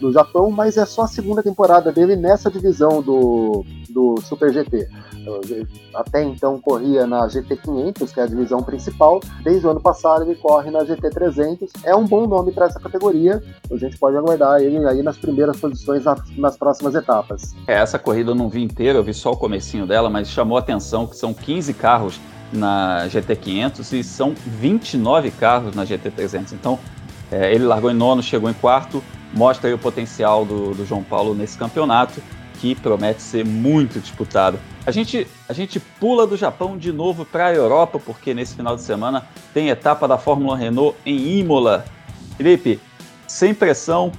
no 0.00 0.12
Japão, 0.12 0.50
mas 0.50 0.76
é 0.76 0.84
só 0.84 1.02
a 1.02 1.08
segunda 1.08 1.42
temporada 1.42 1.92
dele 1.92 2.16
nessa 2.16 2.50
divisão 2.50 3.02
do, 3.02 3.64
do 3.88 4.20
Super 4.22 4.52
GT. 4.52 4.88
Até 5.94 6.22
então 6.22 6.58
corria 6.60 7.06
na 7.06 7.26
GT500, 7.26 8.12
que 8.12 8.20
é 8.20 8.22
a 8.22 8.26
divisão 8.26 8.62
principal. 8.62 9.20
Desde 9.42 9.66
o 9.66 9.70
ano 9.70 9.80
passado 9.80 10.22
ele 10.22 10.36
corre 10.36 10.70
na 10.70 10.80
GT300. 10.80 11.70
É 11.84 11.94
um 11.94 12.06
bom 12.06 12.26
nome 12.26 12.52
para 12.52 12.66
essa 12.66 12.80
categoria. 12.80 13.42
A 13.70 13.76
gente 13.76 13.98
pode 13.98 14.16
aguardar 14.16 14.60
ele 14.60 14.78
aí 14.86 15.02
nas 15.02 15.16
primeiras 15.16 15.58
posições 15.58 16.04
nas 16.36 16.56
próximas 16.56 16.94
etapas. 16.94 17.54
É, 17.66 17.74
essa 17.74 17.98
corrida 17.98 18.30
eu 18.30 18.34
não 18.34 18.48
vi 18.48 18.62
inteira, 18.62 18.98
eu 18.98 19.04
vi 19.04 19.12
só 19.12 19.32
o 19.32 19.36
comecinho 19.36 19.86
dela, 19.86 20.08
mas 20.08 20.28
chamou 20.28 20.56
a 20.56 20.60
atenção 20.60 21.06
que 21.06 21.16
são 21.16 21.34
15 21.34 21.74
carros 21.74 22.20
na 22.52 23.06
GT500 23.08 23.92
e 23.98 24.02
são 24.02 24.34
29 24.46 25.30
carros 25.32 25.74
na 25.74 25.84
GT300. 25.84 26.52
Então 26.52 26.78
é, 27.30 27.52
ele 27.54 27.64
largou 27.64 27.90
em 27.90 27.94
nono, 27.94 28.22
chegou 28.22 28.48
em 28.48 28.54
quarto, 28.54 29.02
mostra 29.38 29.72
o 29.72 29.78
potencial 29.78 30.44
do, 30.44 30.74
do 30.74 30.84
João 30.84 31.04
Paulo 31.04 31.32
nesse 31.32 31.56
campeonato, 31.56 32.20
que 32.60 32.74
promete 32.74 33.22
ser 33.22 33.44
muito 33.44 34.00
disputado. 34.00 34.58
A 34.84 34.90
gente, 34.90 35.28
a 35.48 35.52
gente 35.52 35.78
pula 35.78 36.26
do 36.26 36.36
Japão 36.36 36.76
de 36.76 36.92
novo 36.92 37.24
para 37.24 37.46
a 37.46 37.54
Europa, 37.54 38.00
porque 38.04 38.34
nesse 38.34 38.56
final 38.56 38.74
de 38.74 38.82
semana 38.82 39.24
tem 39.54 39.68
etapa 39.68 40.08
da 40.08 40.18
Fórmula 40.18 40.56
Renault 40.56 40.96
em 41.06 41.38
Imola. 41.38 41.84
Felipe, 42.36 42.80
sem 43.28 43.54
pressão, 43.54 44.10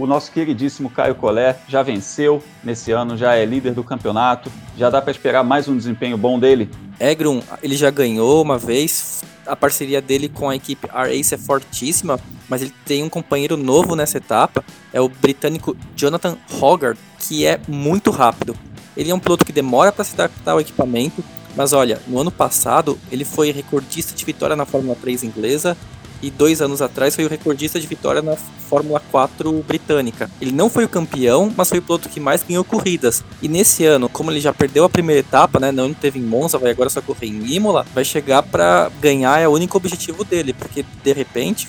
o 0.00 0.06
nosso 0.06 0.32
queridíssimo 0.32 0.88
Caio 0.88 1.14
Collet 1.14 1.58
já 1.68 1.82
venceu 1.82 2.42
nesse 2.64 2.90
ano, 2.90 3.18
já 3.18 3.34
é 3.34 3.44
líder 3.44 3.74
do 3.74 3.84
campeonato. 3.84 4.50
Já 4.76 4.88
dá 4.88 5.02
para 5.02 5.10
esperar 5.10 5.44
mais 5.44 5.68
um 5.68 5.76
desempenho 5.76 6.16
bom 6.16 6.38
dele? 6.38 6.70
Egron, 6.98 7.42
ele 7.62 7.76
já 7.76 7.90
ganhou 7.90 8.42
uma 8.42 8.56
vez. 8.56 9.22
A 9.46 9.54
parceria 9.54 10.00
dele 10.00 10.28
com 10.28 10.48
a 10.48 10.56
equipe 10.56 10.88
R-Ace 10.90 11.34
é 11.34 11.38
fortíssima, 11.38 12.18
mas 12.48 12.62
ele 12.62 12.72
tem 12.86 13.02
um 13.02 13.08
companheiro 13.08 13.56
novo 13.56 13.94
nessa 13.94 14.18
etapa, 14.18 14.64
é 14.92 15.00
o 15.00 15.08
britânico 15.08 15.76
Jonathan 15.96 16.36
Hogarth, 16.60 16.98
que 17.18 17.44
é 17.44 17.60
muito 17.68 18.10
rápido. 18.10 18.56
Ele 18.96 19.10
é 19.10 19.14
um 19.14 19.18
piloto 19.18 19.44
que 19.44 19.52
demora 19.52 19.92
para 19.92 20.04
se 20.04 20.14
adaptar 20.14 20.52
ao 20.52 20.60
equipamento, 20.60 21.24
mas 21.56 21.72
olha, 21.72 22.00
no 22.06 22.18
ano 22.18 22.30
passado 22.30 22.98
ele 23.10 23.24
foi 23.24 23.50
recordista 23.50 24.14
de 24.14 24.24
vitória 24.24 24.54
na 24.54 24.64
Fórmula 24.64 24.96
3 25.00 25.24
inglesa 25.24 25.76
e 26.22 26.30
dois 26.30 26.60
anos 26.60 26.82
atrás 26.82 27.14
foi 27.14 27.24
o 27.24 27.28
recordista 27.28 27.80
de 27.80 27.86
vitória 27.86 28.22
na 28.22 28.36
Fórmula 28.36 29.00
4 29.10 29.64
britânica. 29.66 30.30
Ele 30.40 30.52
não 30.52 30.68
foi 30.68 30.84
o 30.84 30.88
campeão, 30.88 31.52
mas 31.56 31.68
foi 31.68 31.78
o 31.78 31.82
piloto 31.82 32.08
que 32.08 32.20
mais 32.20 32.42
ganhou 32.42 32.64
corridas. 32.64 33.24
E 33.42 33.48
nesse 33.48 33.84
ano, 33.84 34.08
como 34.08 34.30
ele 34.30 34.40
já 34.40 34.52
perdeu 34.52 34.84
a 34.84 34.88
primeira 34.88 35.20
etapa, 35.20 35.58
né, 35.58 35.72
não 35.72 35.92
teve 35.92 36.18
em 36.18 36.22
Monza, 36.22 36.58
vai 36.58 36.70
agora 36.70 36.90
só 36.90 37.00
correr 37.00 37.26
em 37.26 37.54
Imola, 37.54 37.86
vai 37.94 38.04
chegar 38.04 38.42
para 38.42 38.90
ganhar, 39.00 39.40
é 39.40 39.48
o 39.48 39.52
único 39.52 39.76
objetivo 39.76 40.24
dele, 40.24 40.52
porque 40.52 40.84
de 41.02 41.12
repente 41.12 41.68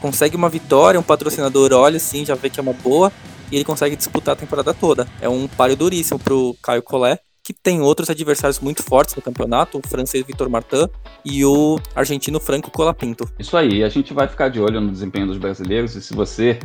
consegue 0.00 0.36
uma 0.36 0.48
vitória, 0.48 1.00
um 1.00 1.02
patrocinador 1.02 1.72
olha 1.72 1.96
assim, 1.96 2.24
já 2.24 2.34
vê 2.34 2.50
que 2.50 2.60
é 2.60 2.62
uma 2.62 2.72
boa, 2.72 3.12
e 3.50 3.56
ele 3.56 3.64
consegue 3.64 3.96
disputar 3.96 4.34
a 4.34 4.36
temporada 4.36 4.74
toda. 4.74 5.06
É 5.20 5.28
um 5.28 5.46
páreo 5.46 5.76
duríssimo 5.76 6.18
pro 6.18 6.56
Caio 6.62 6.82
Collet, 6.82 7.20
que 7.46 7.52
tem 7.52 7.80
outros 7.80 8.10
adversários 8.10 8.58
muito 8.58 8.82
fortes 8.82 9.14
no 9.14 9.22
campeonato, 9.22 9.78
o 9.78 9.88
francês 9.88 10.26
Vitor 10.26 10.50
Martin 10.50 10.88
e 11.24 11.44
o 11.44 11.78
argentino 11.94 12.40
Franco 12.40 12.72
Colapinto. 12.72 13.30
Isso 13.38 13.56
aí, 13.56 13.84
a 13.84 13.88
gente 13.88 14.12
vai 14.12 14.26
ficar 14.26 14.48
de 14.48 14.60
olho 14.60 14.80
no 14.80 14.90
desempenho 14.90 15.28
dos 15.28 15.38
brasileiros 15.38 15.94
e 15.94 16.02
se 16.02 16.12
você 16.12 16.58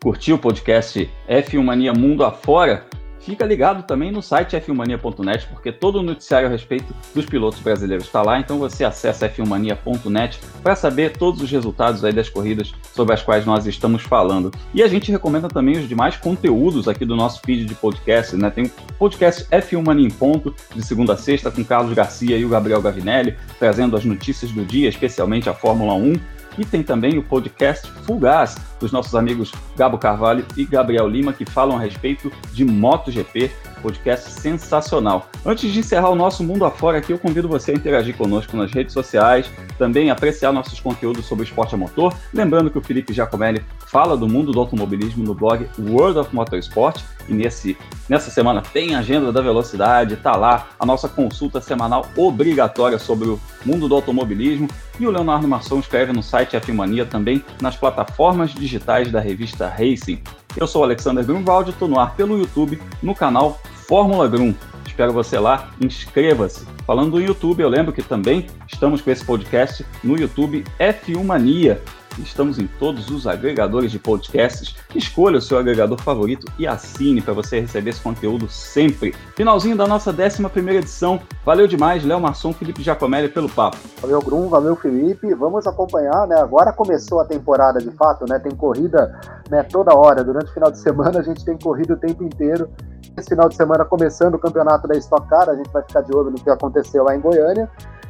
curtiu 0.00 0.36
o 0.36 0.38
podcast 0.38 1.10
F1 1.28 1.60
Mania 1.60 1.92
Mundo 1.92 2.22
Afora, 2.22 2.86
Fica 3.20 3.44
ligado 3.44 3.82
também 3.82 4.10
no 4.10 4.22
site 4.22 4.56
f1mania.net, 4.56 5.46
porque 5.48 5.72
todo 5.72 5.98
o 5.98 6.02
noticiário 6.02 6.48
a 6.48 6.50
respeito 6.50 6.94
dos 7.14 7.26
pilotos 7.26 7.60
brasileiros 7.60 8.06
está 8.06 8.22
lá, 8.22 8.38
então 8.38 8.58
você 8.58 8.84
acessa 8.84 9.28
f1mania.net 9.28 10.40
para 10.62 10.74
saber 10.74 11.16
todos 11.16 11.42
os 11.42 11.50
resultados 11.50 12.04
aí 12.04 12.12
das 12.12 12.28
corridas 12.28 12.72
sobre 12.94 13.14
as 13.14 13.22
quais 13.22 13.44
nós 13.44 13.66
estamos 13.66 14.02
falando. 14.02 14.50
E 14.72 14.82
a 14.82 14.88
gente 14.88 15.10
recomenda 15.10 15.48
também 15.48 15.78
os 15.78 15.88
demais 15.88 16.16
conteúdos 16.16 16.88
aqui 16.88 17.04
do 17.04 17.16
nosso 17.16 17.40
feed 17.44 17.64
de 17.64 17.74
podcast, 17.74 18.36
né? 18.36 18.50
Tem 18.50 18.64
o 18.64 18.70
podcast 18.98 19.44
F1 19.50 19.84
Mania 19.84 20.06
em 20.06 20.10
ponto, 20.10 20.54
de 20.74 20.82
segunda 20.82 21.14
a 21.14 21.16
sexta, 21.16 21.50
com 21.50 21.64
Carlos 21.64 21.92
Garcia 21.92 22.36
e 22.36 22.44
o 22.44 22.48
Gabriel 22.48 22.80
Gavinelli, 22.80 23.36
trazendo 23.58 23.96
as 23.96 24.04
notícias 24.04 24.50
do 24.52 24.64
dia, 24.64 24.88
especialmente 24.88 25.48
a 25.48 25.54
Fórmula 25.54 25.94
1 25.94 26.37
e 26.58 26.64
tem 26.64 26.82
também 26.82 27.16
o 27.18 27.22
podcast 27.22 27.90
Fugaz, 28.04 28.56
dos 28.80 28.92
nossos 28.92 29.14
amigos 29.14 29.52
Gabo 29.76 29.96
Carvalho 29.96 30.44
e 30.56 30.64
Gabriel 30.64 31.08
Lima, 31.08 31.32
que 31.32 31.44
falam 31.44 31.76
a 31.76 31.80
respeito 31.80 32.32
de 32.52 32.64
MotoGP, 32.64 33.50
podcast 33.78 34.30
sensacional. 34.30 35.28
Antes 35.44 35.72
de 35.72 35.78
encerrar 35.78 36.10
o 36.10 36.14
nosso 36.14 36.44
mundo 36.44 36.64
afora 36.64 36.98
aqui, 36.98 37.12
eu 37.12 37.18
convido 37.18 37.48
você 37.48 37.72
a 37.72 37.74
interagir 37.74 38.16
conosco 38.16 38.56
nas 38.56 38.72
redes 38.72 38.92
sociais, 38.92 39.50
também 39.78 40.10
apreciar 40.10 40.52
nossos 40.52 40.80
conteúdos 40.80 41.26
sobre 41.26 41.44
esporte 41.44 41.74
a 41.74 41.78
motor. 41.78 42.14
Lembrando 42.32 42.70
que 42.70 42.78
o 42.78 42.82
Felipe 42.82 43.12
Giacomelli 43.12 43.64
fala 43.86 44.16
do 44.16 44.28
mundo 44.28 44.52
do 44.52 44.60
automobilismo 44.60 45.24
no 45.24 45.34
blog 45.34 45.66
World 45.78 46.18
of 46.18 46.34
Motorsport 46.34 47.02
e 47.28 47.32
nesse, 47.32 47.76
nessa 48.08 48.30
semana 48.30 48.62
tem 48.62 48.94
a 48.94 48.98
agenda 48.98 49.32
da 49.32 49.40
velocidade, 49.40 50.16
tá 50.16 50.36
lá 50.36 50.68
a 50.78 50.84
nossa 50.84 51.08
consulta 51.08 51.60
semanal 51.60 52.06
obrigatória 52.16 52.98
sobre 52.98 53.28
o 53.28 53.40
mundo 53.64 53.88
do 53.88 53.94
automobilismo 53.94 54.68
e 54.98 55.06
o 55.06 55.10
Leonardo 55.10 55.46
Masson 55.46 55.78
escreve 55.78 56.12
no 56.12 56.22
site 56.22 56.56
F 56.56 56.72
Mania 56.72 57.06
também 57.06 57.44
nas 57.60 57.76
plataformas 57.76 58.52
digitais 58.52 59.10
da 59.10 59.20
revista 59.20 59.68
Racing. 59.68 60.22
Eu 60.60 60.66
sou 60.66 60.80
o 60.80 60.84
Alexander 60.84 61.24
Grunwald, 61.24 61.70
estou 61.70 61.86
no 61.86 62.00
ar 62.00 62.16
pelo 62.16 62.36
YouTube 62.36 62.80
no 63.00 63.14
canal 63.14 63.60
Fórmula 63.86 64.26
Grum. 64.26 64.52
Espero 64.84 65.12
você 65.12 65.38
lá, 65.38 65.70
inscreva-se. 65.80 66.66
Falando 66.84 67.12
do 67.12 67.20
YouTube, 67.20 67.60
eu 67.60 67.68
lembro 67.68 67.92
que 67.92 68.02
também 68.02 68.48
estamos 68.66 69.00
com 69.00 69.08
esse 69.08 69.24
podcast 69.24 69.86
no 70.02 70.18
YouTube 70.18 70.64
F1 70.80 71.22
Mania. 71.22 71.80
Estamos 72.22 72.58
em 72.58 72.66
todos 72.66 73.10
os 73.10 73.26
agregadores 73.26 73.90
de 73.90 73.98
podcasts. 73.98 74.74
Escolha 74.94 75.38
o 75.38 75.40
seu 75.40 75.58
agregador 75.58 76.00
favorito 76.00 76.46
e 76.58 76.66
assine 76.66 77.20
para 77.20 77.34
você 77.34 77.60
receber 77.60 77.90
esse 77.90 78.00
conteúdo 78.00 78.48
sempre. 78.48 79.14
Finalzinho 79.34 79.76
da 79.76 79.86
nossa 79.86 80.10
11 80.10 80.70
edição. 80.76 81.20
Valeu 81.44 81.66
demais, 81.66 82.04
Léo 82.04 82.20
Masson, 82.20 82.52
Felipe 82.52 82.82
Giacomelli 82.82 83.28
pelo 83.28 83.48
papo. 83.48 83.78
Valeu, 84.00 84.20
Grum, 84.20 84.48
valeu, 84.48 84.76
Felipe. 84.76 85.32
Vamos 85.34 85.66
acompanhar, 85.66 86.26
né? 86.26 86.36
Agora 86.40 86.72
começou 86.72 87.20
a 87.20 87.24
temporada 87.24 87.80
de 87.80 87.90
fato, 87.92 88.24
né? 88.28 88.38
Tem 88.38 88.54
corrida 88.54 89.18
né, 89.50 89.62
toda 89.62 89.96
hora. 89.96 90.24
Durante 90.24 90.50
o 90.50 90.54
final 90.54 90.70
de 90.70 90.78
semana 90.78 91.20
a 91.20 91.22
gente 91.22 91.44
tem 91.44 91.58
corrida 91.58 91.94
o 91.94 91.96
tempo 91.96 92.22
inteiro. 92.24 92.68
Esse 93.16 93.30
final 93.30 93.48
de 93.48 93.56
semana 93.56 93.84
começando 93.84 94.34
o 94.34 94.38
campeonato 94.38 94.86
da 94.86 94.96
Stock 94.96 95.28
Car, 95.28 95.48
a 95.48 95.54
gente 95.54 95.70
vai 95.70 95.82
ficar 95.82 96.02
de 96.02 96.14
olho 96.14 96.30
no 96.30 96.36
que 96.36 96.48
aconteceu 96.48 97.02
lá 97.04 97.16
em 97.16 97.20
Goiânia. 97.20 97.68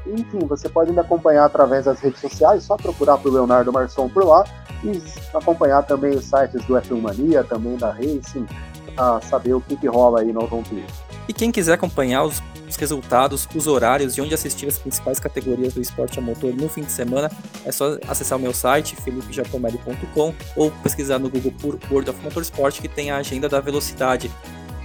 Enfim, 0.09 0.39
você 0.47 0.69
pode 0.69 0.91
me 0.93 0.99
acompanhar 0.99 1.45
através 1.45 1.85
das 1.85 2.01
redes 2.01 2.21
sociais, 2.21 2.63
só 2.63 2.77
procurar 2.77 3.19
por 3.19 3.33
Leonardo 3.33 3.73
Marçom 3.73 4.09
por 4.09 4.25
lá 4.25 4.45
e 4.83 5.03
acompanhar 5.35 5.83
também 5.83 6.15
os 6.17 6.25
sites 6.25 6.65
do 6.65 6.75
F1 6.75 7.01
Mania, 7.01 7.45
também 7.45 7.77
da 7.77 7.91
Racing, 7.91 8.47
para 8.95 9.21
saber 9.21 9.55
o 9.55 9.61
que, 9.61 9.77
que 9.77 9.87
rola 9.87 10.21
aí 10.21 10.33
no 10.33 10.41
automobilismo. 10.41 11.09
E 11.29 11.33
quem 11.33 11.53
quiser 11.53 11.75
acompanhar 11.75 12.25
os, 12.25 12.43
os, 12.67 12.77
resultados, 12.77 13.47
os 13.55 13.67
horários 13.67 14.17
e 14.17 14.21
onde 14.21 14.33
assistir 14.35 14.67
as 14.67 14.79
principais 14.79 15.21
categorias 15.21 15.75
do 15.75 15.81
esporte 15.81 16.19
a 16.19 16.23
motor 16.23 16.55
no 16.55 16.69
fim 16.69 16.83
de 16.83 16.91
semana, 16.91 17.31
é 17.67 17.71
só 17.71 17.99
acessar 18.09 18.39
o 18.39 18.41
meu 18.41 18.55
site, 18.55 18.97
felipejacomelli.com, 18.97 20.35
ou 20.57 20.71
pesquisar 20.83 21.19
no 21.19 21.29
Google 21.29 21.53
por 21.61 21.79
World 21.91 22.11
of 22.11 22.23
Motorsport, 22.23 22.81
que 22.81 22.89
tem 22.89 23.11
a 23.11 23.19
agenda 23.19 23.49
da 23.49 23.61
velocidade 23.61 24.31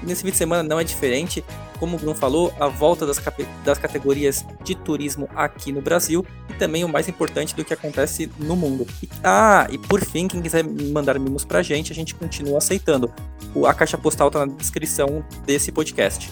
nesse 0.04 0.24
fim 0.24 0.32
de 0.32 0.38
semana 0.38 0.64
não 0.64 0.80
é 0.80 0.84
diferente. 0.84 1.44
Como 1.80 1.98
o 1.98 2.00
Bruno 2.00 2.16
falou, 2.16 2.54
a 2.60 2.68
volta 2.68 3.06
das, 3.06 3.22
das 3.66 3.78
categorias 3.78 4.46
de 4.64 4.76
turismo 4.76 5.28
aqui 5.36 5.72
no 5.72 5.82
Brasil 5.82 6.26
e 6.50 6.54
também 6.54 6.84
o 6.84 6.90
mais 6.90 7.10
importante 7.10 7.56
do 7.56 7.66
que 7.66 7.74
acontece 7.74 8.32
no 8.40 8.56
mundo. 8.56 8.88
E, 9.02 9.10
ah, 9.24 9.68
e 9.70 9.78
por 9.78 10.02
fim, 10.02 10.28
quem 10.28 10.42
quiser 10.42 10.64
mandar 10.64 11.20
mimos 11.20 11.44
pra 11.44 11.62
gente, 11.62 11.92
a 11.92 11.96
gente 11.96 12.16
continua 12.16 12.60
aceitando. 12.60 13.12
O, 13.54 13.66
a 13.66 13.74
caixa 13.74 13.98
postal 13.98 14.32
tá 14.32 14.46
na 14.46 14.54
descrição 14.54 15.24
desse 15.46 15.72
podcast. 15.72 16.32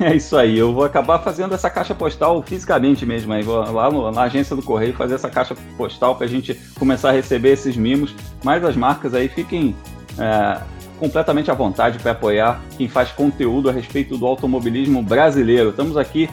É 0.00 0.16
isso 0.16 0.36
aí, 0.36 0.58
eu 0.58 0.72
vou 0.72 0.82
acabar 0.82 1.20
fazendo 1.20 1.54
essa 1.54 1.70
caixa 1.70 1.94
postal 1.94 2.42
fisicamente 2.42 3.06
mesmo, 3.06 3.32
aí 3.32 3.44
vou 3.44 3.58
lá 3.58 3.88
no, 3.90 4.10
na 4.10 4.22
agência 4.22 4.56
do 4.56 4.62
correio 4.62 4.92
fazer 4.92 5.14
essa 5.14 5.30
caixa 5.30 5.56
postal 5.76 6.16
para 6.16 6.26
a 6.26 6.28
gente 6.28 6.54
começar 6.76 7.10
a 7.10 7.12
receber 7.12 7.52
esses 7.52 7.76
mimos. 7.76 8.12
Mas 8.42 8.64
as 8.64 8.74
marcas 8.74 9.14
aí 9.14 9.28
fiquem 9.28 9.74
é, 10.18 10.60
completamente 11.04 11.50
à 11.50 11.54
vontade 11.54 11.98
para 11.98 12.12
apoiar 12.12 12.62
quem 12.78 12.88
faz 12.88 13.12
conteúdo 13.12 13.68
a 13.68 13.72
respeito 13.72 14.16
do 14.16 14.26
automobilismo 14.26 15.02
brasileiro. 15.02 15.68
Estamos 15.68 15.98
aqui 15.98 16.30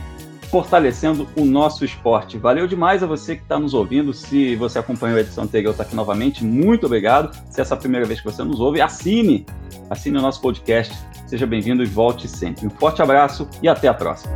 fortalecendo 0.49 1.27
o 1.35 1.43
nosso 1.43 1.83
esporte. 1.83 2.37
Valeu 2.37 2.67
demais 2.67 3.03
a 3.03 3.05
você 3.05 3.35
que 3.35 3.41
está 3.41 3.59
nos 3.59 3.73
ouvindo. 3.73 4.13
Se 4.13 4.55
você 4.55 4.79
acompanhou 4.79 5.17
a 5.17 5.21
edição 5.21 5.43
anterior, 5.43 5.71
está 5.71 5.83
aqui 5.83 5.95
novamente. 5.95 6.43
Muito 6.43 6.85
obrigado. 6.85 7.35
Se 7.49 7.59
essa 7.59 7.73
é 7.73 7.77
a 7.77 7.79
primeira 7.79 8.05
vez 8.05 8.21
que 8.21 8.25
você 8.25 8.43
nos 8.43 8.61
ouve, 8.61 8.79
assine. 8.79 9.45
Assine 9.89 10.17
o 10.17 10.21
nosso 10.21 10.41
podcast. 10.41 10.93
Seja 11.27 11.45
bem-vindo 11.45 11.83
e 11.83 11.85
volte 11.85 12.29
sempre. 12.29 12.65
Um 12.65 12.69
forte 12.69 13.01
abraço 13.01 13.49
e 13.61 13.67
até 13.67 13.89
a 13.89 13.93
próxima. 13.93 14.31